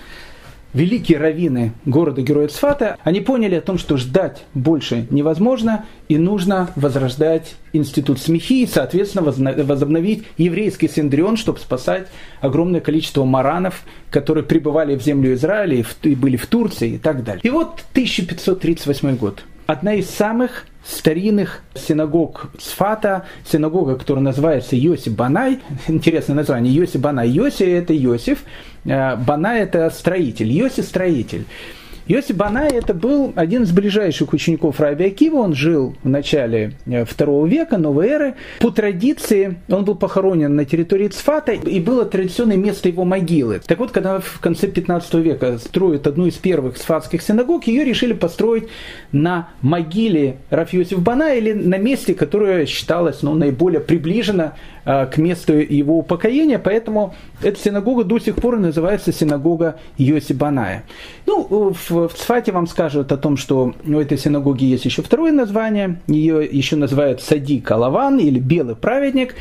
великие 0.73 1.19
раввины 1.19 1.73
города-героя 1.85 2.49
Цфата, 2.49 2.97
они 3.03 3.21
поняли 3.21 3.57
о 3.57 3.61
том, 3.61 3.79
что 3.79 3.97
ждать 3.97 4.45
больше 4.55 5.07
невозможно, 5.11 5.87
и 6.09 6.17
нужно 6.17 6.71
возрождать 6.77 7.55
институт 7.73 8.21
смехи 8.21 8.63
и, 8.63 8.67
соответственно, 8.67 9.33
возобновить 9.65 10.25
еврейский 10.39 10.89
синдрион, 10.89 11.37
чтобы 11.37 11.59
спасать 11.59 12.09
огромное 12.41 12.81
количество 12.81 13.25
маранов, 13.25 13.83
которые 14.11 14.45
пребывали 14.45 14.97
в 14.97 15.03
землю 15.03 15.35
Израиля 15.35 15.85
и 16.03 16.15
были 16.15 16.37
в 16.37 16.47
Турции 16.47 16.93
и 16.93 16.99
так 16.99 17.25
далее. 17.25 17.41
И 17.43 17.51
вот 17.51 17.85
1538 17.93 19.17
год. 19.17 19.45
Одна 19.67 19.95
из 19.95 20.11
самых 20.11 20.67
старинных 20.85 21.63
синагог 21.75 22.51
Сфата, 22.59 23.27
синагога, 23.45 23.97
которая 23.97 24.25
называется 24.25 24.77
Йоси 24.77 25.11
Банай. 25.11 25.61
Интересное 25.89 26.37
название. 26.37 26.75
Йоси 26.75 26.99
Банай. 26.99 27.29
Йоси– 27.29 27.65
это 27.65 27.93
Йосиф, 27.93 28.45
э, 28.85 29.17
Банай– 29.17 29.61
это 29.63 29.91
строитель. 29.91 30.51
Йоси– 30.51 30.81
строитель. 30.83 31.47
Йосиф 32.07 32.37
Банай 32.37 32.71
это 32.71 32.95
был 32.95 33.33
один 33.37 33.63
из 33.63 33.73
ближайших 33.73 34.33
учеников 34.33 34.81
Раби 34.81 35.07
Акива, 35.07 35.37
он 35.37 35.55
жил 35.55 35.95
в 36.03 36.09
начале 36.09 36.73
э, 36.87 37.05
второго 37.05 37.47
века, 37.47 37.79
новой 37.79 38.09
эры. 38.09 38.35
По 38.61 38.71
традиции 38.71 39.61
он 39.69 39.85
был 39.85 39.95
похоронен 39.95 40.57
на 40.57 40.65
территории 40.65 41.09
Цфата, 41.09 41.53
и 41.53 41.81
было 41.81 42.05
традиционное 42.05 42.57
место 42.57 42.89
его 42.89 43.05
могилы. 43.05 43.61
Так 43.65 43.79
вот, 43.79 43.91
когда 43.91 44.19
в 44.19 44.41
конце 44.41 44.67
15 44.67 45.15
века 45.15 45.59
строят 45.59 46.07
одну 46.07 46.27
из 46.27 46.35
первых 46.35 46.79
сфатских 46.79 47.23
синагог, 47.23 47.67
ее 47.67 47.85
решили 47.85 48.13
построить 48.13 48.65
на 49.13 49.51
могиле 49.63 50.39
Раф 50.51 50.73
Йосиф 50.73 51.01
Бана 51.01 51.35
или 51.35 51.53
на 51.53 51.79
месте, 51.79 52.15
которое 52.15 52.67
считалось 52.67 53.23
ну, 53.23 53.35
наиболее 53.35 53.81
приближено 53.81 54.55
э, 54.85 55.07
к 55.07 55.19
месту 55.19 55.55
его 55.55 55.99
упокоения, 55.99 56.59
поэтому 56.59 57.15
эта 57.43 57.61
синагога 57.61 58.05
до 58.05 58.19
сих 58.19 58.37
пор 58.37 58.59
называется 58.59 59.13
синагога 59.13 59.79
Йоси 59.97 60.33
Баная. 60.33 60.85
Ну, 61.27 61.73
в 61.73 61.90
в 61.91 62.09
Цфате 62.15 62.53
вам 62.53 62.67
скажут 62.67 63.13
о 63.13 63.17
том, 63.17 63.37
что 63.37 63.75
у 63.85 63.99
этой 63.99 64.19
синагоги 64.19 64.65
есть 64.65 64.85
еще 64.85 65.03
второе 65.03 65.33
название. 65.33 66.01
Ее 66.07 66.45
еще 66.45 66.77
называют 66.77 67.21
Сади 67.21 67.61
Калаван 67.61 68.19
или 68.19 68.39
Белый 68.39 68.77
праведник. 68.77 69.35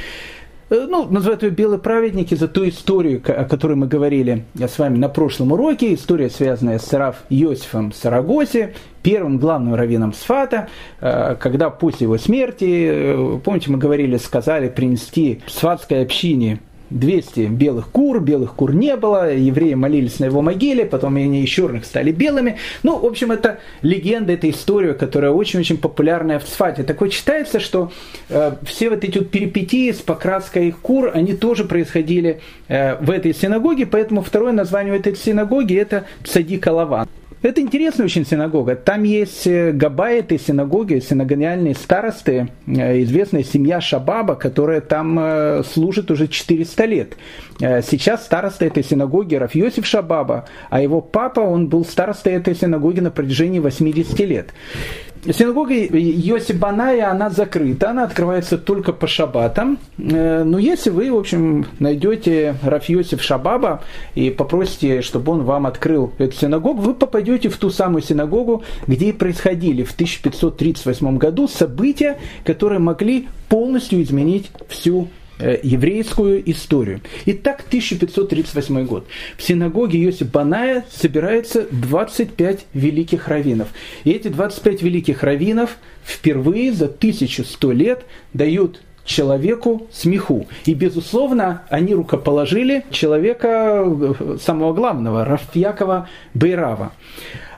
Э, 0.69 0.85
ну, 0.87 1.05
называют 1.09 1.43
ее 1.43 1.49
«Белый 1.49 1.79
праведник» 1.79 2.31
из-за 2.31 2.47
той 2.47 2.69
истории, 2.69 3.21
о 3.25 3.45
которой 3.45 3.73
мы 3.73 3.87
говорили 3.87 4.45
с 4.55 4.77
вами 4.77 4.97
на 4.97 5.09
прошлом 5.09 5.51
уроке. 5.51 5.93
История, 5.93 6.29
связанная 6.29 6.79
с 6.79 6.93
Раф 6.93 7.23
Йосифом 7.29 7.91
Сарагоси, 7.91 8.75
первым 9.01 9.39
главным 9.39 9.75
раввином 9.75 10.13
Сфата, 10.13 10.69
э, 11.01 11.35
когда 11.39 11.69
после 11.69 12.05
его 12.05 12.17
смерти, 12.17 12.89
э, 12.91 13.39
помните, 13.43 13.71
мы 13.71 13.77
говорили, 13.79 14.17
сказали 14.17 14.69
принести 14.69 15.41
сфатской 15.47 16.03
общине 16.03 16.59
200 16.89 17.47
белых 17.47 17.89
кур, 17.89 18.19
белых 18.19 18.55
кур 18.55 18.73
не 18.73 18.95
было, 18.95 19.33
евреи 19.33 19.73
молились 19.73 20.19
на 20.19 20.25
его 20.25 20.41
могиле, 20.41 20.85
потом 20.85 21.15
они 21.15 21.43
из 21.43 21.49
черных 21.49 21.85
стали 21.85 22.11
белыми. 22.11 22.57
Ну, 22.83 22.97
в 22.99 23.05
общем, 23.05 23.31
это 23.31 23.59
легенда, 23.81 24.33
это 24.33 24.49
история, 24.49 24.93
которая 24.93 25.31
очень-очень 25.31 25.77
популярная 25.77 26.39
в 26.39 26.47
Сфате. 26.47 26.83
Такое 26.83 27.09
читается, 27.09 27.59
что 27.59 27.91
э, 28.29 28.53
все 28.63 28.89
вот 28.89 29.03
эти 29.03 29.17
вот 29.19 29.29
перипетии 29.29 29.91
с 29.91 29.97
покраской 29.97 30.71
кур, 30.71 31.11
они 31.13 31.33
тоже 31.33 31.65
происходили 31.65 32.41
э, 32.67 32.95
в 32.95 33.11
этой 33.11 33.33
синагоге, 33.33 33.85
поэтому 33.85 34.21
второе 34.21 34.53
название 34.53 34.95
этой 34.97 35.15
синагоги 35.15 35.75
это 35.75 36.05
Цадик 36.23 36.65
Алаван. 36.67 37.07
Это 37.41 37.61
интересная 37.61 38.05
очень 38.05 38.25
синагога. 38.25 38.75
Там 38.75 39.03
есть 39.03 39.47
э, 39.47 39.71
габа 39.71 40.09
этой 40.09 40.37
синагоги, 40.37 40.99
синагониальные 40.99 41.73
старосты, 41.73 42.49
э, 42.67 43.01
известная 43.03 43.43
семья 43.43 43.79
Шабаба, 43.79 44.35
которая 44.35 44.81
там 44.81 45.17
э, 45.17 45.63
служит 45.63 46.11
уже 46.11 46.27
400 46.27 46.85
лет. 46.85 47.17
Сейчас 47.59 48.23
староста 48.23 48.65
этой 48.65 48.83
синагоги 48.83 49.35
Рафьосиф 49.35 49.85
Шабаба, 49.85 50.45
а 50.69 50.81
его 50.81 51.01
папа, 51.01 51.41
он 51.41 51.67
был 51.67 51.83
старостой 51.83 52.33
этой 52.33 52.55
синагоги 52.55 53.01
на 53.01 53.11
протяжении 53.11 53.59
80 53.59 54.17
лет. 54.21 54.53
Синагога 55.25 55.73
Йоси 55.73 56.53
Баная, 56.53 57.11
она 57.11 57.29
закрыта, 57.29 57.89
она 57.89 58.05
открывается 58.05 58.57
только 58.57 58.93
по 58.93 59.05
шабатам. 59.05 59.77
Э, 59.97 60.43
но 60.43 60.57
если 60.57 60.89
вы, 60.91 61.11
в 61.11 61.17
общем, 61.17 61.65
найдете 61.79 62.55
Рафьосиф 62.63 63.21
Шабаба 63.21 63.83
и 64.15 64.29
попросите, 64.29 65.01
чтобы 65.01 65.33
он 65.33 65.43
вам 65.43 65.67
открыл 65.67 66.13
эту 66.19 66.35
синагогу, 66.35 66.81
вы 66.81 66.93
попадете 66.93 67.49
в 67.49 67.57
ту 67.57 67.69
самую 67.69 68.01
синагогу, 68.01 68.63
где 68.87 69.09
и 69.09 69.11
происходили 69.11 69.83
в 69.83 69.91
1538 69.91 71.17
году 71.17 71.49
события, 71.49 72.17
которые 72.45 72.79
могли 72.79 73.27
полностью 73.49 74.01
изменить 74.01 74.51
всю 74.69 75.09
еврейскую 75.39 76.49
историю. 76.51 77.01
Итак, 77.25 77.63
1538 77.67 78.85
год. 78.85 79.05
В 79.37 79.43
синагоге 79.43 79.99
Йосип 79.99 80.27
Баная 80.31 80.85
собирается 80.91 81.65
25 81.71 82.65
великих 82.73 83.27
раввинов. 83.27 83.69
И 84.03 84.11
эти 84.11 84.27
25 84.27 84.81
великих 84.81 85.23
раввинов 85.23 85.77
впервые 86.03 86.73
за 86.73 86.85
1100 86.85 87.71
лет 87.71 88.05
дают 88.33 88.81
человеку 89.09 89.87
смеху. 89.91 90.47
И, 90.65 90.73
безусловно, 90.73 91.63
они 91.69 91.95
рукоположили 91.95 92.85
человека 92.91 93.83
э, 93.85 94.37
самого 94.39 94.73
главного, 94.73 95.25
Рафьякова 95.25 96.07
Бейрава. 96.33 96.91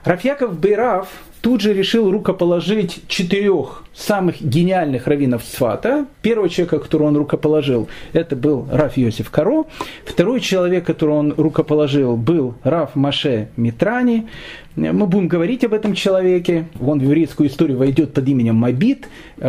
Рафьяков 0.04 0.58
Бейрав 0.58 1.08
тут 1.42 1.60
же 1.60 1.74
решил 1.74 2.10
рукоположить 2.10 3.00
четырех 3.08 3.84
самых 3.92 4.40
гениальных 4.40 5.06
раввинов 5.06 5.42
Сфата. 5.44 6.06
Первого 6.22 6.48
человека, 6.48 6.78
которого 6.78 7.08
он 7.08 7.16
рукоположил, 7.16 7.88
это 8.12 8.36
был 8.36 8.66
Раф 8.70 8.96
Йосиф 8.96 9.28
Каро. 9.30 9.64
Второй 10.06 10.40
человек, 10.40 10.86
которого 10.86 11.16
он 11.16 11.34
рукоположил, 11.36 12.16
был 12.16 12.54
Раф 12.62 12.94
Маше 12.94 13.48
Митрани. 13.56 14.28
Мы 14.76 15.06
будем 15.06 15.28
говорить 15.28 15.64
об 15.64 15.74
этом 15.74 15.94
человеке. 15.94 16.66
Он 16.80 17.00
в 17.00 17.02
еврейскую 17.02 17.48
историю 17.48 17.76
войдет 17.76 18.14
под 18.14 18.26
именем 18.28 18.54
Мабит. 18.54 19.08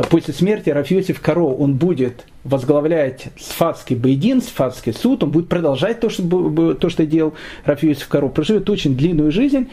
После 0.10 0.34
смерти 0.34 0.72
Раф 0.72 0.90
Йосиф 0.90 1.22
Каро 1.22 1.46
он 1.46 1.76
будет 1.76 2.26
возглавлять 2.44 3.28
Сфатский 3.38 3.96
Бейдин, 3.96 4.42
Сфатский 4.42 4.94
суд. 4.94 5.24
Он 5.24 5.32
будет 5.32 5.50
продолжать 5.50 6.00
то, 6.00 6.10
что, 6.10 6.74
то, 6.74 6.90
что 6.90 7.06
делал 7.06 7.34
Раф 7.66 7.84
Йосиф 7.84 8.08
Каро. 8.08 8.28
Проживет 8.28 8.70
очень 8.70 8.96
длинную 8.96 9.32
жизнь. 9.32 9.70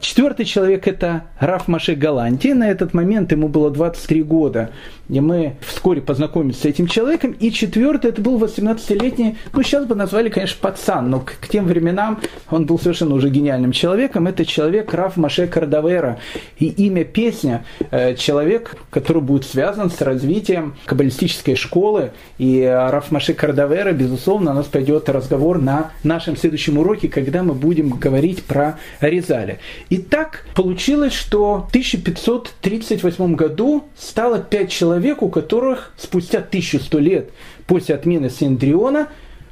Четвертый 0.00 0.44
человек 0.44 0.86
это 0.86 1.24
Раф 1.38 1.68
Маше 1.68 1.94
Галанти. 1.94 2.48
На 2.48 2.70
этот 2.70 2.94
момент 2.94 3.32
ему 3.32 3.48
было 3.48 3.70
23 3.70 4.22
года. 4.22 4.70
И 5.08 5.20
мы 5.20 5.56
вскоре 5.60 6.00
познакомились 6.02 6.60
с 6.60 6.64
этим 6.64 6.86
человеком. 6.86 7.32
И 7.32 7.50
четвертый, 7.50 8.10
это 8.10 8.20
был 8.20 8.38
18-летний, 8.38 9.36
ну 9.52 9.62
сейчас 9.62 9.86
бы 9.86 9.94
назвали, 9.94 10.28
конечно, 10.28 10.58
пацан, 10.60 11.10
но 11.10 11.20
к, 11.20 11.36
к 11.40 11.48
тем 11.48 11.66
временам 11.66 12.20
он 12.50 12.66
был 12.66 12.78
совершенно 12.78 13.14
уже 13.14 13.30
гениальным 13.30 13.72
человеком. 13.72 14.26
Это 14.26 14.44
человек 14.44 14.92
Раф 14.92 15.16
Маше 15.16 15.46
Кардавера. 15.46 16.18
И 16.58 16.66
имя 16.66 17.04
песня 17.04 17.64
э, 17.90 18.14
человек, 18.16 18.76
который 18.90 19.22
будет 19.22 19.44
связан 19.44 19.90
с 19.90 20.00
развитием 20.02 20.76
каббалистической 20.84 21.56
школы. 21.56 22.12
И 22.36 22.62
Раф 22.62 23.10
Маше 23.10 23.32
Кардавера, 23.32 23.92
безусловно, 23.92 24.50
у 24.50 24.54
нас 24.54 24.66
пойдет 24.66 25.08
разговор 25.08 25.58
на 25.58 25.92
нашем 26.04 26.36
следующем 26.36 26.78
уроке, 26.78 27.08
когда 27.08 27.42
мы 27.42 27.54
будем 27.54 27.90
говорить 27.90 28.44
про 28.44 28.78
Резаля. 29.00 29.58
Итак, 29.88 30.44
получилось, 30.54 31.14
что 31.14 31.66
в 31.66 31.68
1538 31.68 33.34
году 33.34 33.84
стало 33.96 34.38
пять 34.38 34.70
человек, 34.70 34.97
у 35.22 35.28
которых 35.28 35.92
спустя 35.96 36.38
1100 36.38 36.98
лет 36.98 37.30
после 37.66 37.94
отмены 37.94 38.30
Синдриона 38.30 39.08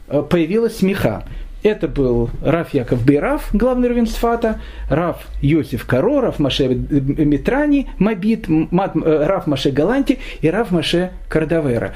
э, 0.08 0.22
появилась 0.22 0.78
смеха. 0.78 1.24
Это 1.62 1.88
был 1.88 2.30
Раф 2.42 2.74
Яков 2.74 3.04
Бейраф, 3.04 3.48
главный 3.52 3.88
раввин 3.88 4.06
Сфата, 4.06 4.60
Раф 4.88 5.26
Йосиф 5.42 5.84
Каро, 5.86 6.20
Раф 6.20 6.38
Маше 6.38 6.68
Митрани, 6.68 7.88
Мабит, 7.98 8.48
э, 8.48 9.26
Раф 9.26 9.46
Маше 9.46 9.70
Галанти 9.70 10.18
и 10.40 10.48
Раф 10.48 10.70
Маше 10.70 11.10
Кардавера. 11.28 11.92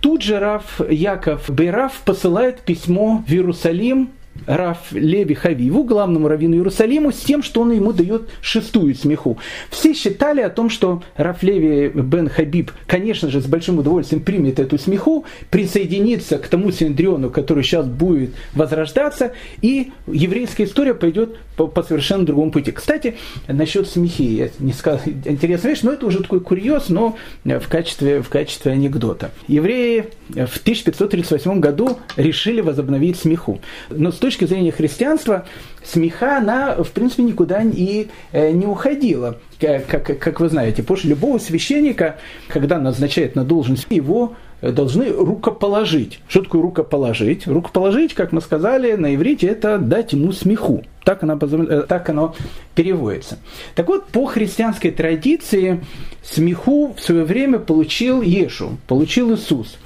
Тут 0.00 0.22
же 0.22 0.38
Раф 0.38 0.80
Яков 0.88 1.50
Бейраф 1.50 2.02
посылает 2.04 2.60
письмо 2.60 3.24
в 3.26 3.32
Иерусалим 3.32 4.10
Раф 4.46 4.92
Леви 4.92 5.34
Хавиву, 5.34 5.84
главному 5.84 6.28
раввину 6.28 6.56
Иерусалиму, 6.56 7.12
с 7.12 7.18
тем, 7.18 7.42
что 7.42 7.60
он 7.60 7.72
ему 7.72 7.92
дает 7.92 8.28
шестую 8.40 8.94
смеху. 8.94 9.38
Все 9.70 9.94
считали 9.94 10.40
о 10.40 10.50
том, 10.50 10.68
что 10.68 11.02
Раф 11.16 11.42
Леви 11.42 11.88
бен 11.88 12.28
Хабиб, 12.28 12.72
конечно 12.86 13.30
же, 13.30 13.40
с 13.40 13.46
большим 13.46 13.78
удовольствием 13.78 14.22
примет 14.22 14.58
эту 14.58 14.78
смеху, 14.78 15.24
присоединится 15.50 16.38
к 16.38 16.48
тому 16.48 16.72
синдриону, 16.72 17.30
который 17.30 17.62
сейчас 17.62 17.86
будет 17.86 18.34
возрождаться, 18.54 19.32
и 19.60 19.92
еврейская 20.06 20.64
история 20.64 20.94
пойдет 20.94 21.36
по, 21.66 21.82
совершенно 21.82 22.24
другому 22.24 22.50
пути. 22.50 22.72
Кстати, 22.72 23.16
насчет 23.48 23.88
смехи, 23.88 24.22
я 24.22 24.50
не 24.58 24.72
сказал, 24.72 25.00
интересная 25.24 25.72
вещь, 25.72 25.82
но 25.82 25.92
это 25.92 26.06
уже 26.06 26.22
такой 26.22 26.40
курьез, 26.40 26.88
но 26.88 27.16
в 27.44 27.68
качестве, 27.68 28.22
в 28.22 28.28
качестве 28.28 28.72
анекдота. 28.72 29.30
Евреи 29.48 30.06
в 30.30 30.58
1538 30.58 31.60
году 31.60 31.98
решили 32.16 32.60
возобновить 32.60 33.18
смеху. 33.18 33.60
Но 33.90 34.12
с 34.12 34.16
точки 34.16 34.44
зрения 34.44 34.72
христианства, 34.72 35.46
смеха, 35.84 36.38
она, 36.38 36.82
в 36.82 36.90
принципе, 36.90 37.22
никуда 37.22 37.62
и 37.62 38.08
э, 38.32 38.50
не 38.50 38.66
уходила. 38.66 39.38
Как, 39.60 40.18
как 40.18 40.40
вы 40.40 40.48
знаете, 40.48 40.82
после 40.82 41.10
любого 41.10 41.38
священника, 41.38 42.16
когда 42.48 42.78
назначает 42.78 43.36
на 43.36 43.44
должность, 43.44 43.86
его 43.90 44.34
должны 44.70 45.12
рукоположить. 45.12 46.20
Что 46.28 46.42
такое 46.42 46.62
рукоположить? 46.62 47.46
Рукоположить, 47.46 48.14
как 48.14 48.32
мы 48.32 48.40
сказали, 48.40 48.92
на 48.92 49.14
иврите 49.14 49.48
это 49.48 49.78
дать 49.78 50.12
ему 50.12 50.32
смеху. 50.32 50.84
Так, 51.04 51.24
она, 51.24 51.36
э, 51.40 51.84
так 51.88 52.08
оно 52.08 52.34
переводится. 52.76 53.38
Так 53.74 53.88
вот, 53.88 54.06
по 54.06 54.26
христианской 54.26 54.92
традиции 54.92 55.84
смеху 56.22 56.94
в 56.96 57.02
свое 57.02 57.24
время 57.24 57.58
получил 57.58 58.22
Ешу, 58.22 58.78
получил 58.86 59.34
Иисус. 59.34 59.78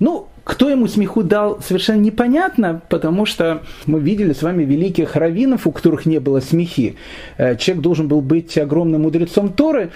Ну, 0.00 0.28
кто 0.42 0.68
ему 0.68 0.88
смеху 0.88 1.22
дал, 1.22 1.60
совершенно 1.62 2.00
непонятно, 2.00 2.82
потому 2.90 3.24
что 3.24 3.62
мы 3.86 4.00
видели 4.00 4.32
с 4.32 4.42
вами 4.42 4.64
великих 4.64 5.16
раввинов, 5.16 5.66
у 5.66 5.72
которых 5.72 6.06
не 6.06 6.18
было 6.18 6.40
смехи. 6.40 6.96
Э, 7.38 7.56
человек 7.56 7.82
должен 7.82 8.08
был 8.08 8.20
быть 8.20 8.58
огромным 8.58 9.02
мудрецом 9.02 9.52
Торы. 9.52 9.90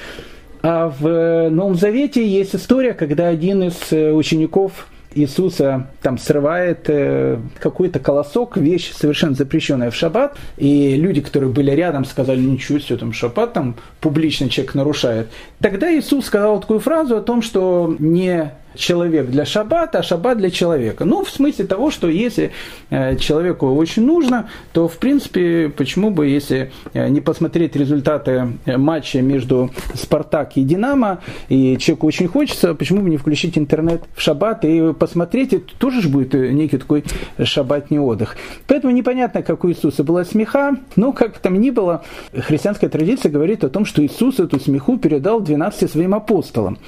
А 0.63 0.89
в 0.89 1.51
Новом 1.51 1.75
Завете 1.75 2.27
есть 2.27 2.55
история, 2.55 2.95
когда 2.95 3.29
один 3.29 3.63
из 3.63 3.93
э, 3.93 4.13
учеников 4.13 4.89
Иисуса 5.15 5.89
там 6.03 6.19
срывает 6.19 6.85
э, 6.89 7.39
какой-то 7.59 7.99
колосок, 7.99 8.57
вещь 8.57 8.93
совершенно 8.93 9.35
запрещенная 9.35 9.91
в 9.91 9.95
шаббат, 9.95 10.37
и 10.57 10.97
люди, 10.97 11.21
которые 11.21 11.51
были 11.51 11.71
рядом, 11.71 12.05
сказали, 12.05 12.41
ничего 12.41 12.79
себе, 12.79 12.99
там 12.99 13.13
шаббат 13.13 13.53
там 13.53 13.77
публично 14.01 14.49
человек 14.49 14.75
нарушает. 14.75 15.29
Тогда 15.61 15.93
Иисус 15.93 16.27
сказал 16.27 16.61
такую 16.61 16.81
фразу 16.81 17.17
о 17.17 17.23
том, 17.23 17.43
что 17.43 17.95
не 17.99 18.53
человек 18.75 19.27
для 19.29 19.45
шаббата, 19.45 19.99
а 19.99 20.03
шаббат 20.03 20.39
для 20.39 20.51
человека. 20.51 21.05
Ну, 21.05 21.25
в 21.25 21.31
смысле 21.31 21.67
того, 21.67 21.91
что 21.91 22.09
если 22.09 22.53
э, 22.91 23.17
человеку 23.17 23.75
очень 23.75 24.05
нужно, 24.05 24.49
то, 24.73 24.89
в 24.89 24.99
принципе, 24.99 25.69
почему 25.69 26.11
бы, 26.11 26.27
если 26.27 26.71
э, 26.95 27.09
не 27.09 27.21
посмотреть 27.21 27.77
результаты 27.77 28.53
э, 28.65 28.77
матча 28.77 29.21
между 29.21 29.71
Спартак 29.95 30.57
и 30.57 30.63
Динамо, 30.63 31.21
и 31.49 31.77
человеку 31.79 32.07
очень 32.07 32.29
хочется, 32.29 32.75
почему 32.75 33.03
бы 33.03 33.11
не 33.11 33.17
включить 33.17 33.59
интернет 33.59 34.03
в 34.15 34.21
шаббат 34.21 34.65
и 34.65 34.93
посмотреть, 34.93 35.53
это 35.53 35.67
тоже 35.79 36.03
же 36.03 36.09
будет 36.09 36.35
некий 36.35 36.79
такой 36.79 37.05
шаббатний 37.43 37.99
отдых. 37.99 38.37
Поэтому 38.67 38.93
непонятно, 38.93 39.43
как 39.43 39.65
у 39.65 39.71
Иисуса 39.71 40.05
была 40.05 40.25
смеха, 40.25 40.77
но 40.97 41.13
как 41.13 41.39
там 41.39 41.61
ни 41.61 41.71
было, 41.71 42.05
христианская 42.33 42.89
традиция 42.89 43.31
говорит 43.31 43.65
о 43.65 43.69
том, 43.69 43.85
что 43.85 44.05
Иисус 44.05 44.39
эту 44.41 44.61
смеху 44.61 44.99
передал 44.99 45.41
12 45.41 45.91
своим 45.91 46.15
апостолам. 46.15 46.79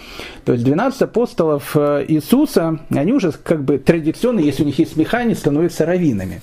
То 0.45 0.53
есть 0.53 0.65
12 0.65 1.03
апостолов 1.03 1.70
Э, 1.77 2.05
Иисуса, 2.07 2.79
они 2.91 3.13
уже 3.13 3.33
как 3.33 3.65
бы 3.65 3.79
традиционно, 3.79 4.41
если 4.41 4.63
у 4.63 4.67
них 4.67 4.79
есть 4.79 4.95
смеха, 4.95 5.19
они 5.19 5.35
становятся 5.35 5.87
раввинами. 5.87 6.41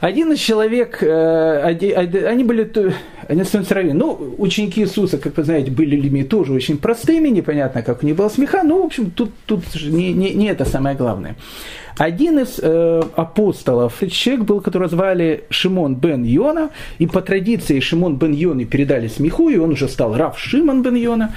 Один 0.00 0.30
из 0.32 0.40
человек, 0.40 1.02
э, 1.02 1.62
они 1.62 2.44
были, 2.44 2.70
они 3.28 3.44
становятся 3.44 3.74
раввинами. 3.74 3.98
Ну, 3.98 4.34
ученики 4.36 4.82
Иисуса, 4.82 5.16
как 5.16 5.36
вы 5.38 5.44
знаете, 5.44 5.70
были 5.70 5.96
людьми 5.96 6.22
тоже 6.22 6.52
очень 6.52 6.76
простыми, 6.76 7.28
непонятно, 7.28 7.82
как 7.82 8.02
у 8.02 8.06
них 8.06 8.14
была 8.14 8.28
смеха, 8.28 8.62
но, 8.62 8.82
в 8.82 8.86
общем, 8.86 9.10
тут, 9.10 9.30
тут 9.46 9.62
не, 9.82 10.12
не, 10.12 10.34
не 10.34 10.48
это 10.48 10.66
самое 10.66 10.96
главное. 10.96 11.36
Один 11.96 12.38
из 12.38 12.60
э, 12.60 13.02
апостолов, 13.16 14.02
человек 14.10 14.44
был, 14.44 14.60
которого 14.60 14.90
звали 14.90 15.44
Шимон 15.48 15.94
бен 15.94 16.24
Йона, 16.24 16.68
и 16.98 17.06
по 17.06 17.22
традиции 17.22 17.80
Шимон 17.80 18.16
бен 18.16 18.34
Йоны 18.34 18.66
передали 18.66 19.08
смеху, 19.08 19.48
и 19.48 19.56
он 19.56 19.70
уже 19.70 19.88
стал 19.88 20.14
Рав 20.14 20.38
Шимон 20.38 20.82
бен 20.82 20.94
Йона. 20.94 21.34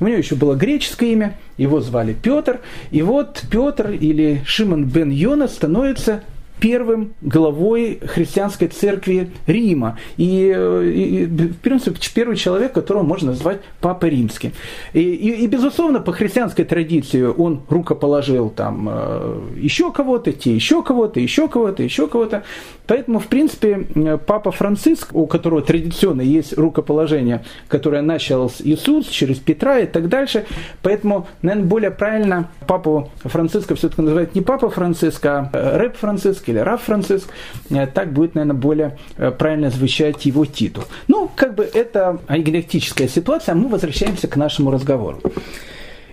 У 0.00 0.06
него 0.06 0.18
еще 0.18 0.34
было 0.34 0.54
греческое 0.54 1.10
имя, 1.10 1.38
его 1.56 1.80
звали 1.80 2.12
Петр. 2.12 2.60
И 2.90 3.00
вот 3.00 3.42
Петр 3.50 3.90
или 3.92 4.42
Шимон 4.44 4.84
бен 4.84 5.10
Йона 5.10 5.48
становится 5.48 6.22
первым 6.62 7.14
главой 7.22 7.98
христианской 8.06 8.68
церкви 8.68 9.30
Рима. 9.48 9.98
И, 10.16 10.46
и, 10.46 11.26
в 11.26 11.56
принципе, 11.56 11.98
первый 12.14 12.36
человек, 12.36 12.72
которого 12.72 13.02
можно 13.02 13.32
назвать 13.32 13.60
Папой 13.80 14.10
Римским. 14.10 14.52
И, 14.92 15.00
и, 15.00 15.42
и, 15.42 15.46
безусловно, 15.48 15.98
по 15.98 16.12
христианской 16.12 16.64
традиции 16.64 17.22
он 17.22 17.62
рукоположил 17.68 18.48
там 18.48 18.88
э, 18.88 19.40
еще 19.56 19.90
кого-то, 19.90 20.32
те 20.32 20.54
еще 20.54 20.84
кого-то, 20.84 21.18
еще 21.18 21.48
кого-то, 21.48 21.82
еще 21.82 22.06
кого-то. 22.06 22.44
Поэтому, 22.86 23.18
в 23.18 23.26
принципе, 23.26 24.18
Папа 24.26 24.52
Франциск, 24.52 25.08
у 25.14 25.26
которого 25.26 25.62
традиционно 25.62 26.22
есть 26.22 26.56
рукоположение, 26.56 27.44
которое 27.66 28.02
начал 28.02 28.48
с 28.48 28.60
Иисус, 28.60 29.08
через 29.08 29.38
Петра 29.38 29.80
и 29.80 29.86
так 29.86 30.08
дальше, 30.08 30.44
поэтому, 30.82 31.26
наверное, 31.42 31.66
более 31.66 31.90
правильно 31.90 32.50
Папу 32.68 33.10
Франциска 33.24 33.74
все-таки 33.74 34.02
называют 34.02 34.36
не 34.36 34.42
Папа 34.42 34.70
Франциск, 34.70 35.26
а 35.26 35.50
э, 35.52 35.76
Рэп 35.78 35.96
Франциск 35.96 36.51
или 36.52 36.58
Раф 36.58 36.82
Франциск, 36.82 37.28
э, 37.70 37.86
так 37.86 38.12
будет, 38.12 38.34
наверное, 38.34 38.60
более 38.60 38.98
э, 39.16 39.30
правильно 39.30 39.70
звучать 39.70 40.24
его 40.24 40.46
титул. 40.46 40.84
Ну, 41.08 41.30
как 41.34 41.54
бы 41.54 41.64
это 41.64 42.20
анекдотическая 42.26 43.08
ситуация, 43.08 43.52
а 43.52 43.56
мы 43.56 43.68
возвращаемся 43.68 44.28
к 44.28 44.36
нашему 44.36 44.70
разговору. 44.70 45.20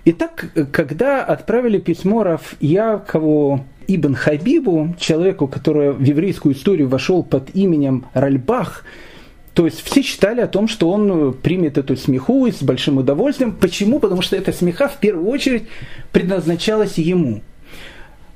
Итак, 0.04 0.46
когда 0.72 1.22
отправили 1.22 1.78
письмо 1.78 2.24
Раф 2.24 2.54
Якову 2.60 3.66
Ибн 3.86 4.14
Хабибу, 4.14 4.96
человеку, 4.98 5.46
который 5.46 5.92
в 5.92 6.02
еврейскую 6.02 6.54
историю 6.54 6.88
вошел 6.88 7.22
под 7.22 7.54
именем 7.54 8.06
Ральбах, 8.14 8.84
то 9.52 9.66
есть 9.66 9.82
все 9.82 10.02
считали 10.02 10.40
о 10.40 10.46
том, 10.46 10.68
что 10.68 10.88
он 10.90 11.34
примет 11.34 11.76
эту 11.76 11.96
смеху 11.96 12.46
с 12.46 12.62
большим 12.62 12.98
удовольствием. 12.98 13.52
Почему? 13.52 13.98
Потому 13.98 14.22
что 14.22 14.36
эта 14.36 14.52
смеха 14.52 14.88
в 14.88 14.96
первую 14.98 15.28
очередь 15.28 15.64
предназначалась 16.12 16.96
ему. 16.98 17.42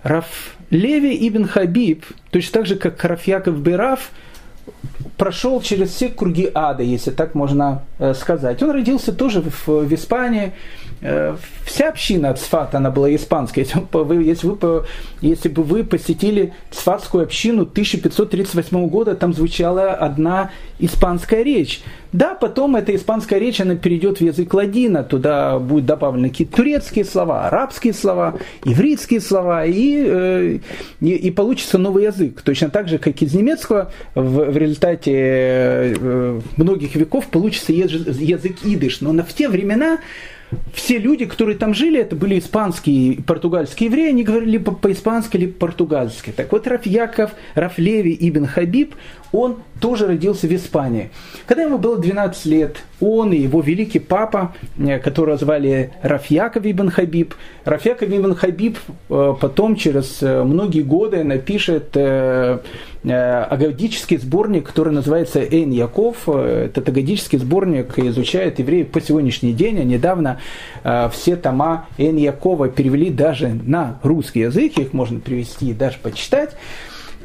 Раф 0.05 0.55
Леви 0.71 1.29
ибн 1.29 1.47
Хабиб, 1.47 2.05
точно 2.31 2.53
так 2.53 2.67
же, 2.67 2.77
как 2.77 3.03
Рафьяков 3.05 3.59
Бераф, 3.59 4.11
прошел 5.17 5.61
через 5.61 5.91
все 5.91 6.09
круги 6.09 6.51
ада, 6.55 6.83
если 6.83 7.11
так 7.11 7.35
можно 7.35 7.83
э, 7.99 8.15
сказать. 8.15 8.63
Он 8.63 8.71
родился 8.71 9.13
тоже 9.13 9.41
в, 9.43 9.67
в 9.67 9.95
Испании, 9.95 10.53
вся 11.64 11.88
община 11.88 12.30
от 12.30 12.40
Цфата, 12.40 12.78
она 12.78 12.90
была 12.90 13.14
испанская. 13.14 13.64
Если, 13.64 13.80
вы, 13.92 14.22
если, 14.22 14.47
вы, 14.47 14.84
если 15.20 15.49
бы 15.49 15.62
вы 15.62 15.84
посетили 15.84 16.53
Цфатскую 16.70 17.24
общину 17.24 17.62
1538 17.62 18.88
года, 18.88 19.14
там 19.14 19.34
звучала 19.34 19.92
одна 19.92 20.51
испанская 20.78 21.42
речь. 21.42 21.82
Да, 22.12 22.34
потом 22.34 22.76
эта 22.76 22.95
испанская 22.95 23.40
речь, 23.40 23.61
она 23.61 23.74
перейдет 23.74 24.18
в 24.18 24.20
язык 24.20 24.55
ладина, 24.55 25.03
туда 25.03 25.59
будут 25.59 25.86
добавлены 25.86 26.30
какие-то 26.30 26.57
турецкие 26.57 27.05
слова, 27.05 27.49
арабские 27.49 27.92
слова, 27.92 28.38
ивритские 28.64 29.20
слова, 29.20 29.64
и, 29.64 30.05
э, 30.07 30.59
и, 31.01 31.07
и 31.09 31.30
получится 31.32 31.76
новый 31.76 32.05
язык. 32.05 32.40
Точно 32.42 32.70
так 32.70 32.88
же, 32.88 32.99
как 32.99 33.20
из 33.20 33.34
немецкого, 33.34 33.90
в, 34.14 34.51
в 34.53 34.57
результате 34.57 35.12
э, 35.12 36.40
многих 36.57 36.95
веков 36.95 37.26
получится 37.26 37.72
язык 37.72 38.59
идыш. 38.62 39.01
Но 39.01 39.12
в 39.24 39.32
те 39.32 39.49
времена 39.49 39.99
все 40.72 40.99
люди, 40.99 41.26
которые 41.26 41.57
там 41.57 41.74
жили, 41.74 42.01
это 42.01 42.16
были 42.16 42.38
испанские 42.38 43.14
и 43.14 43.22
португальские 43.22 43.88
евреи, 43.88 44.09
они 44.11 44.24
говорили 44.24 44.59
по-испански 44.59 45.36
или 45.36 45.47
по-португальски. 45.47 46.30
Так 46.30 46.53
вот, 46.53 46.66
Раф 46.66 46.86
Яков, 46.86 47.32
Раф 47.55 47.78
Леви 47.78 48.16
Ибн 48.20 48.47
Хабиб, 48.47 48.95
он 49.32 49.59
тоже 49.85 50.07
родился 50.07 50.47
в 50.47 50.55
Испании. 50.55 51.11
Когда 51.45 51.64
ему 51.64 51.76
было 51.76 51.99
12 51.99 52.47
лет, 52.47 52.78
он 53.03 53.35
и 53.35 53.37
его 53.37 53.61
великий 53.61 53.99
папа, 53.99 54.55
э, 54.78 54.99
которого 54.99 55.37
звали 55.37 55.91
Рафьяков 56.01 56.64
ибн 56.64 56.89
Хабиб, 56.89 57.35
Рафьяков 57.66 58.09
ибн 58.09 58.35
Хабиб 58.35 58.78
э, 59.11 59.35
потом 59.39 59.76
через 59.76 60.22
э, 60.22 60.43
многие 60.43 60.80
годы 60.80 61.22
напишет 61.22 61.95
агадический 63.07 64.16
сборник, 64.16 64.68
который 64.68 64.95
называется 64.95 65.41
Эйн 65.41 65.70
Яков. 65.70 66.26
Этот 66.26 66.89
агадический 66.89 67.39
сборник 67.39 67.99
изучает 67.99 68.59
евреи 68.59 68.85
по 68.85 69.03
сегодняшний 69.03 69.53
день. 69.53 69.78
А 69.78 69.85
недавно 69.85 70.41
все 71.12 71.37
тома 71.37 71.87
Эйн 71.99 72.16
Якова 72.16 72.70
перевели 72.70 73.11
даже 73.11 73.49
на 73.49 74.01
русский 74.03 74.41
язык, 74.41 74.78
их 74.78 74.95
можно 74.95 75.20
привести 75.20 75.68
и 75.68 75.74
даже 75.74 75.99
почитать. 76.03 76.57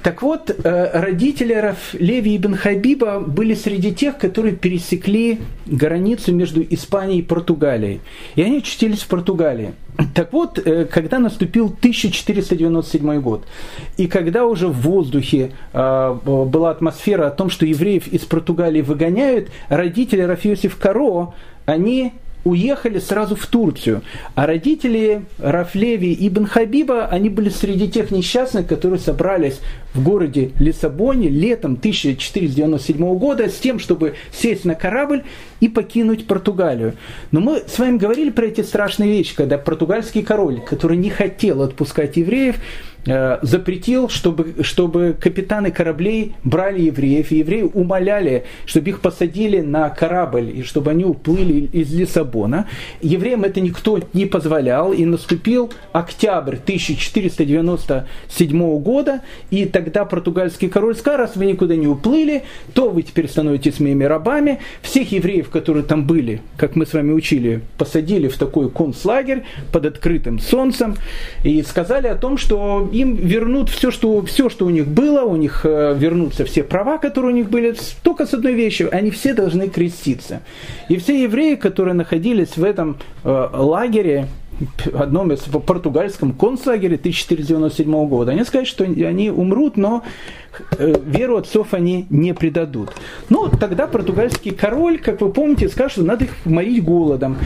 Так 0.04 0.22
вот, 0.22 0.50
э, 0.50 1.02
родители 1.02 1.76
Леви 1.93 2.38
ибн 2.38 2.56
Хабиба 2.56 3.20
были 3.20 3.54
среди 3.54 3.93
тех, 3.93 4.18
которые 4.18 4.56
пересекли 4.56 5.39
границу 5.66 6.34
между 6.34 6.62
Испанией 6.62 7.20
и 7.20 7.24
Португалией. 7.24 8.02
И 8.36 8.41
они 8.41 8.58
очутились 8.60 9.02
в 9.02 9.08
Португалии. 9.08 9.74
Так 10.16 10.32
вот, 10.32 10.60
э, 10.60 10.86
когда 10.86 11.20
наступил 11.20 11.68
1497 11.68 13.20
год, 13.20 13.45
и 13.97 14.08
когда 14.08 14.45
уже 14.45 14.68
в 14.68 14.82
воздухе 14.82 15.52
э, 15.74 16.18
была 16.24 16.72
атмосфера 16.72 17.28
о 17.28 17.32
том, 17.32 17.50
что 17.50 17.66
евреев 17.66 18.08
из 18.08 18.22
Португалии 18.22 18.82
выгоняют, 18.82 19.50
родители 19.68 20.22
Рафиосиф 20.22 20.78
Каро, 20.78 21.34
они 21.66 22.14
уехали 22.44 23.00
сразу 23.00 23.36
в 23.36 23.46
Турцию. 23.48 24.02
А 24.36 24.46
родители 24.46 25.24
Рафлеви 25.40 26.12
и 26.12 26.28
Ибн 26.28 26.46
Хабиба, 26.46 27.08
они 27.08 27.30
были 27.30 27.50
среди 27.50 27.90
тех 27.90 28.12
несчастных, 28.12 28.68
которые 28.68 29.00
собрались 29.00 29.60
в 29.94 30.04
городе 30.04 30.52
Лиссабоне 30.60 31.30
летом 31.30 31.74
1497 31.74 33.18
года 33.18 33.50
с 33.50 33.56
тем, 33.56 33.80
чтобы 33.80 34.16
сесть 34.32 34.66
на 34.66 34.76
корабль 34.76 35.24
и 35.60 35.68
покинуть 35.68 36.28
Португалию. 36.28 36.94
Но 37.32 37.40
мы 37.40 37.64
с 37.68 37.78
вами 37.80 37.98
говорили 37.98 38.30
про 38.30 38.46
эти 38.46 38.62
страшные 38.62 39.12
вещи, 39.12 39.36
когда 39.36 39.58
португальский 39.58 40.24
король, 40.24 40.62
который 40.62 40.98
не 40.98 41.10
хотел 41.10 41.62
отпускать 41.62 42.18
евреев, 42.18 42.58
запретил, 43.41 44.10
чтобы, 44.10 44.64
чтобы 44.64 45.16
капитаны 45.20 45.72
кораблей 45.72 46.36
брали 46.43 46.82
евреев, 46.82 47.32
и 47.32 47.38
евреи 47.38 47.70
умоляли, 47.74 48.45
чтобы 48.66 48.89
их 48.89 49.01
посадили 49.01 49.62
на 49.62 49.89
корабль, 49.89 50.51
и 50.55 50.64
чтобы 50.64 50.91
они 50.91 51.05
уплыли 51.05 51.70
из 51.72 51.93
Лиссабона. 51.93 52.68
Евреям 53.01 53.43
это 53.43 53.62
никто 53.62 53.99
не 54.14 54.26
позволял, 54.26 54.93
и 54.93 55.05
наступил 55.05 55.72
октябрь 55.91 56.55
1497 56.55 58.80
года, 58.80 59.22
и 59.49 59.66
тогда 59.66 60.05
португальский 60.05 60.70
король 60.70 60.95
сказал, 60.95 61.20
раз 61.20 61.36
вы 61.36 61.45
никуда 61.45 61.76
не 61.76 61.88
уплыли, 61.88 62.43
то 62.74 62.89
вы 62.89 63.01
теперь 63.01 63.28
становитесь 63.28 63.80
моими 63.80 64.03
рабами. 64.03 64.60
Всех 64.82 65.12
евреев, 65.12 65.49
которые 65.49 65.84
там 65.84 66.05
были, 66.05 66.41
как 66.57 66.76
мы 66.76 66.86
с 66.86 66.93
вами 66.93 67.12
учили, 67.12 67.62
посадили 67.78 68.28
в 68.28 68.38
такой 68.38 68.70
концлагерь 68.70 69.43
под 69.72 69.86
открытым 69.86 70.39
солнцем, 70.39 70.95
и 71.43 71.62
сказали 71.64 72.07
о 72.07 72.16
том, 72.16 72.38
что 72.38 72.89
им 73.00 73.16
вернут 73.16 73.70
все 73.70 73.91
что, 73.91 74.22
все, 74.26 74.50
что 74.50 74.66
у 74.66 74.70
них 74.70 74.88
было, 74.88 75.22
у 75.24 75.36
них 75.36 75.62
э, 75.64 75.95
вернутся 75.97 76.45
все 76.45 76.64
права, 76.64 76.97
которые 76.97 77.34
у 77.34 77.36
них 77.36 77.50
были, 77.50 77.76
только 78.04 78.26
с 78.26 78.34
одной 78.34 78.54
вещью, 78.54 78.89
они 78.91 79.10
все 79.12 79.34
должны 79.34 79.70
креститься. 79.70 80.41
И 80.89 80.97
все 80.97 81.24
евреи, 81.24 81.56
которые 81.56 81.93
находились 81.93 82.58
в 82.58 82.64
этом 82.64 82.97
э, 83.24 83.50
лагере, 83.54 84.28
одном 84.93 85.32
из 85.32 85.39
португальском 85.39 86.34
концлагере 86.34 86.95
1497 86.95 88.07
года. 88.07 88.32
Они 88.32 88.43
сказали, 88.43 88.66
что 88.66 88.84
они 88.84 89.30
умрут, 89.30 89.78
но 89.78 90.03
э, 90.78 90.95
веру 91.05 91.38
отцов 91.38 91.74
они 91.74 92.05
не 92.10 92.34
предадут. 92.34 92.91
Ну, 93.30 93.49
тогда 93.49 93.88
португальский 93.88 94.51
король, 94.51 94.99
как 94.99 95.22
вы 95.22 95.32
помните, 95.32 95.70
сказал, 95.70 95.89
что 95.89 96.03
надо 96.03 96.26
их 96.26 96.32
морить 96.45 96.84
голодом. 96.84 97.38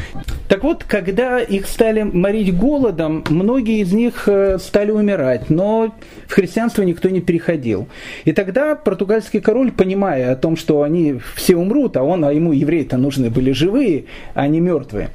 Так 0.48 0.64
вот, 0.64 0.84
когда 0.84 1.40
их 1.40 1.68
стали 1.68 2.04
морить 2.04 2.56
голодом, 2.56 3.24
многие 3.30 3.82
из 3.82 3.94
них 3.94 4.28
э, 4.28 4.58
стали 4.60 4.92
умирать, 4.92 5.50
но 5.50 5.94
в 6.28 6.34
христианство 6.34 6.84
никто 6.84 7.10
не 7.10 7.22
переходил. 7.22 7.88
И 8.26 8.34
тогда 8.34 8.76
португальский 8.76 9.42
король, 9.42 9.72
понимая 9.72 10.34
о 10.34 10.36
том, 10.36 10.56
что 10.56 10.84
они 10.84 11.20
все 11.36 11.56
умрут, 11.56 11.98
а 11.98 12.04
он, 12.04 12.26
а 12.26 12.34
ему 12.34 12.54
евреи-то 12.54 12.98
нужны 12.98 13.30
были 13.30 13.52
живые, 13.52 14.06
а 14.34 14.48
не 14.48 14.60
мертвые, 14.60 15.12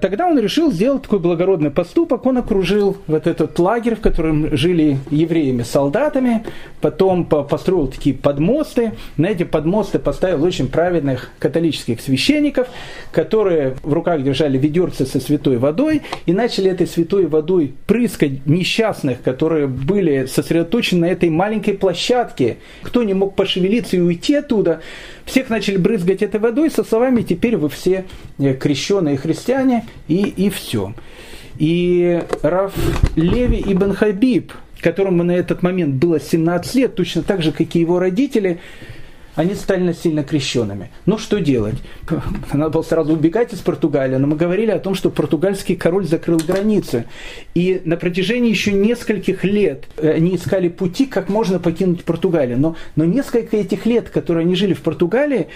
тогда 0.00 0.26
он 0.26 0.38
решил 0.38 0.72
сделать 0.72 1.02
такой 1.02 1.18
благородный 1.18 1.70
поступок. 1.70 2.24
Он 2.26 2.38
окружил 2.38 2.96
вот 3.06 3.26
этот 3.26 3.58
лагерь, 3.58 3.96
в 3.96 4.00
котором 4.00 4.56
жили 4.56 4.98
евреями 5.10 5.62
солдатами, 5.62 6.44
потом 6.80 7.26
построил 7.26 7.88
такие 7.88 8.14
подмосты. 8.14 8.92
На 9.16 9.26
эти 9.26 9.42
подмосты 9.42 9.98
поставил 9.98 10.42
очень 10.44 10.68
праведных 10.68 11.30
католических 11.38 12.00
священников, 12.00 12.68
которые 13.12 13.76
в 13.82 13.92
руках 13.92 14.22
держали 14.22 14.56
ведерцы 14.56 15.04
со 15.04 15.20
святой 15.20 15.58
водой 15.58 16.02
и 16.24 16.32
начали 16.32 16.70
этой 16.70 16.86
святой 16.86 17.26
водой 17.26 17.74
прыскать 17.86 18.46
несчастных, 18.46 19.22
которые 19.22 19.66
были 19.66 20.26
сосредоточены 20.26 21.02
на 21.02 21.10
этой 21.10 21.28
маленькой 21.28 21.74
площадке. 21.74 22.56
Кто 22.82 23.02
не 23.02 23.12
мог 23.12 23.34
пошевелиться 23.34 23.96
и 23.96 24.00
уйти 24.00 24.36
оттуда, 24.36 24.80
всех 25.24 25.50
начали 25.50 25.76
брызгать 25.76 26.22
этой 26.22 26.40
водой 26.40 26.70
со 26.70 26.84
словами 26.84 27.22
«теперь 27.22 27.56
вы 27.56 27.68
все 27.68 28.04
э, 28.38 28.54
крещенные 28.54 29.16
христиане» 29.16 29.86
и, 30.08 30.22
и 30.22 30.50
все. 30.50 30.94
И 31.58 32.22
Раф 32.42 32.74
Леви 33.16 33.62
Ибн 33.66 33.92
Хабиб, 33.92 34.52
которому 34.80 35.22
на 35.22 35.32
этот 35.32 35.62
момент 35.62 35.94
было 35.94 36.20
17 36.20 36.74
лет, 36.74 36.94
точно 36.94 37.22
так 37.22 37.42
же, 37.42 37.52
как 37.52 37.74
и 37.74 37.80
его 37.80 37.98
родители, 37.98 38.58
они 39.34 39.54
стали 39.54 39.82
насильно 39.82 40.22
крещенными. 40.22 40.90
Ну 41.06 41.18
что 41.18 41.40
делать? 41.40 41.76
Надо 42.52 42.70
было 42.70 42.82
сразу 42.82 43.14
убегать 43.14 43.52
из 43.52 43.58
Португалии, 43.58 44.16
но 44.16 44.26
мы 44.26 44.36
говорили 44.36 44.70
о 44.70 44.78
том, 44.78 44.94
что 44.94 45.10
португальский 45.10 45.76
король 45.76 46.06
закрыл 46.06 46.38
границы. 46.38 47.06
И 47.54 47.82
на 47.84 47.96
протяжении 47.96 48.50
еще 48.50 48.72
нескольких 48.72 49.44
лет 49.44 49.86
э, 49.96 50.12
они 50.12 50.36
искали 50.36 50.68
пути, 50.68 51.06
как 51.06 51.28
можно 51.28 51.58
покинуть 51.58 52.04
Португалию. 52.04 52.58
Но, 52.58 52.76
но 52.94 53.04
несколько 53.04 53.56
этих 53.56 53.86
лет, 53.86 54.08
которые 54.08 54.44
они 54.44 54.54
жили 54.54 54.74
в 54.74 54.82
Португалии, 54.82 55.48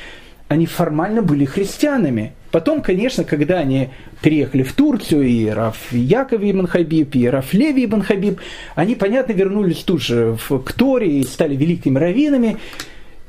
они 0.49 0.67
формально 0.67 1.23
были 1.23 1.45
христианами. 1.45 2.33
Потом, 2.51 2.81
конечно, 2.81 3.25
когда 3.25 3.59
они 3.59 3.91
переехали 4.23 4.63
в 4.63 4.73
Турцию, 4.73 5.25
и 5.25 5.47
Раф 5.49 5.93
Яков 5.93 6.43
ибн 6.43 6.67
Хабиб, 6.67 7.15
и 7.15 7.29
Раф 7.29 7.53
Леви 7.53 7.85
ибн 7.85 8.01
Хабиб, 8.01 8.41
они, 8.75 8.95
понятно, 8.95 9.33
вернулись 9.33 9.85
тут 9.85 10.03
же 10.03 10.37
в, 10.49 10.59
к 10.61 10.73
Торе 10.73 11.21
и 11.21 11.25
стали 11.25 11.55
великими 11.55 11.99
раввинами. 11.99 12.57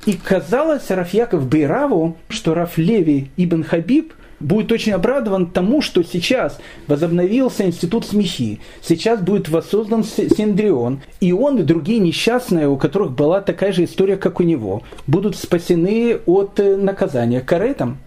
И 0.05 0.13
казалось 0.13 0.89
Рафьяков 0.89 1.47
Бейраву, 1.47 2.17
что 2.29 2.53
Раф 2.53 2.77
Леви 2.77 3.29
Ибн 3.35 3.63
Хабиб 3.63 4.13
будет 4.39 4.71
очень 4.71 4.93
обрадован 4.93 5.47
тому, 5.47 5.81
что 5.81 6.03
сейчас 6.03 6.59
возобновился 6.87 7.65
институт 7.65 8.05
смехи, 8.05 8.59
сейчас 8.81 9.21
будет 9.21 9.49
воссоздан 9.49 10.03
Синдрион, 10.03 11.01
и 11.19 11.31
он 11.31 11.59
и 11.59 11.63
другие 11.63 11.99
несчастные, 11.99 12.67
у 12.67 12.77
которых 12.77 13.11
была 13.11 13.41
такая 13.41 13.71
же 13.71 13.83
история, 13.83 14.17
как 14.17 14.39
у 14.39 14.43
него, 14.43 14.83
будут 15.07 15.35
спасены 15.35 16.19
от 16.25 16.59
э, 16.59 16.75
наказания 16.75 17.41
каретом. 17.41 17.97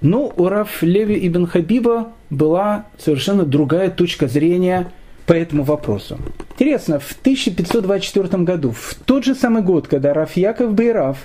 Но 0.00 0.32
у 0.34 0.48
Раф 0.48 0.82
Леви 0.82 1.26
Ибн 1.28 1.44
Хабиба 1.46 2.12
была 2.30 2.86
совершенно 2.98 3.44
другая 3.44 3.90
точка 3.90 4.28
зрения 4.28 4.90
по 5.26 5.34
этому 5.34 5.62
вопросу. 5.62 6.18
Интересно, 6.52 6.98
в 6.98 7.12
1524 7.12 8.42
году, 8.42 8.72
в 8.72 8.94
тот 9.04 9.24
же 9.24 9.34
самый 9.34 9.62
год, 9.62 9.88
когда 9.88 10.14
Раф 10.14 10.36
Яков 10.36 10.72
Бейраф 10.72 11.18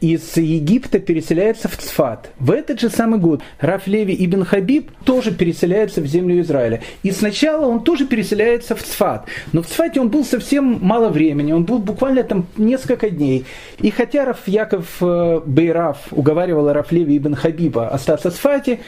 из 0.00 0.36
Египта 0.36 0.98
переселяется 0.98 1.68
в 1.68 1.76
Цфат. 1.76 2.30
В 2.38 2.50
этот 2.50 2.80
же 2.80 2.88
самый 2.88 3.18
год 3.18 3.42
Раф 3.60 3.86
Леви 3.86 4.14
Ибн 4.18 4.44
Хабиб 4.44 4.90
тоже 5.04 5.32
переселяется 5.32 6.00
в 6.00 6.06
землю 6.06 6.40
Израиля. 6.40 6.82
И 7.02 7.10
сначала 7.10 7.66
он 7.66 7.82
тоже 7.82 8.06
переселяется 8.06 8.74
в 8.76 8.82
Цфат. 8.82 9.26
Но 9.52 9.62
в 9.62 9.66
Цфате 9.66 10.00
он 10.00 10.08
был 10.08 10.24
совсем 10.24 10.78
мало 10.80 11.08
времени, 11.08 11.52
он 11.52 11.64
был 11.64 11.78
буквально 11.78 12.22
там 12.22 12.46
несколько 12.56 13.10
дней. 13.10 13.44
И 13.80 13.90
хотя 13.90 14.24
Раф 14.24 14.46
Яков 14.46 14.86
э, 15.00 15.40
Бейраф 15.44 15.98
уговаривал 16.10 16.72
Раф 16.72 16.92
Леви 16.92 17.18
Ибн 17.18 17.34
Хабиба 17.34 17.88
остаться 17.88 18.30
в 18.30 18.34
Цфате, 18.34 18.80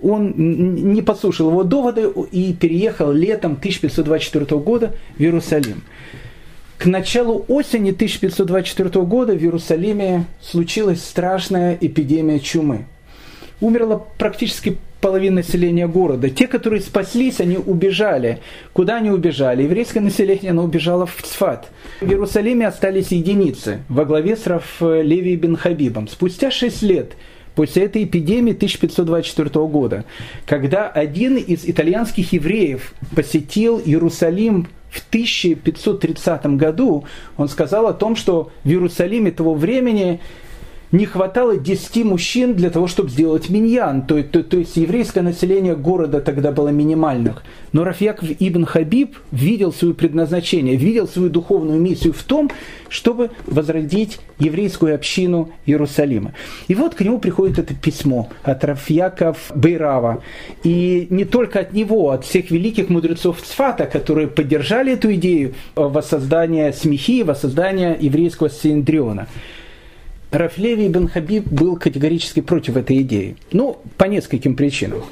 он 0.00 0.34
не 0.36 1.02
послушал 1.02 1.50
его 1.50 1.62
доводы 1.62 2.10
и 2.30 2.52
переехал 2.52 3.12
летом 3.12 3.52
1524 3.52 4.60
года 4.60 4.92
в 5.16 5.20
Иерусалим. 5.20 5.82
К 6.78 6.86
началу 6.86 7.44
осени 7.48 7.90
1524 7.90 9.04
года 9.04 9.34
в 9.34 9.42
Иерусалиме 9.42 10.26
случилась 10.42 11.02
страшная 11.02 11.76
эпидемия 11.80 12.38
чумы. 12.38 12.84
Умерло 13.60 14.04
практически 14.18 14.76
половина 15.00 15.36
населения 15.36 15.88
города. 15.88 16.28
Те, 16.28 16.46
которые 16.46 16.82
спаслись, 16.82 17.40
они 17.40 17.56
убежали. 17.56 18.40
Куда 18.74 18.96
они 18.96 19.10
убежали? 19.10 19.62
Еврейское 19.62 20.00
население 20.00 20.50
оно 20.50 20.64
убежало 20.64 21.06
в 21.06 21.22
Цфат. 21.22 21.70
В 22.02 22.10
Иерусалиме 22.10 22.66
остались 22.66 23.08
единицы 23.08 23.80
во 23.88 24.04
главе 24.04 24.36
с 24.36 24.46
Раф 24.46 24.80
Леви 24.80 25.36
бен 25.36 25.56
Хабибом. 25.56 26.08
Спустя 26.08 26.50
шесть 26.50 26.82
лет 26.82 27.12
после 27.54 27.84
этой 27.84 28.04
эпидемии 28.04 28.52
1524 28.52 29.48
года, 29.66 30.04
когда 30.44 30.88
один 30.88 31.36
из 31.36 31.66
итальянских 31.66 32.34
евреев 32.34 32.92
посетил 33.14 33.80
Иерусалим 33.82 34.66
в 34.96 35.08
1530 35.08 36.46
году, 36.56 37.04
он 37.36 37.48
сказал 37.48 37.86
о 37.86 37.94
том, 37.94 38.16
что 38.16 38.50
в 38.64 38.68
Иерусалиме 38.68 39.30
того 39.30 39.54
времени 39.54 40.20
не 40.92 41.06
хватало 41.06 41.56
10 41.56 42.04
мужчин 42.04 42.54
для 42.54 42.70
того, 42.70 42.86
чтобы 42.86 43.10
сделать 43.10 43.48
миньян. 43.50 44.02
То, 44.02 44.22
то, 44.22 44.42
то 44.42 44.56
есть 44.56 44.76
еврейское 44.76 45.22
население 45.22 45.76
города 45.76 46.20
тогда 46.20 46.52
было 46.52 46.68
минимальным. 46.68 47.34
Но 47.72 47.84
Рафьяков 47.84 48.28
Ибн 48.38 48.64
Хабиб 48.64 49.16
видел 49.32 49.72
свое 49.72 49.94
предназначение, 49.94 50.76
видел 50.76 51.08
свою 51.08 51.28
духовную 51.28 51.80
миссию 51.80 52.12
в 52.12 52.22
том, 52.22 52.50
чтобы 52.88 53.30
возродить 53.46 54.18
еврейскую 54.38 54.94
общину 54.94 55.50
Иерусалима. 55.66 56.32
И 56.68 56.74
вот 56.74 56.94
к 56.94 57.00
нему 57.00 57.18
приходит 57.18 57.58
это 57.58 57.74
письмо 57.74 58.30
от 58.42 58.64
Рафьяков 58.64 59.50
Бейрава. 59.54 60.22
И 60.62 61.06
не 61.10 61.24
только 61.24 61.60
от 61.60 61.72
него, 61.72 62.10
от 62.10 62.24
всех 62.24 62.50
великих 62.50 62.88
мудрецов 62.88 63.42
Цфата, 63.42 63.86
которые 63.86 64.28
поддержали 64.28 64.92
эту 64.92 65.12
идею 65.14 65.54
воссоздания 65.74 66.72
смехи, 66.72 67.22
воссоздания 67.22 67.96
еврейского 67.98 68.48
синдриона. 68.50 69.26
Рафлеви 70.36 70.88
бен 70.88 71.08
Хабиб 71.08 71.46
был 71.48 71.76
категорически 71.76 72.40
против 72.40 72.76
этой 72.76 73.00
идеи. 73.02 73.36
Ну, 73.52 73.78
по 73.96 74.04
нескольким 74.04 74.54
причинам. 74.54 75.02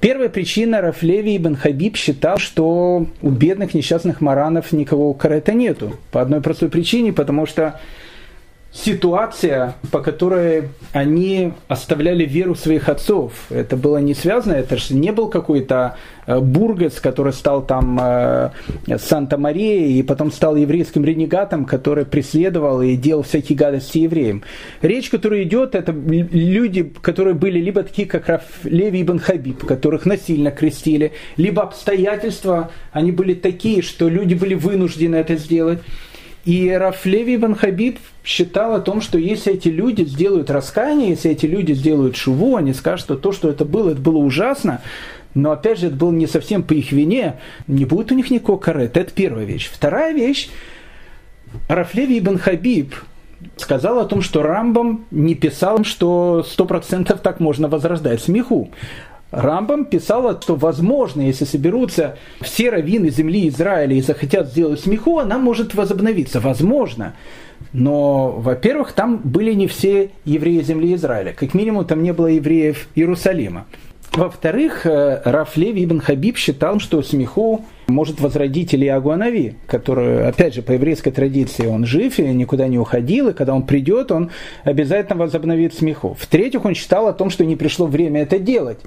Первая 0.00 0.28
причина, 0.28 0.80
Рафлеви 0.80 1.36
ибн 1.36 1.54
Хабиб 1.54 1.96
считал, 1.96 2.38
что 2.38 3.06
у 3.22 3.30
бедных 3.30 3.74
несчастных 3.74 4.20
маранов 4.20 4.72
никого 4.72 5.14
карета 5.14 5.52
нету. 5.52 5.96
По 6.10 6.20
одной 6.20 6.40
простой 6.42 6.68
причине, 6.68 7.12
потому 7.12 7.46
что 7.46 7.80
ситуация, 8.76 9.74
по 9.90 10.00
которой 10.00 10.68
они 10.92 11.52
оставляли 11.66 12.24
веру 12.24 12.54
своих 12.54 12.88
отцов. 12.88 13.32
Это 13.48 13.76
было 13.76 13.98
не 13.98 14.14
связано, 14.14 14.52
это 14.52 14.76
же 14.76 14.94
не 14.94 15.12
был 15.12 15.28
какой-то 15.28 15.96
э, 16.26 16.38
Бургас, 16.38 17.00
который 17.00 17.32
стал 17.32 17.64
там 17.64 17.98
э, 18.00 18.50
Санта-Мария 18.98 19.86
и 19.86 20.02
потом 20.02 20.30
стал 20.30 20.56
еврейским 20.56 21.04
ренегатом, 21.04 21.64
который 21.64 22.04
преследовал 22.04 22.82
и 22.82 22.96
делал 22.96 23.22
всякие 23.22 23.56
гадости 23.56 23.98
евреям. 23.98 24.42
Речь, 24.82 25.08
которая 25.08 25.44
идет, 25.44 25.74
это 25.74 25.92
люди, 25.92 26.82
которые 27.00 27.34
были 27.34 27.58
либо 27.58 27.82
такие, 27.82 28.06
как 28.06 28.28
Раф 28.28 28.42
Леви 28.64 29.02
Ибн 29.02 29.18
Хабиб, 29.18 29.64
которых 29.64 30.04
насильно 30.04 30.50
крестили, 30.50 31.12
либо 31.38 31.62
обстоятельства, 31.62 32.70
они 32.92 33.10
были 33.10 33.32
такие, 33.32 33.80
что 33.80 34.08
люди 34.08 34.34
были 34.34 34.54
вынуждены 34.54 35.16
это 35.16 35.36
сделать. 35.36 35.78
И 36.46 36.70
Рафлеви 36.70 37.34
Ибн 37.34 37.54
Хабиб 37.54 37.98
считал 38.24 38.74
о 38.74 38.80
том, 38.80 39.00
что 39.00 39.18
если 39.18 39.54
эти 39.54 39.66
люди 39.66 40.04
сделают 40.04 40.48
раскаяние, 40.48 41.10
если 41.10 41.32
эти 41.32 41.44
люди 41.44 41.72
сделают 41.72 42.14
шуву, 42.14 42.54
они 42.54 42.72
скажут, 42.72 43.00
что 43.00 43.16
то, 43.16 43.32
что 43.32 43.50
это 43.50 43.64
было, 43.64 43.90
это 43.90 44.00
было 44.00 44.18
ужасно, 44.18 44.80
но 45.34 45.50
опять 45.50 45.80
же, 45.80 45.88
это 45.88 45.96
было 45.96 46.12
не 46.12 46.28
совсем 46.28 46.62
по 46.62 46.72
их 46.72 46.92
вине, 46.92 47.40
не 47.66 47.84
будет 47.84 48.12
у 48.12 48.14
них 48.14 48.30
никакого 48.30 48.58
карета. 48.58 49.00
Это 49.00 49.12
первая 49.12 49.44
вещь. 49.44 49.68
Вторая 49.72 50.14
вещь, 50.14 50.48
Рафлеви 51.68 52.20
Ибн 52.20 52.38
Хабиб 52.38 52.94
сказал 53.56 53.98
о 53.98 54.04
том, 54.04 54.22
что 54.22 54.42
Рамбам 54.44 55.04
не 55.10 55.34
писал, 55.34 55.82
что 55.82 56.44
сто 56.48 56.64
процентов 56.64 57.22
так 57.22 57.40
можно 57.40 57.66
возрождать 57.66 58.22
смеху. 58.22 58.70
Рамбам 59.36 59.84
писал, 59.84 60.40
что 60.40 60.56
возможно, 60.56 61.20
если 61.20 61.44
соберутся 61.44 62.16
все 62.40 62.70
раввины 62.70 63.10
земли 63.10 63.48
Израиля 63.48 63.94
и 63.94 64.00
захотят 64.00 64.48
сделать 64.48 64.80
смеху, 64.80 65.18
она 65.18 65.38
может 65.38 65.74
возобновиться. 65.74 66.40
Возможно. 66.40 67.14
Но, 67.74 68.30
во-первых, 68.30 68.92
там 68.92 69.20
были 69.22 69.52
не 69.52 69.66
все 69.66 70.10
евреи 70.24 70.62
земли 70.62 70.94
Израиля. 70.94 71.34
Как 71.34 71.52
минимум, 71.52 71.84
там 71.84 72.02
не 72.02 72.14
было 72.14 72.28
евреев 72.28 72.88
Иерусалима. 72.94 73.66
Во-вторых, 74.14 74.86
э, 74.86 75.20
Раф 75.26 75.58
Леви 75.58 75.84
Ибн 75.84 75.98
Хабиб 76.00 76.38
считал, 76.38 76.80
что 76.80 77.02
смеху 77.02 77.66
может 77.88 78.18
возродить 78.20 78.74
Ильягу 78.74 79.10
Анави, 79.10 79.56
который, 79.66 80.26
опять 80.26 80.54
же, 80.54 80.62
по 80.62 80.72
еврейской 80.72 81.10
традиции 81.10 81.66
он 81.66 81.84
жив 81.84 82.18
и 82.18 82.22
никуда 82.22 82.66
не 82.68 82.78
уходил, 82.78 83.28
и 83.28 83.34
когда 83.34 83.54
он 83.54 83.64
придет, 83.64 84.10
он 84.10 84.30
обязательно 84.64 85.18
возобновит 85.18 85.74
смеху. 85.74 86.16
В-третьих, 86.18 86.64
он 86.64 86.74
считал 86.74 87.08
о 87.08 87.12
том, 87.12 87.28
что 87.28 87.44
не 87.44 87.56
пришло 87.56 87.86
время 87.86 88.22
это 88.22 88.38
делать. 88.38 88.78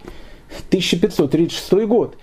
1536 0.69 1.85
год. 1.85 2.17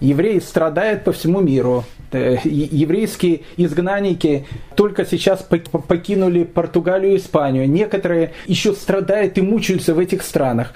Евреи 0.00 0.38
страдают 0.38 1.04
по 1.04 1.12
всему 1.12 1.40
миру. 1.40 1.84
Э, 2.12 2.36
еврейские 2.44 3.42
изгнанники 3.56 4.46
только 4.76 5.04
сейчас 5.04 5.46
покинули 5.88 6.44
Португалию 6.44 7.14
и 7.14 7.16
Испанию. 7.16 7.68
Некоторые 7.68 8.32
еще 8.46 8.72
страдают 8.74 9.38
и 9.38 9.42
мучаются 9.42 9.94
в 9.94 9.98
этих 9.98 10.22
странах 10.22 10.72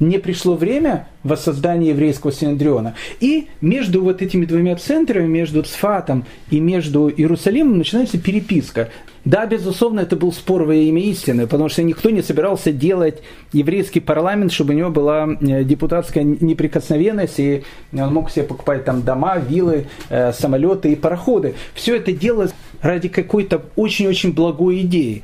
не 0.00 0.18
пришло 0.18 0.54
время 0.54 1.06
воссоздания 1.22 1.90
еврейского 1.90 2.32
Синедриона. 2.32 2.94
И 3.20 3.48
между 3.60 4.02
вот 4.02 4.22
этими 4.22 4.46
двумя 4.46 4.76
центрами, 4.76 5.26
между 5.26 5.62
Цфатом 5.62 6.24
и 6.50 6.58
между 6.58 7.10
Иерусалимом, 7.10 7.78
начинается 7.78 8.18
переписка. 8.18 8.88
Да, 9.26 9.44
безусловно, 9.44 10.00
это 10.00 10.16
был 10.16 10.32
спор 10.32 10.62
во 10.64 10.74
имя 10.74 11.02
истины, 11.02 11.46
потому 11.46 11.68
что 11.68 11.82
никто 11.82 12.08
не 12.08 12.22
собирался 12.22 12.72
делать 12.72 13.22
еврейский 13.52 14.00
парламент, 14.00 14.50
чтобы 14.50 14.72
у 14.72 14.76
него 14.76 14.88
была 14.88 15.28
э, 15.28 15.62
депутатская 15.62 16.24
неприкосновенность, 16.24 17.38
и 17.38 17.62
он 17.92 18.14
мог 18.14 18.30
себе 18.30 18.46
покупать 18.46 18.86
там 18.86 19.02
дома, 19.02 19.36
виллы, 19.36 19.88
э, 20.08 20.32
самолеты 20.32 20.92
и 20.92 20.96
пароходы. 20.96 21.54
Все 21.74 21.96
это 21.96 22.12
делалось 22.12 22.52
ради 22.80 23.10
какой-то 23.10 23.62
очень-очень 23.76 24.32
благой 24.32 24.80
идеи. 24.80 25.22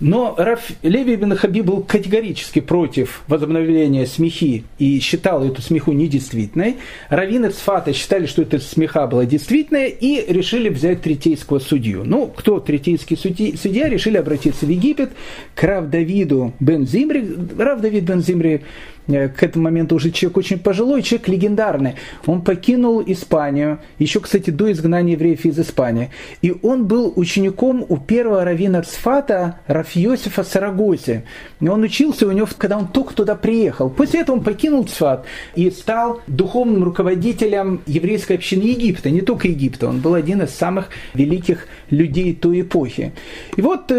Но 0.00 0.34
Раф 0.36 0.70
Леви 0.82 1.14
ибн 1.14 1.34
Хаби 1.34 1.60
был 1.60 1.82
категорически 1.82 2.60
против 2.60 3.22
возобновления 3.28 4.06
смехи 4.06 4.64
и 4.78 4.98
считал 5.00 5.44
эту 5.44 5.60
смеху 5.60 5.92
недействительной. 5.92 6.76
Равины 7.10 7.50
Цфата 7.50 7.92
считали, 7.92 8.26
что 8.26 8.42
эта 8.42 8.58
смеха 8.58 9.06
была 9.06 9.26
действительная 9.26 9.88
и 9.88 10.32
решили 10.32 10.70
взять 10.70 11.02
третейского 11.02 11.58
судью. 11.58 12.02
Ну, 12.04 12.26
кто 12.26 12.60
третейский 12.60 13.16
судья? 13.16 13.56
Судья 13.56 13.88
решили 13.88 14.16
обратиться 14.16 14.64
в 14.64 14.70
Египет 14.70 15.10
к 15.54 15.62
Рав 15.62 15.90
Давиду 15.90 16.54
бен 16.60 16.86
Зимри. 16.86 17.24
Рав 17.58 17.80
Давид 17.80 18.04
бен 18.04 18.22
Зимри 18.22 18.62
к 19.06 19.42
этому 19.42 19.64
моменту 19.64 19.96
уже 19.96 20.10
человек 20.10 20.38
очень 20.38 20.58
пожилой, 20.58 21.02
человек 21.02 21.28
легендарный. 21.28 21.94
Он 22.26 22.42
покинул 22.42 23.02
Испанию, 23.06 23.78
еще, 23.98 24.20
кстати, 24.20 24.50
до 24.50 24.70
изгнания 24.70 25.14
евреев 25.14 25.44
из 25.44 25.58
Испании. 25.58 26.10
И 26.42 26.54
он 26.62 26.86
был 26.86 27.12
учеником 27.16 27.84
у 27.88 27.96
первого 27.96 28.44
раввина 28.44 28.82
Цфата 28.82 29.60
Рафиосифа 29.66 30.44
Сарагоси. 30.44 31.24
Он 31.60 31.82
учился 31.82 32.26
у 32.26 32.32
него, 32.32 32.48
когда 32.56 32.78
он 32.78 32.88
только 32.88 33.14
туда 33.14 33.34
приехал. 33.34 33.90
После 33.90 34.20
этого 34.20 34.36
он 34.36 34.44
покинул 34.44 34.84
Цфат 34.84 35.26
и 35.54 35.70
стал 35.70 36.20
духовным 36.26 36.84
руководителем 36.84 37.80
еврейской 37.86 38.34
общины 38.34 38.62
Египта, 38.62 39.10
не 39.10 39.20
только 39.20 39.48
Египта. 39.48 39.88
Он 39.88 40.00
был 40.00 40.14
один 40.14 40.42
из 40.42 40.50
самых 40.50 40.88
великих 41.14 41.66
людей 41.90 42.34
той 42.34 42.62
эпохи. 42.62 43.12
И 43.56 43.62
вот 43.62 43.90
э, 43.90 43.94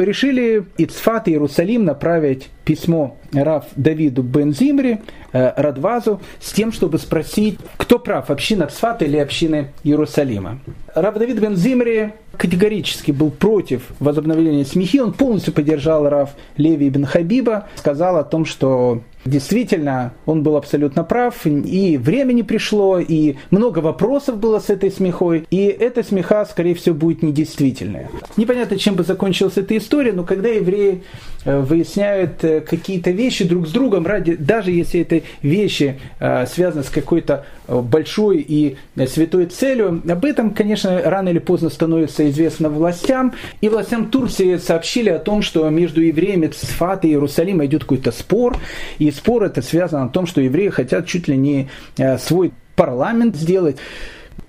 решили 0.00 0.64
и 0.76 0.86
Цфат, 0.86 1.28
и 1.28 1.32
Иерусалим 1.32 1.84
направить 1.84 2.48
письмо 2.64 3.16
Раф 3.32 3.64
Давиду 3.76 4.22
Бензимри, 4.22 5.00
э, 5.32 5.52
Радвазу, 5.56 6.20
с 6.40 6.52
тем, 6.52 6.72
чтобы 6.72 6.98
спросить, 6.98 7.58
кто 7.76 7.98
прав, 7.98 8.30
община 8.30 8.66
Цфата 8.66 9.04
или 9.04 9.16
община 9.16 9.68
Иерусалима. 9.84 10.58
Рав 10.94 11.14
Давид 11.14 11.40
Бензимри 11.40 12.12
категорически 12.36 13.12
был 13.12 13.30
против 13.30 13.82
возобновления 13.98 14.64
смехи, 14.64 14.98
он 14.98 15.12
полностью 15.12 15.52
поддержал 15.52 16.08
Рав 16.08 16.30
Леви 16.56 16.88
ибн 16.88 17.04
Хабиба, 17.04 17.68
сказал 17.76 18.16
о 18.16 18.24
том, 18.24 18.44
что 18.44 19.02
Действительно, 19.24 20.14
он 20.26 20.42
был 20.42 20.56
абсолютно 20.56 21.04
прав, 21.04 21.46
и 21.46 21.96
времени 21.96 22.42
пришло, 22.42 22.98
и 22.98 23.36
много 23.50 23.78
вопросов 23.78 24.38
было 24.38 24.58
с 24.58 24.68
этой 24.68 24.90
смехой, 24.90 25.46
и 25.50 25.66
эта 25.66 26.02
смеха, 26.02 26.44
скорее 26.44 26.74
всего, 26.74 26.96
будет 26.96 27.22
недействительная. 27.22 28.10
Непонятно, 28.36 28.78
чем 28.78 28.96
бы 28.96 29.04
закончилась 29.04 29.56
эта 29.56 29.76
история, 29.76 30.12
но 30.12 30.24
когда 30.24 30.48
евреи 30.48 31.04
э, 31.44 31.60
выясняют 31.60 32.42
э, 32.42 32.60
какие-то 32.62 33.12
вещи 33.12 33.44
друг 33.44 33.68
с 33.68 33.70
другом, 33.70 34.06
ради, 34.06 34.34
даже 34.34 34.72
если 34.72 35.00
эти 35.00 35.22
вещи 35.40 36.00
э, 36.18 36.46
связаны 36.46 36.82
с 36.82 36.88
какой-то 36.88 37.46
большой 37.68 38.38
и 38.46 38.76
святой 39.06 39.46
целью, 39.46 40.02
об 40.08 40.24
этом, 40.24 40.50
конечно, 40.50 41.00
рано 41.04 41.28
или 41.28 41.38
поздно 41.38 41.70
становится 41.70 42.28
известно 42.28 42.68
властям, 42.68 43.34
и 43.60 43.68
властям 43.68 44.10
Турции 44.10 44.56
сообщили 44.56 45.10
о 45.10 45.20
том, 45.20 45.42
что 45.42 45.68
между 45.68 46.02
евреями 46.02 46.48
Цфата 46.48 47.06
и 47.06 47.10
Иерусалима 47.10 47.64
идет 47.66 47.82
какой-то 47.82 48.10
спор, 48.10 48.58
и 48.98 49.11
спор 49.12 49.44
это 49.44 49.62
связан 49.62 50.02
о 50.02 50.08
том, 50.08 50.26
что 50.26 50.40
евреи 50.40 50.68
хотят 50.68 51.06
чуть 51.06 51.28
ли 51.28 51.36
не 51.36 51.68
э, 51.98 52.18
свой 52.18 52.52
парламент 52.76 53.36
сделать. 53.36 53.76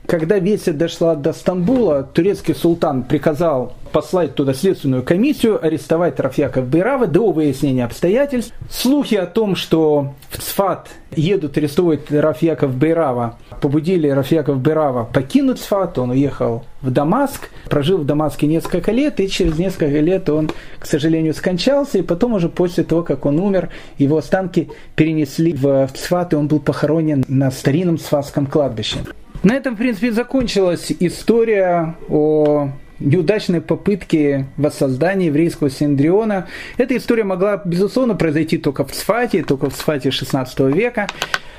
Когда 0.06 0.38
весть 0.38 0.78
дошла 0.78 1.16
до 1.16 1.32
Стамбула, 1.34 2.04
турецкий 2.04 2.54
султан 2.54 3.04
приказал 3.04 3.74
послать 3.94 4.36
туда 4.36 4.54
следственную 4.54 5.02
комиссию, 5.04 5.64
арестовать 5.64 6.20
Рафьяков 6.20 6.68
Бейрава 6.68 7.08
до 7.08 7.32
выяснения 7.32 7.86
обстоятельств. 7.86 8.54
Слухи 8.70 9.16
о 9.16 9.28
том, 9.28 9.56
что 9.56 10.14
в 10.30 10.40
Цфат 10.40 10.90
едут 11.16 11.58
арестовывать 11.58 12.12
Рафьяков 12.12 12.76
Бейрава, 12.76 13.38
побудили 13.62 14.10
Рафьяков 14.10 14.58
Бейрава 14.58 15.06
покинуть 15.06 15.60
Цфат, 15.60 15.98
он 15.98 16.10
уехал 16.10 16.66
в 16.82 16.92
Дамаск, 16.92 17.50
прожил 17.70 18.00
в 18.00 18.06
Дамаске 18.06 18.48
несколько 18.48 18.92
лет, 18.92 19.20
и 19.20 19.30
через 19.30 19.58
несколько 19.58 20.00
лет 20.00 20.28
он, 20.28 20.50
к 20.80 20.86
сожалению, 20.86 21.34
скончался, 21.34 22.00
и 22.00 22.02
потом 22.02 22.34
уже 22.34 22.50
после 22.50 22.84
того, 22.84 23.04
как 23.04 23.26
он 23.26 23.40
умер, 23.40 23.70
его 23.98 24.18
останки 24.18 24.70
перенесли 24.96 25.54
в 25.54 25.88
Цфат, 25.94 26.34
и 26.34 26.36
он 26.36 26.48
был 26.48 26.60
похоронен 26.60 27.24
на 27.28 27.52
старинном 27.52 28.00
Цфатском 28.00 28.48
кладбище. 28.48 28.98
На 29.44 29.56
этом, 29.56 29.76
в 29.76 29.78
принципе, 29.78 30.14
закончилась 30.14 30.94
история 31.02 31.96
о 32.08 32.70
неудачной 33.00 33.60
попытке 33.60 34.46
воссоздания 34.56 35.28
еврейского 35.28 35.70
синдриона. 35.70 36.48
Эта 36.78 36.96
история 36.96 37.26
могла, 37.26 37.62
безусловно, 37.66 38.16
произойти 38.16 38.58
только 38.58 38.86
в 38.86 38.92
Цфате, 38.94 39.44
только 39.44 39.70
в 39.70 39.74
Цфате 39.74 40.12
16 40.12 40.60
века. 40.74 41.08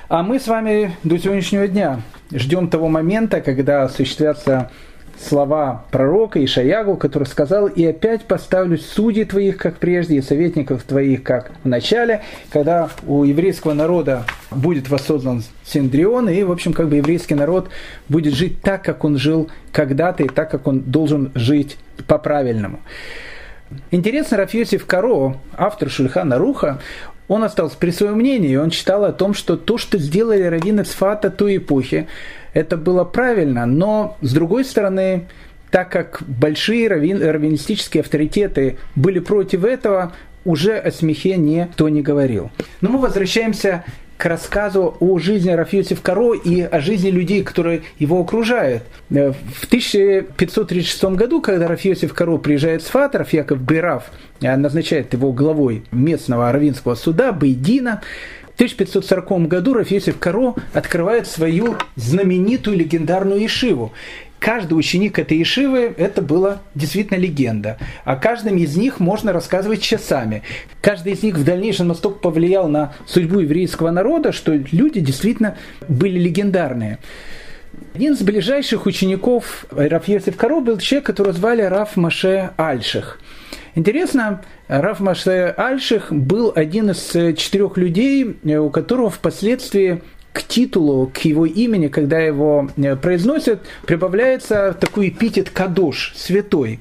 А 0.08 0.22
мы 0.22 0.40
с 0.40 0.46
вами 0.46 0.96
до 1.04 1.18
сегодняшнего 1.18 1.68
дня 1.68 2.00
ждем 2.32 2.68
того 2.68 2.88
момента, 2.88 3.42
когда 3.42 3.82
осуществятся 3.82 4.70
слова 5.20 5.84
пророка 5.90 6.44
Ишаягу, 6.44 6.96
который 6.96 7.24
сказал, 7.24 7.66
«И 7.66 7.84
опять 7.84 8.24
поставлю 8.24 8.78
судей 8.78 9.24
твоих, 9.24 9.56
как 9.56 9.76
прежде, 9.76 10.16
и 10.16 10.22
советников 10.22 10.82
твоих, 10.84 11.22
как 11.22 11.52
в 11.62 11.68
начале», 11.68 12.22
когда 12.50 12.90
у 13.06 13.24
еврейского 13.24 13.74
народа 13.74 14.24
будет 14.50 14.88
воссоздан 14.88 15.42
Синдрион, 15.64 16.28
и, 16.28 16.42
в 16.42 16.52
общем, 16.52 16.72
как 16.72 16.88
бы 16.88 16.96
еврейский 16.96 17.34
народ 17.34 17.68
будет 18.08 18.34
жить 18.34 18.60
так, 18.60 18.82
как 18.84 19.04
он 19.04 19.16
жил 19.16 19.50
когда-то, 19.72 20.22
и 20.22 20.28
так, 20.28 20.50
как 20.50 20.66
он 20.66 20.80
должен 20.80 21.32
жить 21.34 21.76
по-правильному. 22.06 22.80
Интересно, 23.90 24.36
Рафьосиф 24.36 24.86
Каро, 24.86 25.36
автор 25.56 25.90
Шульхана 25.90 26.38
Руха, 26.38 26.80
он 27.26 27.42
остался 27.42 27.76
при 27.78 27.90
своем 27.90 28.16
мнении, 28.16 28.56
он 28.56 28.70
читал 28.70 29.04
о 29.04 29.12
том, 29.12 29.34
что 29.34 29.56
то, 29.56 29.78
что 29.78 29.98
сделали 29.98 30.42
раввины 30.42 30.84
Цфата 30.84 31.30
той 31.30 31.56
эпохи, 31.56 32.06
это 32.54 32.76
было 32.76 33.04
правильно, 33.04 33.66
но 33.66 34.16
с 34.22 34.32
другой 34.32 34.64
стороны, 34.64 35.26
так 35.70 35.90
как 35.90 36.22
большие 36.26 36.88
раввин, 36.88 37.20
раввинистические 37.22 38.02
авторитеты 38.02 38.78
были 38.94 39.18
против 39.18 39.64
этого, 39.64 40.12
уже 40.44 40.76
о 40.76 40.90
смехе 40.90 41.36
никто 41.36 41.88
не 41.88 42.00
говорил. 42.00 42.50
Но 42.80 42.90
мы 42.90 42.98
возвращаемся 43.00 43.84
к 44.16 44.26
рассказу 44.26 44.96
о 45.00 45.18
жизни 45.18 45.50
Рафиосиф 45.50 46.00
Каро 46.00 46.34
и 46.34 46.60
о 46.62 46.80
жизни 46.80 47.10
людей, 47.10 47.42
которые 47.42 47.82
его 47.98 48.20
окружают. 48.20 48.84
Э, 49.10 49.32
в 49.32 49.66
1536 49.66 51.04
году, 51.16 51.40
когда 51.40 51.66
Рафиосиф 51.66 52.14
Каро 52.14 52.36
приезжает 52.36 52.82
с 52.82 52.86
Фат, 52.86 53.14
Яков 53.32 53.60
Бейраф 53.60 54.04
э, 54.40 54.56
назначает 54.56 55.12
его 55.12 55.32
главой 55.32 55.82
местного 55.90 56.52
равинского 56.52 56.94
суда 56.94 57.32
Бейдина, 57.32 58.02
в 58.54 58.56
1540 58.56 59.48
году 59.48 59.74
Рафиосиф 59.74 60.18
Каро 60.18 60.54
открывает 60.72 61.26
свою 61.26 61.76
знаменитую 61.96 62.76
легендарную 62.76 63.44
Ишиву 63.44 63.92
каждый 64.44 64.74
ученик 64.74 65.18
этой 65.18 65.42
Ишивы– 65.42 65.94
это 65.96 66.20
была 66.20 66.60
действительно 66.74 67.16
легенда. 67.16 67.78
О 68.04 68.14
каждом 68.16 68.58
из 68.58 68.76
них 68.76 69.00
можно 69.00 69.32
рассказывать 69.32 69.80
часами. 69.80 70.42
Каждый 70.82 71.14
из 71.14 71.22
них 71.22 71.36
в 71.36 71.44
дальнейшем 71.44 71.88
настолько 71.88 72.18
повлиял 72.18 72.68
на 72.68 72.92
судьбу 73.06 73.40
еврейского 73.40 73.90
народа, 73.90 74.32
что 74.32 74.52
люди 74.52 75.00
действительно 75.00 75.56
были 75.88 76.18
легендарные. 76.18 76.98
Один 77.94 78.12
из 78.12 78.20
ближайших 78.20 78.84
учеников 78.84 79.64
Раф 79.70 80.04
Каро 80.36 80.60
был 80.60 80.76
человек, 80.76 81.06
которого 81.06 81.32
звали 81.32 81.62
Раф 81.62 81.96
Маше 81.96 82.50
Альших. 82.58 83.18
Интересно, 83.76 84.42
Раф 84.68 85.00
Маше 85.00 85.52
Альших 85.56 86.12
был 86.12 86.52
один 86.54 86.90
из 86.90 87.10
четырех 87.36 87.76
людей, 87.76 88.36
у 88.56 88.70
которого 88.70 89.10
впоследствии 89.10 90.00
к 90.32 90.42
титулу, 90.42 91.10
к 91.14 91.18
его 91.18 91.46
имени, 91.46 91.86
когда 91.86 92.18
его 92.18 92.68
э, 92.76 92.96
произносят, 92.96 93.62
прибавляется 93.86 94.76
такой 94.78 95.08
эпитет 95.08 95.48
«кадош», 95.48 96.12
«святой». 96.16 96.80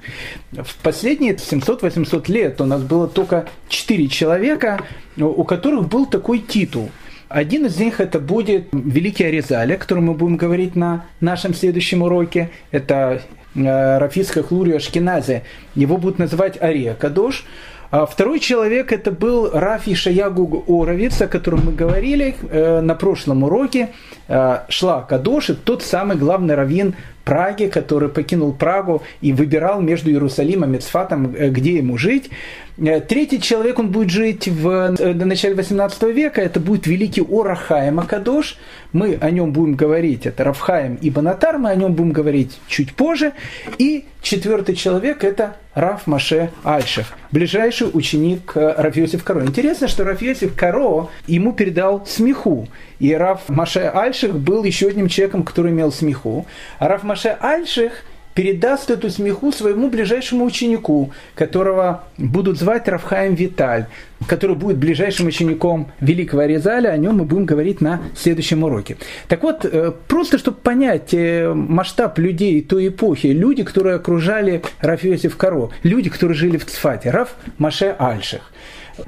В 0.52 0.76
последние 0.82 1.36
700-800 1.36 2.32
лет 2.32 2.60
у 2.62 2.66
нас 2.66 2.82
было 2.82 3.08
только 3.08 3.48
четыре 3.70 4.08
человека, 4.08 4.82
у 5.18 5.44
которых 5.44 5.88
был 5.88 6.08
такой 6.08 6.40
титул. 6.40 6.90
Один 7.30 7.68
из 7.68 7.78
них 7.78 8.00
это 8.00 8.20
будет 8.20 8.68
Великий 8.72 9.26
Аризаль, 9.26 9.74
о 9.74 9.78
котором 9.78 10.06
мы 10.06 10.14
будем 10.16 10.38
говорить 10.38 10.76
на 10.76 11.06
нашем 11.20 11.54
следующем 11.54 12.02
уроке. 12.02 12.50
Это 12.72 13.22
э, 13.22 13.43
Рафиска 13.56 14.44
Хлурия 14.44 14.80
Шкиназе. 14.80 15.44
Его 15.76 15.98
будут 15.98 16.20
называть 16.20 16.62
Ария 16.62 16.94
Кадош. 16.94 17.46
А 17.94 18.08
второй 18.08 18.40
человек 18.40 18.92
это 18.92 19.12
был 19.12 19.52
Рафи 19.54 19.94
Шаягу 19.94 20.64
Оровиц, 20.68 21.22
о 21.22 21.28
котором 21.28 21.66
мы 21.66 21.74
говорили 21.74 22.36
э, 22.50 22.82
на 22.82 22.96
прошлом 22.96 23.44
уроке. 23.44 23.90
Э, 24.28 24.62
Шла 24.68 25.04
Кадоши, 25.04 25.54
тот 25.54 25.84
самый 25.84 26.18
главный 26.18 26.56
раввин 26.56 26.96
Праги, 27.24 27.68
который 27.68 28.10
покинул 28.10 28.52
Прагу 28.52 29.04
и 29.22 29.32
выбирал 29.32 29.80
между 29.80 30.10
Иерусалимом 30.10 30.74
и 30.74 30.80
Цфатом, 30.80 31.36
э, 31.38 31.50
где 31.50 31.78
ему 31.78 32.00
жить. 32.00 32.32
Э, 32.78 33.02
третий 33.02 33.40
человек, 33.40 33.80
он 33.80 33.90
будет 33.90 34.10
жить 34.10 34.48
в 34.48 34.68
э, 34.68 35.14
начале 35.14 35.56
18 35.56 36.04
века, 36.04 36.42
это 36.42 36.60
будет 36.60 36.88
великий 36.88 37.22
Орахаем 37.22 38.00
Акадош. 38.00 38.58
Мы 38.94 39.18
о 39.22 39.32
нем 39.32 39.52
будем 39.52 39.76
говорить, 39.76 40.26
это 40.26 40.44
Рафхаем 40.44 40.96
и 40.96 41.10
Банатар, 41.10 41.58
мы 41.58 41.70
о 41.70 41.76
нем 41.76 41.94
будем 41.94 42.12
говорить 42.12 42.60
чуть 42.68 42.94
позже. 42.94 43.34
И 43.78 44.06
четвертый 44.22 44.76
человек, 44.76 45.24
это 45.24 45.56
Раф 45.76 46.08
Маше 46.08 46.52
Альшев, 46.64 47.14
ближайший 47.32 47.90
ученик 47.94 48.54
э, 48.56 48.74
Рафиосиф 48.78 49.24
Каро. 49.24 49.46
Интересно, 49.46 49.88
что 49.88 50.04
Рафиосиф 50.04 50.56
Каро 50.56 51.10
ему 51.28 51.54
передал 51.54 52.06
смеху. 52.08 52.68
И 53.00 53.14
Раф 53.14 53.50
Маше 53.50 53.92
Альших 53.94 54.40
был 54.40 54.64
еще 54.64 54.88
одним 54.88 55.10
человеком, 55.10 55.44
который 55.44 55.72
имел 55.72 55.92
смеху. 55.92 56.48
А 56.80 56.88
Раф 56.88 57.04
Маше 57.04 57.38
Альших– 57.40 58.04
передаст 58.34 58.90
эту 58.90 59.10
смеху 59.10 59.52
своему 59.52 59.90
ближайшему 59.90 60.46
ученику, 60.46 61.12
которого 61.36 62.04
будут 62.18 62.58
звать 62.58 62.88
Рафхаем 62.88 63.36
Виталь, 63.36 63.86
который 64.28 64.56
будет 64.56 64.78
ближайшим 64.78 65.28
учеником 65.28 65.92
Великого 66.00 66.44
Аризаля, 66.44 66.90
о 66.90 66.98
нем 66.98 67.18
мы 67.18 67.26
будем 67.26 67.46
говорить 67.46 67.82
на 67.82 68.02
следующем 68.16 68.64
уроке. 68.64 68.98
Так 69.28 69.44
вот, 69.44 69.66
э, 69.66 69.92
просто 70.08 70.38
чтобы 70.38 70.58
понять 70.58 71.14
э, 71.14 71.54
масштаб 71.54 72.18
людей 72.20 72.62
той 72.62 72.88
эпохи, 72.88 73.28
люди, 73.28 73.64
которые 73.64 73.96
окружали 73.96 74.62
Раф 74.80 75.02
Каро, 75.38 75.70
люди, 75.84 76.10
которые 76.10 76.36
жили 76.36 76.58
в 76.58 76.66
Цфате, 76.66 77.12
Раф 77.12 77.36
Маше 77.58 77.96
Альших. 78.00 78.42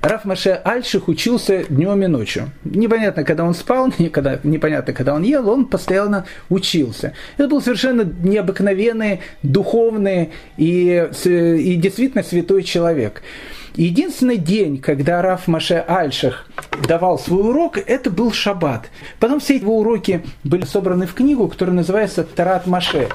Раф 0.01 0.25
Маше 0.25 0.59
Альших 0.63 1.07
учился 1.07 1.63
днем 1.69 2.01
и 2.03 2.07
ночью. 2.07 2.49
Непонятно, 2.63 3.23
когда 3.23 3.43
он 3.43 3.53
спал, 3.53 3.91
никогда, 3.99 4.39
непонятно, 4.43 4.93
когда 4.93 5.13
он 5.13 5.23
ел, 5.23 5.47
он 5.49 5.65
постоянно 5.65 6.25
учился. 6.49 7.13
Это 7.38 7.47
был 7.47 7.61
совершенно 7.61 8.01
необыкновенный, 8.01 9.21
духовный 9.43 10.31
и, 10.57 11.07
и 11.25 11.75
действительно 11.75 12.23
святой 12.23 12.63
человек. 12.63 13.21
Единственный 13.76 14.38
день, 14.38 14.78
когда 14.78 15.21
Раф 15.21 15.47
Маше 15.47 15.84
Альших 15.86 16.47
давал 16.88 17.19
свой 17.19 17.49
урок, 17.49 17.78
это 17.78 18.09
был 18.09 18.32
шаббат. 18.32 18.89
Потом 19.19 19.41
все 19.41 19.57
его 19.57 19.80
уроки 19.80 20.23
были 20.45 20.63
собраны 20.63 21.07
в 21.07 21.13
книгу, 21.13 21.47
которая 21.49 21.76
называется 21.76 22.23
Тарат 22.23 22.67
Маше. 22.67 23.09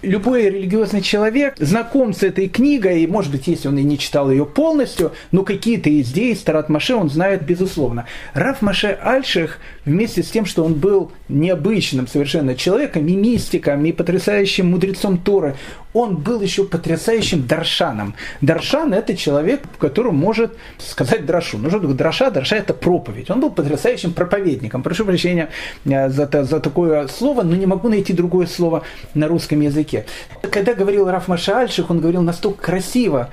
Любой 0.00 0.44
религиозный 0.44 1.02
человек 1.02 1.56
знаком 1.58 2.14
с 2.14 2.22
этой 2.22 2.48
книгой, 2.48 3.02
и, 3.02 3.06
может 3.06 3.30
быть, 3.30 3.46
если 3.46 3.68
он 3.68 3.76
и 3.76 3.82
не 3.82 3.98
читал 3.98 4.30
ее 4.30 4.46
полностью, 4.46 5.12
но 5.32 5.42
какие-то 5.42 5.90
идеи 6.00 6.32
из 6.32 6.40
Тарат 6.40 6.70
Маше 6.70 6.94
он 6.94 7.10
знает 7.10 7.42
безусловно. 7.42 8.06
Раф 8.32 8.62
Маше 8.62 8.98
Альших, 9.02 9.58
вместе 9.84 10.22
с 10.22 10.30
тем, 10.30 10.46
что 10.46 10.64
он 10.64 10.74
был 10.74 11.12
необычным 11.28 12.06
совершенно 12.06 12.54
человеком, 12.54 13.06
и 13.06 13.14
мистиком, 13.14 13.84
и 13.84 13.92
потрясающим 13.92 14.70
мудрецом 14.70 15.18
Торы, 15.18 15.56
он 15.92 16.16
был 16.16 16.40
еще 16.40 16.64
потрясающим 16.64 17.46
даршаном. 17.46 18.14
Даршан– 18.40 18.94
это 18.94 19.16
человек, 19.16 19.62
который 19.90 20.12
может 20.12 20.56
сказать 20.78 21.26
драшу. 21.26 21.58
Ну 21.58 21.68
что 21.68 21.80
такое 21.80 21.96
драша? 21.96 22.30
Драша– 22.30 22.56
это 22.58 22.74
проповедь. 22.74 23.30
Он 23.30 23.40
был 23.40 23.50
потрясающим 23.50 24.12
проповедником. 24.12 24.82
Прошу 24.82 25.04
прощения 25.04 25.48
э, 25.84 26.08
за, 26.08 26.28
за 26.44 26.60
такое 26.60 27.08
слово, 27.08 27.42
но 27.42 27.56
не 27.56 27.66
могу 27.66 27.88
найти 27.88 28.12
другое 28.12 28.46
слово 28.46 28.82
на 29.14 29.26
русском 29.26 29.60
языке. 29.60 30.06
Когда 30.50 30.74
говорил 30.74 31.10
Раф 31.10 31.28
Машальших, 31.28 31.90
он 31.90 32.00
говорил 32.00 32.22
настолько 32.22 32.62
красиво, 32.62 33.30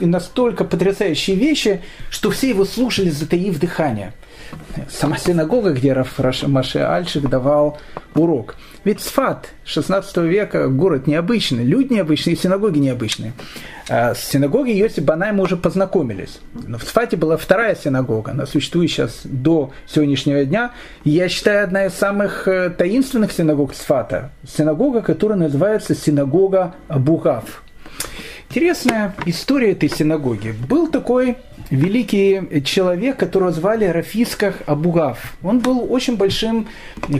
настолько 0.00 0.64
потрясающие 0.64 1.36
вещи, 1.36 1.80
что 2.10 2.30
все 2.30 2.48
его 2.48 2.64
слушали, 2.64 3.10
затаив 3.10 3.60
дыхание. 3.60 4.12
Сама 4.90 5.16
синагога, 5.16 5.72
где 5.72 5.92
Раф 5.92 6.18
Маше 6.42 6.80
Альших 6.80 7.28
давал 7.30 7.78
урок– 8.14 8.56
ведь 8.84 9.00
Сфат 9.00 9.50
16 9.64 10.16
века 10.18 10.68
город 10.68 11.06
необычный, 11.06 11.64
люди 11.64 11.92
необычные, 11.92 12.36
синагоги 12.36 12.78
необычные. 12.78 13.32
А 13.88 14.14
с 14.14 14.24
синагогой 14.24 14.74
Йосиф 14.74 15.04
Банай 15.04 15.32
мы 15.32 15.42
уже 15.42 15.56
познакомились. 15.56 16.40
Но 16.54 16.78
в 16.78 16.84
Сфате 16.84 17.16
была 17.16 17.36
вторая 17.36 17.74
синагога, 17.74 18.30
она 18.30 18.46
существует 18.46 18.90
сейчас 18.90 19.20
до 19.24 19.72
сегодняшнего 19.86 20.44
дня. 20.44 20.72
И 21.04 21.10
я 21.10 21.28
считаю, 21.28 21.64
одна 21.64 21.86
из 21.86 21.94
самых 21.94 22.48
э, 22.48 22.70
таинственных 22.70 23.32
синагог 23.32 23.74
Сфата. 23.74 24.30
Синагога, 24.48 25.02
которая 25.02 25.38
называется 25.38 25.94
синагога 25.94 26.74
Абухав. 26.88 27.62
Интересная 28.48 29.14
история 29.26 29.72
этой 29.72 29.88
синагоги. 29.88 30.54
Был 30.68 30.88
такой 30.90 31.36
великий 31.70 32.62
человек, 32.64 33.16
которого 33.16 33.52
звали 33.52 33.84
Рафисках 33.84 34.62
Абугав. 34.66 35.34
Он 35.42 35.60
был 35.60 35.92
очень 35.92 36.16
большим 36.16 36.68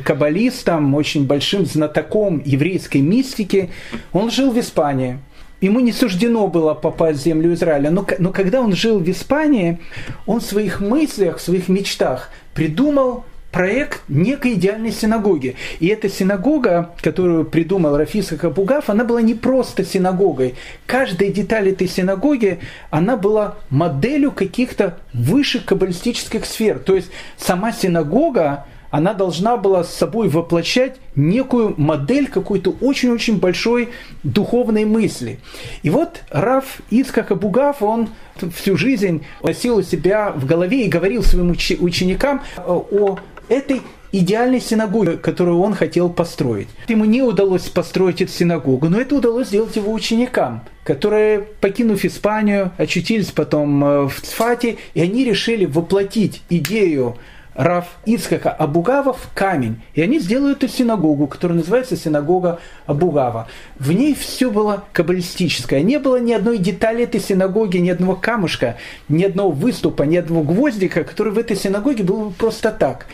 каббалистом, 0.04 0.94
очень 0.94 1.26
большим 1.26 1.66
знатоком 1.66 2.42
еврейской 2.44 2.98
мистики. 2.98 3.70
Он 4.12 4.30
жил 4.30 4.50
в 4.50 4.58
Испании. 4.58 5.18
Ему 5.60 5.80
не 5.80 5.92
суждено 5.92 6.46
было 6.46 6.74
попасть 6.74 7.20
в 7.20 7.22
землю 7.22 7.52
Израиля. 7.52 7.90
Но, 7.90 8.06
но 8.18 8.32
когда 8.32 8.60
он 8.60 8.74
жил 8.74 8.98
в 8.98 9.10
Испании, 9.10 9.78
он 10.26 10.40
в 10.40 10.44
своих 10.44 10.80
мыслях, 10.80 11.36
в 11.36 11.42
своих 11.42 11.68
мечтах 11.68 12.30
придумал 12.54 13.24
проект 13.50 14.02
некой 14.08 14.54
идеальной 14.54 14.92
синагоги. 14.92 15.56
И 15.80 15.88
эта 15.88 16.08
синагога, 16.08 16.90
которую 17.00 17.44
придумал 17.44 17.96
Рафиса 17.96 18.36
Хабугав, 18.36 18.90
она 18.90 19.04
была 19.04 19.20
не 19.22 19.34
просто 19.34 19.84
синагогой. 19.84 20.54
Каждая 20.86 21.30
деталь 21.30 21.70
этой 21.70 21.88
синагоги, 21.88 22.60
она 22.90 23.16
была 23.16 23.56
моделью 23.70 24.32
каких-то 24.32 24.98
высших 25.12 25.64
каббалистических 25.64 26.44
сфер. 26.44 26.78
То 26.78 26.94
есть 26.94 27.10
сама 27.36 27.72
синагога, 27.72 28.66
она 28.90 29.14
должна 29.14 29.56
была 29.56 29.84
с 29.84 29.94
собой 29.94 30.28
воплощать 30.28 30.96
некую 31.14 31.74
модель 31.76 32.28
какой-то 32.28 32.74
очень-очень 32.80 33.38
большой 33.38 33.90
духовной 34.22 34.84
мысли. 34.84 35.38
И 35.82 35.90
вот 35.90 36.22
Раф 36.30 36.80
Ицкак 36.90 37.30
Абугав, 37.30 37.82
он 37.82 38.08
всю 38.54 38.76
жизнь 38.76 39.24
носил 39.42 39.78
у 39.78 39.82
себя 39.82 40.32
в 40.32 40.46
голове 40.46 40.86
и 40.86 40.88
говорил 40.88 41.22
своим 41.22 41.50
ученикам 41.50 42.42
о 42.56 43.18
этой 43.50 43.82
идеальной 44.12 44.60
синагоги, 44.60 45.16
которую 45.16 45.60
он 45.60 45.74
хотел 45.74 46.08
построить. 46.10 46.68
Ему 46.88 47.04
не 47.04 47.22
удалось 47.22 47.68
построить 47.68 48.22
эту 48.22 48.32
синагогу, 48.32 48.88
но 48.88 49.00
это 49.00 49.14
удалось 49.14 49.48
сделать 49.48 49.76
его 49.76 49.92
ученикам, 49.92 50.62
которые, 50.84 51.40
покинув 51.60 52.04
Испанию, 52.04 52.72
очутились 52.78 53.30
потом 53.30 53.84
э, 53.84 54.08
в 54.08 54.20
Цфате, 54.20 54.78
и 54.94 55.00
они 55.00 55.24
решили 55.24 55.64
воплотить 55.64 56.42
идею 56.48 57.16
Рав 57.60 57.84
Ицхака 58.06 58.50
Абугава 58.50 59.12
в 59.12 59.28
камень. 59.34 59.82
И 59.92 60.00
они 60.00 60.18
сделают 60.18 60.64
эту 60.64 60.72
синагогу, 60.72 61.26
которая 61.26 61.58
называется 61.58 61.94
синагога 61.94 62.58
Абугава. 62.86 63.48
В 63.78 63.92
ней 63.92 64.14
все 64.14 64.50
было 64.50 64.84
каббалистическое. 64.94 65.82
Не 65.82 65.98
было 65.98 66.18
ни 66.18 66.32
одной 66.32 66.56
детали 66.56 67.04
этой 67.04 67.20
синагоги, 67.20 67.76
ни 67.76 67.90
одного 67.90 68.16
камушка, 68.16 68.78
ни 69.10 69.24
одного 69.24 69.50
выступа, 69.50 70.04
ни 70.04 70.16
одного 70.16 70.42
гвоздика, 70.42 71.04
который 71.04 71.34
в 71.34 71.38
этой 71.38 71.54
синагоге 71.54 72.02
был 72.02 72.30
бы 72.30 72.30
просто 72.30 72.72
так. 72.72 73.04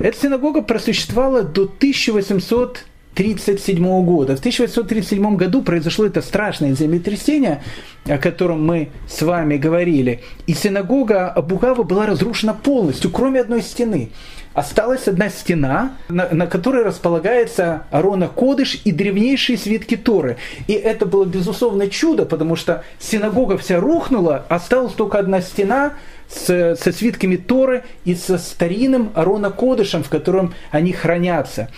Эта 0.00 0.18
синагога 0.18 0.62
просуществовала 0.62 1.44
до 1.44 1.62
1800 1.62 2.86
1937 3.14 4.04
года. 4.04 4.36
В 4.36 4.38
1837 4.38 5.36
году 5.36 5.62
произошло 5.62 6.06
это 6.06 6.22
страшное 6.22 6.74
землетрясение, 6.74 7.62
о 8.06 8.18
котором 8.18 8.64
мы 8.64 8.90
с 9.08 9.20
вами 9.22 9.56
говорили. 9.56 10.20
И 10.46 10.54
синагога 10.54 11.28
Абугава 11.28 11.82
была 11.82 12.06
разрушена 12.06 12.54
полностью, 12.54 13.10
кроме 13.10 13.40
одной 13.40 13.62
стены. 13.62 14.10
Осталась 14.52 15.06
одна 15.06 15.28
стена, 15.28 15.96
на, 16.08 16.28
на 16.30 16.46
которой 16.46 16.82
располагается 16.82 17.84
Арона 17.90 18.26
Кодыш 18.28 18.80
и 18.84 18.90
древнейшие 18.90 19.56
свитки 19.56 19.96
Торы. 19.96 20.38
И 20.66 20.72
это 20.72 21.06
было, 21.06 21.24
безусловно, 21.24 21.88
чудо, 21.88 22.26
потому 22.26 22.56
что 22.56 22.84
синагога 22.98 23.58
вся 23.58 23.78
рухнула, 23.78 24.44
осталась 24.48 24.92
только 24.94 25.18
одна 25.18 25.40
стена, 25.40 25.94
с, 26.28 26.76
со 26.76 26.92
свитками 26.92 27.36
Торы 27.36 27.84
и 28.04 28.14
со 28.14 28.38
старинным 28.38 29.10
Арона 29.14 29.50
Кодышем, 29.50 30.02
в 30.02 30.08
котором 30.08 30.54
они 30.70 30.92
хранятся. 30.92 31.68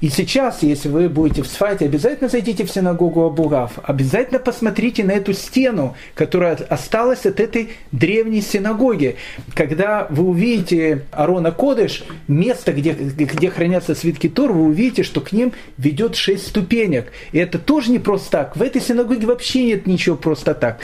И 0.00 0.10
сейчас, 0.10 0.62
если 0.62 0.88
вы 0.88 1.08
будете 1.08 1.42
в 1.42 1.46
Сфате, 1.46 1.86
обязательно 1.86 2.28
зайдите 2.28 2.64
в 2.64 2.70
синагогу 2.70 3.24
Абугав, 3.24 3.78
обязательно 3.82 4.38
посмотрите 4.38 5.04
на 5.04 5.12
эту 5.12 5.32
стену, 5.32 5.96
которая 6.14 6.54
осталась 6.54 7.24
от 7.24 7.40
этой 7.40 7.70
древней 7.92 8.42
синагоги. 8.42 9.16
Когда 9.54 10.06
вы 10.10 10.24
увидите 10.24 11.04
Арона 11.12 11.50
Кодыш, 11.50 12.04
место, 12.28 12.72
где, 12.72 12.92
где 12.92 13.50
хранятся 13.50 13.94
свитки 13.94 14.28
Тор, 14.28 14.52
вы 14.52 14.64
увидите, 14.64 15.02
что 15.02 15.20
к 15.22 15.32
ним 15.32 15.52
ведет 15.78 16.14
шесть 16.14 16.48
ступенек. 16.48 17.10
И 17.32 17.38
это 17.38 17.58
тоже 17.58 17.90
не 17.90 17.98
просто 17.98 18.30
так. 18.30 18.56
В 18.56 18.62
этой 18.62 18.82
синагоге 18.82 19.26
вообще 19.26 19.64
нет 19.64 19.86
ничего 19.86 20.16
просто 20.16 20.54
так. 20.54 20.78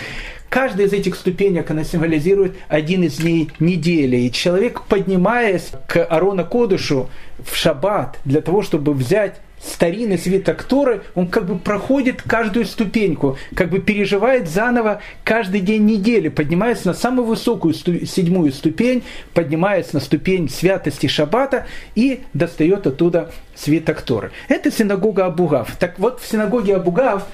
Каждая 0.53 0.87
из 0.87 0.93
этих 0.93 1.15
ступенек, 1.15 1.71
она 1.71 1.83
символизирует 1.83 2.57
один 2.69 3.05
из 3.05 3.17
дней 3.17 3.51
недели. 3.59 4.19
И 4.19 4.31
человек, 4.31 4.83
поднимаясь 4.83 5.71
к 5.89 6.05
Арона 6.05 6.45
Кодышу 6.45 7.09
в 7.43 7.57
шаббат 7.57 8.19
для 8.27 8.43
того, 8.43 8.61
чтобы 8.61 8.93
взять 8.93 9.41
старинный 9.65 10.19
свиток 10.19 10.63
Торы, 10.65 11.05
он 11.15 11.29
как 11.29 11.47
бы 11.47 11.59
проходит 11.59 12.21
каждую 12.21 12.67
ступеньку, 12.67 13.39
как 13.55 13.71
бы 13.71 13.79
переживает 13.79 14.47
заново 14.47 15.01
каждый 15.25 15.61
день 15.61 15.87
недели, 15.87 16.29
поднимается 16.29 16.89
на 16.89 16.95
самую 16.95 17.29
высокую 17.29 17.73
сту- 17.73 18.05
седьмую 18.05 18.53
ступень, 18.53 19.05
поднимается 19.33 19.95
на 19.95 20.01
ступень 20.01 20.51
святости 20.51 21.07
Шаббата 21.07 21.67
и 21.95 22.21
достает 22.35 22.87
оттуда 22.87 23.33
свиток 23.55 24.03
Торы. 24.03 24.33
Это 24.49 24.71
синагога 24.71 25.25
Абугав. 25.25 25.77
Так 25.77 25.99
вот, 25.99 26.21
в 26.21 26.31
синагоге 26.31 26.77
Абугав 26.77 27.27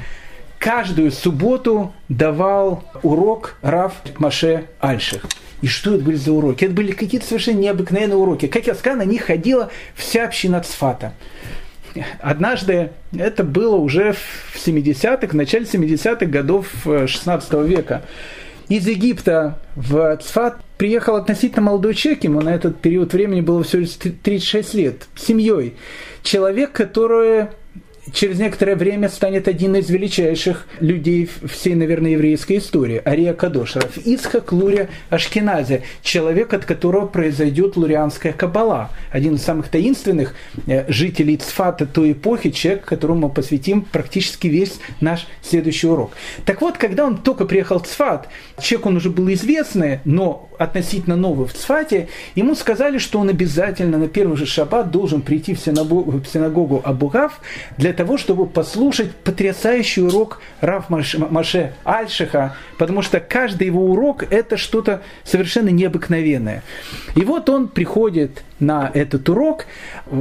каждую 0.58 1.12
субботу 1.12 1.92
давал 2.08 2.84
урок 3.02 3.56
Рав 3.62 3.94
Маше 4.18 4.66
Альших. 4.80 5.24
И 5.60 5.66
что 5.66 5.94
это 5.94 6.04
были 6.04 6.16
за 6.16 6.32
уроки? 6.32 6.64
Это 6.64 6.74
были 6.74 6.92
какие-то 6.92 7.26
совершенно 7.26 7.58
необыкновенные 7.58 8.16
уроки. 8.16 8.46
Как 8.46 8.66
я 8.66 8.74
сказал, 8.74 8.98
на 8.98 9.04
них 9.04 9.24
ходила 9.24 9.70
вся 9.94 10.24
община 10.24 10.60
Цфата. 10.60 11.14
Однажды, 12.20 12.90
это 13.16 13.42
было 13.42 13.76
уже 13.76 14.12
в 14.12 14.56
70-х, 14.56 15.28
в 15.28 15.34
начале 15.34 15.64
70-х 15.64 16.26
годов 16.26 16.68
16 16.84 17.52
века, 17.64 18.02
из 18.68 18.86
Египта 18.86 19.58
в 19.74 20.18
Цфат 20.18 20.60
приехал 20.76 21.16
относительно 21.16 21.62
молодой 21.62 21.94
человек, 21.94 22.24
ему 22.24 22.40
на 22.42 22.54
этот 22.54 22.78
период 22.80 23.14
времени 23.14 23.40
было 23.40 23.64
всего 23.64 23.80
лишь 23.80 23.94
36 23.94 24.74
лет, 24.74 25.08
семьей. 25.16 25.74
Человек, 26.22 26.72
который 26.72 27.46
через 28.12 28.38
некоторое 28.38 28.76
время 28.76 29.08
станет 29.08 29.48
один 29.48 29.76
из 29.76 29.88
величайших 29.90 30.66
людей 30.80 31.28
всей, 31.46 31.74
наверное, 31.74 32.12
еврейской 32.12 32.58
истории, 32.58 33.02
Ария 33.04 33.34
Кадош, 33.34 33.76
Ицхак 34.04 34.52
Лурия 34.52 34.88
Ашкеназе, 35.10 35.82
человек, 36.02 36.52
от 36.54 36.64
которого 36.64 37.06
произойдет 37.06 37.76
лурианская 37.76 38.32
кабала, 38.32 38.90
один 39.10 39.34
из 39.34 39.42
самых 39.42 39.68
таинственных 39.68 40.34
э, 40.66 40.90
жителей 40.90 41.36
Цфата 41.36 41.86
той 41.86 42.12
эпохи, 42.12 42.50
человек, 42.50 42.84
которому 42.84 43.28
мы 43.28 43.34
посвятим 43.34 43.82
практически 43.82 44.46
весь 44.46 44.78
наш 45.00 45.26
следующий 45.42 45.86
урок. 45.86 46.12
Так 46.44 46.60
вот, 46.60 46.78
когда 46.78 47.06
он 47.06 47.18
только 47.18 47.44
приехал 47.44 47.78
в 47.78 47.86
Цфат, 47.86 48.28
человек 48.60 48.86
он 48.86 48.96
уже 48.96 49.10
был 49.10 49.32
известный, 49.32 50.00
но 50.04 50.48
относительно 50.58 51.16
новый 51.16 51.46
в 51.46 51.54
Цфате, 51.54 52.08
ему 52.34 52.54
сказали, 52.54 52.98
что 52.98 53.20
он 53.20 53.28
обязательно 53.28 53.98
на 53.98 54.08
первый 54.08 54.36
же 54.36 54.46
шаббат 54.46 54.90
должен 54.90 55.22
прийти 55.22 55.54
в 55.54 55.60
синагогу, 55.60 56.10
в 56.18 56.26
синагогу 56.26 56.82
Абугав 56.84 57.40
для 57.76 57.92
того, 57.98 58.16
чтобы 58.16 58.46
послушать 58.46 59.10
потрясающий 59.10 60.02
урок 60.02 60.40
Раф 60.60 60.88
Маше 60.88 61.72
Альшиха, 61.82 62.54
потому 62.78 63.02
что 63.02 63.18
каждый 63.18 63.66
его 63.66 63.86
урок– 63.86 64.22
это 64.30 64.56
что-то 64.56 65.02
совершенно 65.24 65.70
необыкновенное. 65.70 66.62
И 67.16 67.22
вот 67.24 67.48
он 67.48 67.66
приходит 67.66 68.44
на 68.60 68.88
этот 68.94 69.28
урок, 69.28 69.66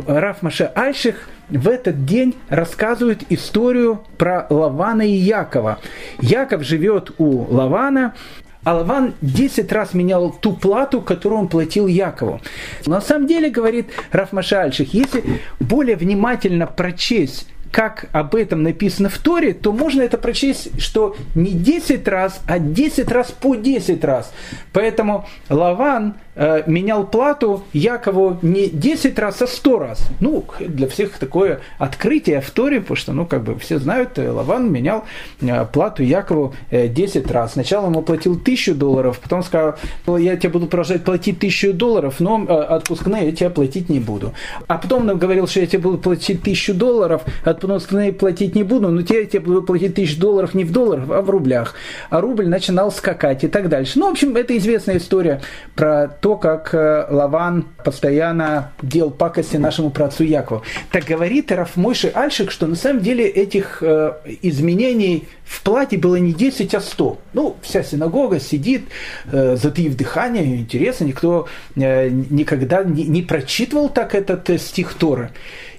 Раф 0.08 0.42
Маше 0.42 0.72
Альших 0.74 1.30
в 1.50 1.68
этот 1.68 2.04
день 2.04 2.34
рассказывает 2.50 3.22
историю 3.30 4.02
про 4.18 4.48
Лавана 4.50 5.04
и 5.04 5.12
Якова. 5.12 5.78
Яков 6.20 6.64
живет 6.64 7.12
у 7.20 7.46
Лавана, 7.54 8.16
а 8.64 8.74
Лаван 8.74 9.14
10 9.22 9.72
раз 9.72 9.94
менял 9.94 10.32
ту 10.32 10.54
плату, 10.54 11.00
которую 11.00 11.42
он 11.42 11.48
платил 11.48 11.86
Якову. 11.86 12.42
На 12.88 13.02
самом 13.02 13.28
деле, 13.28 13.52
говорит 13.52 13.92
Раф 14.12 14.34
Машальчик, 14.34 14.92
если 14.96 15.24
более 15.60 15.96
внимательно 15.96 16.66
прочесть 16.66 17.48
как 17.72 18.10
об 18.12 18.36
этом 18.36 18.64
написано 18.64 19.10
в 19.10 19.18
Торе, 19.18 19.54
то 19.54 19.72
можно 19.72 20.02
это 20.02 20.18
прочесть, 20.18 20.82
что 20.82 21.16
не 21.36 21.52
10 21.52 22.08
раз, 22.08 22.42
а 22.48 22.60
10 22.60 23.12
раз 23.12 23.32
по 23.32 23.56
10 23.56 24.04
раз. 24.04 24.32
Поэтому 24.74 25.26
Лаван 25.50 26.16
э, 26.36 26.64
менял 26.68 27.06
плату 27.06 27.64
Якову 27.74 28.38
не 28.42 28.68
10 28.68 29.18
раз, 29.20 29.42
а 29.42 29.48
100 29.48 29.80
раз. 29.80 30.08
Ну, 30.20 30.46
для 30.60 30.88
всех 30.88 31.18
такое 31.18 31.62
открытие 31.78 32.42
в 32.42 32.52
Торе, 32.52 32.82
потому 32.82 32.96
что, 32.96 33.14
ну, 33.14 33.26
как 33.26 33.44
бы 33.44 33.58
все 33.60 33.80
знают, 33.80 34.18
э, 34.18 34.30
Лаван 34.30 34.72
менял 34.72 35.06
э, 35.42 35.66
плату 35.66 36.04
Якову 36.04 36.54
э, 36.70 36.88
10 36.88 37.30
раз. 37.32 37.54
Сначала 37.54 37.88
ему 37.88 38.02
платил 38.02 38.34
1000 38.34 38.76
долларов, 38.76 39.20
потом 39.20 39.44
сказал, 39.44 39.76
я 40.18 40.38
тебе 40.38 40.50
буду 40.50 40.68
продолжать 40.68 41.04
платить 41.04 41.38
1000 41.38 41.74
долларов, 41.74 42.16
но 42.20 42.46
э, 42.48 42.54
отпускные 42.54 43.26
я 43.28 43.32
тебе 43.32 43.50
платить 43.50 43.90
не 43.90 44.00
буду. 44.00 44.34
А 44.68 44.78
потом 44.78 45.10
он 45.10 45.18
говорил, 45.18 45.48
что 45.48 45.60
я 45.60 45.68
тебе 45.68 45.80
буду 45.80 45.98
платить 45.98 46.42
1000 46.42 46.74
долларов, 46.74 47.24
отпускные 47.64 48.14
платить 48.14 48.56
не 48.56 48.64
буду, 48.64 48.90
но 48.90 49.02
тебе, 49.02 49.26
тебе 49.26 49.42
буду 49.42 49.64
платить 49.64 49.92
1000 49.92 50.20
долларов 50.20 50.54
не 50.54 50.64
в 50.64 50.72
долларах, 50.72 51.06
а 51.10 51.22
в 51.22 51.30
рублях. 51.30 51.76
А 52.10 52.22
рубль 52.22 52.48
начинал 52.48 52.92
скакать 52.92 53.44
и 53.44 53.48
так 53.48 53.70
дальше. 53.70 54.00
Ну, 54.00 54.08
в 54.08 54.12
общем, 54.12 54.36
это 54.36 54.58
известная 54.58 54.98
история 54.98 55.42
про 55.76 56.08
то, 56.08 56.36
как 56.36 56.74
э, 56.74 57.08
Лаван 57.10 57.66
постоянно 57.84 58.72
делал 58.82 59.12
пакости 59.12 59.58
нашему 59.58 59.90
працу 59.90 60.24
Якову. 60.24 60.64
Так 60.92 61.06
говорит 61.06 61.52
Раф 61.52 61.76
Мойши 61.76 62.12
Альшик, 62.14 62.52
что 62.52 62.68
на 62.68 62.76
самом 62.76 63.02
деле 63.02 63.28
этих 63.28 63.80
э, 63.82 64.14
изменений 64.42 65.28
в 65.48 65.64
плате 65.64 65.98
было 65.98 66.18
не 66.18 66.34
10, 66.34 66.76
а 66.76 66.82
100. 66.82 67.18
Ну, 67.34 67.56
вся 67.62 67.82
синагога 67.84 68.40
сидит, 68.40 68.84
э, 69.32 69.56
затаив 69.56 69.96
дыхание, 69.96 70.58
интересно, 70.58 71.06
никто 71.06 71.48
э, 71.76 72.10
никогда 72.10 72.84
не, 72.84 73.06
не 73.06 73.22
прочитывал 73.22 73.90
так 73.90 74.14
этот 74.14 74.50
э, 74.50 74.58
стих 74.58 74.94
Торы. 74.94 75.32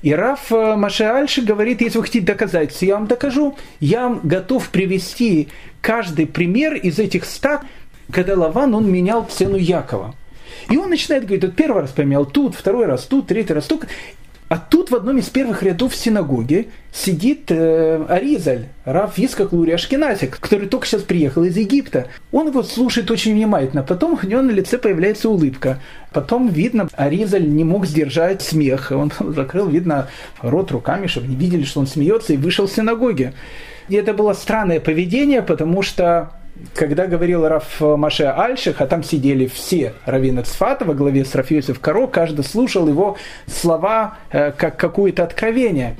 И 0.02 0.14
Раф 0.14 0.52
э, 0.52 0.76
Маше 0.76 1.04
Альши 1.04 1.42
говорит, 1.42 1.80
если 1.80 1.98
вы 1.98 2.04
хотите 2.04 2.24
доказать, 2.24 2.80
я 2.82 2.94
вам 2.94 3.06
докажу, 3.06 3.56
я 3.80 4.08
вам 4.08 4.20
готов 4.22 4.68
привести 4.70 5.48
каждый 5.80 6.26
пример 6.26 6.74
из 6.74 6.98
этих 6.98 7.24
ста, 7.24 7.62
когда 8.12 8.34
Лаван, 8.34 8.74
он 8.74 8.90
менял 8.90 9.24
цену 9.24 9.56
Якова. 9.56 10.14
И 10.70 10.76
он 10.76 10.90
начинает 10.90 11.24
говорить, 11.24 11.44
вот 11.44 11.56
первый 11.56 11.82
раз 11.82 11.90
поменял 11.90 12.26
тут, 12.26 12.54
второй 12.54 12.86
раз 12.86 13.04
тут, 13.04 13.26
третий 13.26 13.52
раз 13.52 13.66
тут. 13.66 13.86
А 14.48 14.56
тут 14.56 14.90
в 14.90 14.94
одном 14.94 15.18
из 15.18 15.28
первых 15.28 15.62
рядов 15.62 15.94
синагоги 15.94 16.68
сидит 16.90 17.50
э, 17.50 18.02
Аризаль, 18.08 18.68
Раф 18.86 19.18
Искак 19.18 19.52
Лури 19.52 19.72
Ашкеназик, 19.72 20.40
который 20.40 20.68
только 20.68 20.86
сейчас 20.86 21.02
приехал 21.02 21.44
из 21.44 21.54
Египта. 21.56 22.06
Он 22.32 22.48
его 22.48 22.62
слушает 22.62 23.10
очень 23.10 23.34
внимательно. 23.34 23.82
Потом 23.82 24.18
у 24.22 24.26
него 24.26 24.40
на 24.40 24.50
лице 24.50 24.78
появляется 24.78 25.28
улыбка. 25.28 25.80
Потом, 26.14 26.48
видно, 26.48 26.88
Аризаль 26.94 27.46
не 27.46 27.64
мог 27.64 27.84
сдержать 27.84 28.40
смех. 28.40 28.90
Он 28.90 29.12
закрыл, 29.20 29.68
видно, 29.68 30.08
рот 30.40 30.70
руками, 30.72 31.08
чтобы 31.08 31.26
не 31.26 31.36
видели, 31.36 31.64
что 31.64 31.80
он 31.80 31.86
смеется, 31.86 32.32
и 32.32 32.38
вышел 32.38 32.66
в 32.66 32.72
синагоге. 32.72 33.34
И 33.90 33.96
это 33.96 34.14
было 34.14 34.32
странное 34.32 34.80
поведение, 34.80 35.42
потому 35.42 35.82
что 35.82 36.32
когда 36.74 37.06
говорил 37.06 37.46
Раф 37.46 37.80
Маше 37.80 38.24
Альших, 38.24 38.80
а 38.80 38.86
там 38.86 39.02
сидели 39.02 39.46
все 39.46 39.94
раввины 40.04 40.42
Цфата 40.42 40.84
во 40.84 40.94
главе 40.94 41.24
с 41.24 41.34
Рафиосиф 41.34 41.80
Каро, 41.80 42.06
каждый 42.06 42.44
слушал 42.44 42.88
его 42.88 43.16
слова 43.46 44.18
э, 44.30 44.52
как 44.52 44.76
какое-то 44.76 45.24
откровение. 45.24 45.96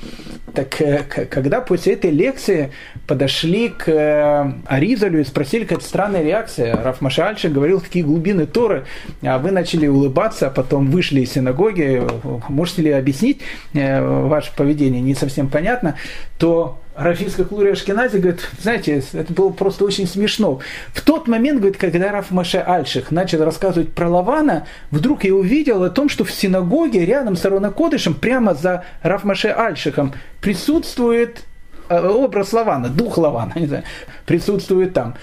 Так 0.55 0.81
э, 0.81 1.03
когда 1.05 1.61
после 1.61 1.95
этой 1.95 2.11
лекции 2.11 2.73
подошли 3.07 3.69
к 3.69 3.89
э, 3.89 4.53
Аризалю 4.67 5.21
и 5.21 5.25
спросили, 5.25 5.65
какая 5.65 5.85
странная 5.85 6.23
реакция, 6.23 6.77
Раф 6.83 7.01
Маше 7.01 7.23
Альших 7.23 7.53
говорил, 7.53 7.81
какие 7.81 8.03
глубины 8.03 8.47
Торы, 8.47 8.85
а 9.23 9.39
вы 9.39 9.51
начали 9.51 9.87
улыбаться, 9.87 10.49
а 10.49 10.51
потом 10.51 10.91
вышли 10.91 11.21
из 11.23 11.33
синагоги, 11.33 12.03
можете 12.49 12.83
ли 12.83 12.91
объяснить 12.93 13.41
ваше 13.73 14.55
поведение, 14.57 15.01
не 15.01 15.15
совсем 15.15 15.49
понятно, 15.49 15.97
то 16.39 16.79
Рафиска 16.99 17.45
Клури 17.45 17.71
Ашкенази 17.71 18.19
говорит, 18.19 18.41
знаете, 18.61 19.01
это 19.13 19.33
было 19.33 19.51
просто 19.51 19.85
очень 19.85 20.09
смешно. 20.09 20.59
В 20.93 21.01
тот 21.01 21.29
момент, 21.29 21.61
говорит, 21.61 21.79
когда 21.79 22.11
Раф 22.11 22.33
Маше 22.33 22.59
Альших 22.59 23.13
начал 23.13 23.45
рассказывать 23.45 23.93
про 23.93 24.09
Лавана, 24.09 24.67
вдруг 24.91 25.23
я 25.23 25.33
увидел 25.33 25.85
о 25.85 25.91
том, 25.91 26.09
что 26.09 26.25
в 26.25 26.33
синагоге 26.33 27.05
рядом 27.07 27.37
с 27.37 27.47
Арона 27.47 27.71
Кодышем, 27.71 28.15
прямо 28.15 28.55
за 28.55 28.85
Раф 29.03 29.23
Маше 29.23 29.49
Альшихом, 29.49 30.13
присутствует 30.41 31.45
э, 31.89 32.05
образ 32.05 32.53
Лавана, 32.53 32.89
дух 32.89 33.17
Лавана, 33.17 33.53
не 33.59 33.67
знаю, 33.67 33.85
присутствует 34.27 34.93
там. 34.93 35.15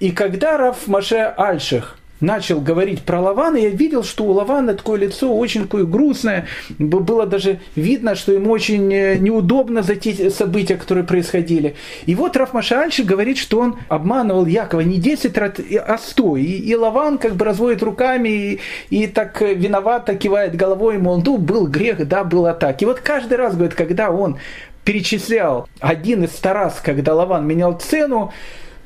И 0.00 0.10
когда 0.10 0.58
Раф 0.58 0.86
Маше 0.86 1.32
Альших 1.38 1.96
начал 2.22 2.60
говорить 2.60 3.02
про 3.02 3.20
Лавана, 3.20 3.56
я 3.56 3.68
видел, 3.68 4.02
что 4.02 4.24
у 4.24 4.32
Лавана 4.32 4.74
такое 4.74 5.00
лицо 5.00 5.34
очень 5.36 5.62
такое 5.62 5.84
грустное. 5.84 6.46
Было 6.78 7.26
даже 7.26 7.60
видно, 7.76 8.14
что 8.14 8.32
ему 8.32 8.50
очень 8.50 8.92
э, 8.92 9.18
неудобно 9.18 9.82
за 9.82 9.96
те 9.96 10.30
события, 10.30 10.76
которые 10.76 11.04
происходили. 11.04 11.74
И 12.06 12.14
вот 12.14 12.36
Раф 12.36 12.54
Машальши 12.54 13.04
говорит, 13.04 13.36
что 13.36 13.58
он 13.58 13.76
обманывал 13.88 14.46
Якова 14.46 14.80
не 14.80 14.98
10 14.98 15.36
раз, 15.36 15.52
а 15.86 15.98
100. 15.98 16.36
И, 16.38 16.44
и 16.44 16.74
Лаван 16.74 17.18
как 17.18 17.34
бы 17.34 17.44
разводит 17.44 17.82
руками 17.82 18.28
и, 18.28 18.60
и 18.90 19.06
так 19.06 19.40
виновато 19.40 20.14
кивает 20.14 20.56
головой, 20.56 20.98
мол, 20.98 21.22
ну, 21.24 21.36
был 21.36 21.66
грех, 21.66 22.06
да, 22.06 22.24
было 22.24 22.54
так. 22.54 22.80
И 22.82 22.86
вот 22.86 23.00
каждый 23.00 23.36
раз, 23.36 23.54
говорит, 23.54 23.74
когда 23.74 24.10
он 24.10 24.38
перечислял 24.84 25.68
один 25.80 26.24
из 26.24 26.32
ста 26.32 26.52
раз, 26.52 26.80
когда 26.82 27.14
Лаван 27.14 27.46
менял 27.46 27.78
цену, 27.78 28.32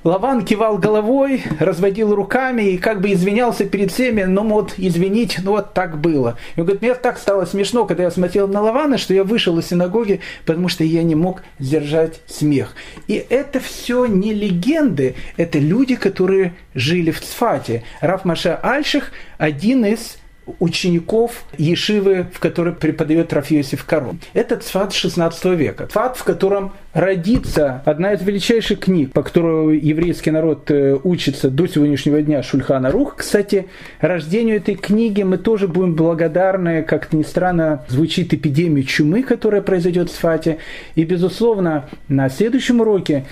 Лаван 0.06 0.44
кивал 0.44 0.78
головой, 0.78 1.42
разводил 1.58 2.14
руками 2.14 2.62
и 2.62 2.78
как 2.78 3.00
бы 3.00 3.12
извинялся 3.12 3.64
перед 3.64 3.90
всеми, 3.90 4.22
ну 4.22 4.48
вот, 4.48 4.74
извинить, 4.76 5.38
ну 5.42 5.50
вот 5.50 5.74
так 5.74 5.98
было. 6.00 6.38
И 6.54 6.60
он 6.60 6.66
говорит, 6.66 6.80
мне 6.80 6.94
так 6.94 7.18
стало 7.18 7.44
смешно, 7.44 7.86
когда 7.86 8.04
я 8.04 8.12
смотрел 8.12 8.46
на 8.46 8.60
Лавана, 8.60 8.98
что 8.98 9.14
я 9.14 9.24
вышел 9.24 9.58
из 9.58 9.66
синагоги, 9.66 10.20
потому 10.44 10.68
что 10.68 10.84
я 10.84 11.02
не 11.02 11.16
мог 11.16 11.42
сдержать 11.58 12.20
смех. 12.28 12.76
И 13.08 13.14
это 13.14 13.58
все 13.58 14.06
не 14.06 14.32
легенды, 14.32 15.16
это 15.36 15.58
люди, 15.58 15.96
которые 15.96 16.54
жили 16.72 17.10
в 17.10 17.20
Цфате. 17.20 17.82
Раф 18.00 18.24
Маша 18.24 18.60
Альших 18.62 19.10
один 19.38 19.84
из 19.84 20.18
учеников 20.60 21.44
Ешивы, 21.58 22.26
в 22.32 22.40
которой 22.40 22.74
преподает 22.74 23.32
Рафиосиф 23.32 23.84
Каро. 23.84 24.16
Это 24.32 24.56
Цфат 24.56 24.92
16 24.92 25.44
века. 25.56 25.86
Цфат, 25.86 26.16
в 26.16 26.24
котором 26.24 26.72
родится 26.92 27.82
одна 27.84 28.12
из 28.12 28.22
величайших 28.22 28.80
книг, 28.80 29.12
по 29.12 29.22
которой 29.22 29.78
еврейский 29.78 30.30
народ 30.30 30.70
э, 30.70 30.98
учится 31.02 31.50
до 31.50 31.66
сегодняшнего 31.66 32.22
дня 32.22 32.42
Шульхана 32.42 32.90
Рух. 32.90 33.16
Кстати, 33.16 33.66
рождению 34.00 34.56
этой 34.56 34.76
книги 34.76 35.22
мы 35.22 35.38
тоже 35.38 35.68
будем 35.68 35.94
благодарны, 35.94 36.82
как-то 36.82 37.16
ни 37.16 37.22
странно, 37.22 37.84
звучит 37.88 38.32
эпидемия 38.32 38.82
чумы, 38.82 39.22
которая 39.22 39.62
произойдет 39.62 40.10
в 40.10 40.14
Цфате. 40.14 40.58
И, 40.94 41.04
безусловно, 41.04 41.88
на 42.08 42.28
следующем 42.28 42.80
уроке 42.80 43.24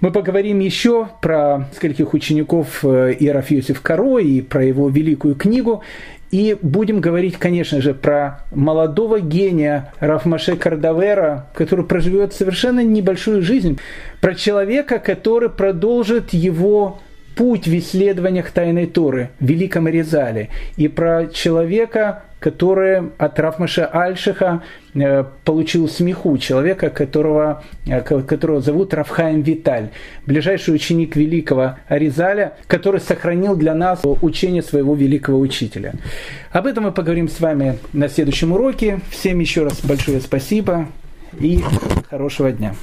мы 0.00 0.12
поговорим 0.12 0.60
еще 0.60 1.08
про 1.20 1.68
нескольких 1.72 2.14
учеников 2.14 2.84
э, 2.84 3.16
Иераф 3.18 3.50
Йосиф 3.50 3.80
Каро 3.80 4.18
и 4.18 4.42
про 4.42 4.64
его 4.64 4.88
великую 4.88 5.34
книгу. 5.34 5.82
И 6.30 6.56
будем 6.60 7.00
говорить, 7.00 7.36
конечно 7.36 7.80
же, 7.80 7.94
про 7.94 8.40
молодого 8.52 9.20
гения 9.20 9.92
Рафмаше 9.98 10.56
Кардавера, 10.56 11.46
который 11.54 11.86
проживет 11.86 12.34
совершенно 12.34 12.84
небольшую 12.84 13.42
жизнь, 13.42 13.78
про 14.20 14.34
человека, 14.34 14.98
который 14.98 15.48
продолжит 15.48 16.32
его 16.34 17.00
путь 17.34 17.66
в 17.66 17.78
исследованиях 17.78 18.50
Тайной 18.50 18.86
Торы 18.86 19.30
в 19.40 19.46
Великом 19.46 19.88
Резале, 19.88 20.50
и 20.76 20.88
про 20.88 21.28
человека, 21.28 22.24
который 22.40 23.10
от 23.18 23.38
Рафмаша 23.38 23.86
Альшиха 23.86 24.62
э, 24.94 25.24
получил 25.44 25.88
смеху, 25.88 26.38
человека, 26.38 26.90
которого, 26.90 27.64
э, 27.86 28.00
которого 28.00 28.60
зовут 28.60 28.94
Рафхаем 28.94 29.42
Виталь, 29.42 29.90
ближайший 30.26 30.74
ученик 30.74 31.16
великого 31.16 31.76
Аризаля, 31.88 32.54
который 32.66 33.00
сохранил 33.00 33.56
для 33.56 33.74
нас 33.74 34.02
учение 34.04 34.62
своего 34.62 34.94
великого 34.94 35.38
учителя. 35.38 35.94
Об 36.52 36.66
этом 36.66 36.84
мы 36.84 36.92
поговорим 36.92 37.28
с 37.28 37.40
вами 37.40 37.78
на 37.92 38.08
следующем 38.08 38.52
уроке. 38.52 39.00
Всем 39.10 39.38
еще 39.40 39.64
раз 39.64 39.80
большое 39.84 40.20
спасибо 40.20 40.88
и 41.38 41.62
хорошего 42.08 42.52
дня. 42.52 42.74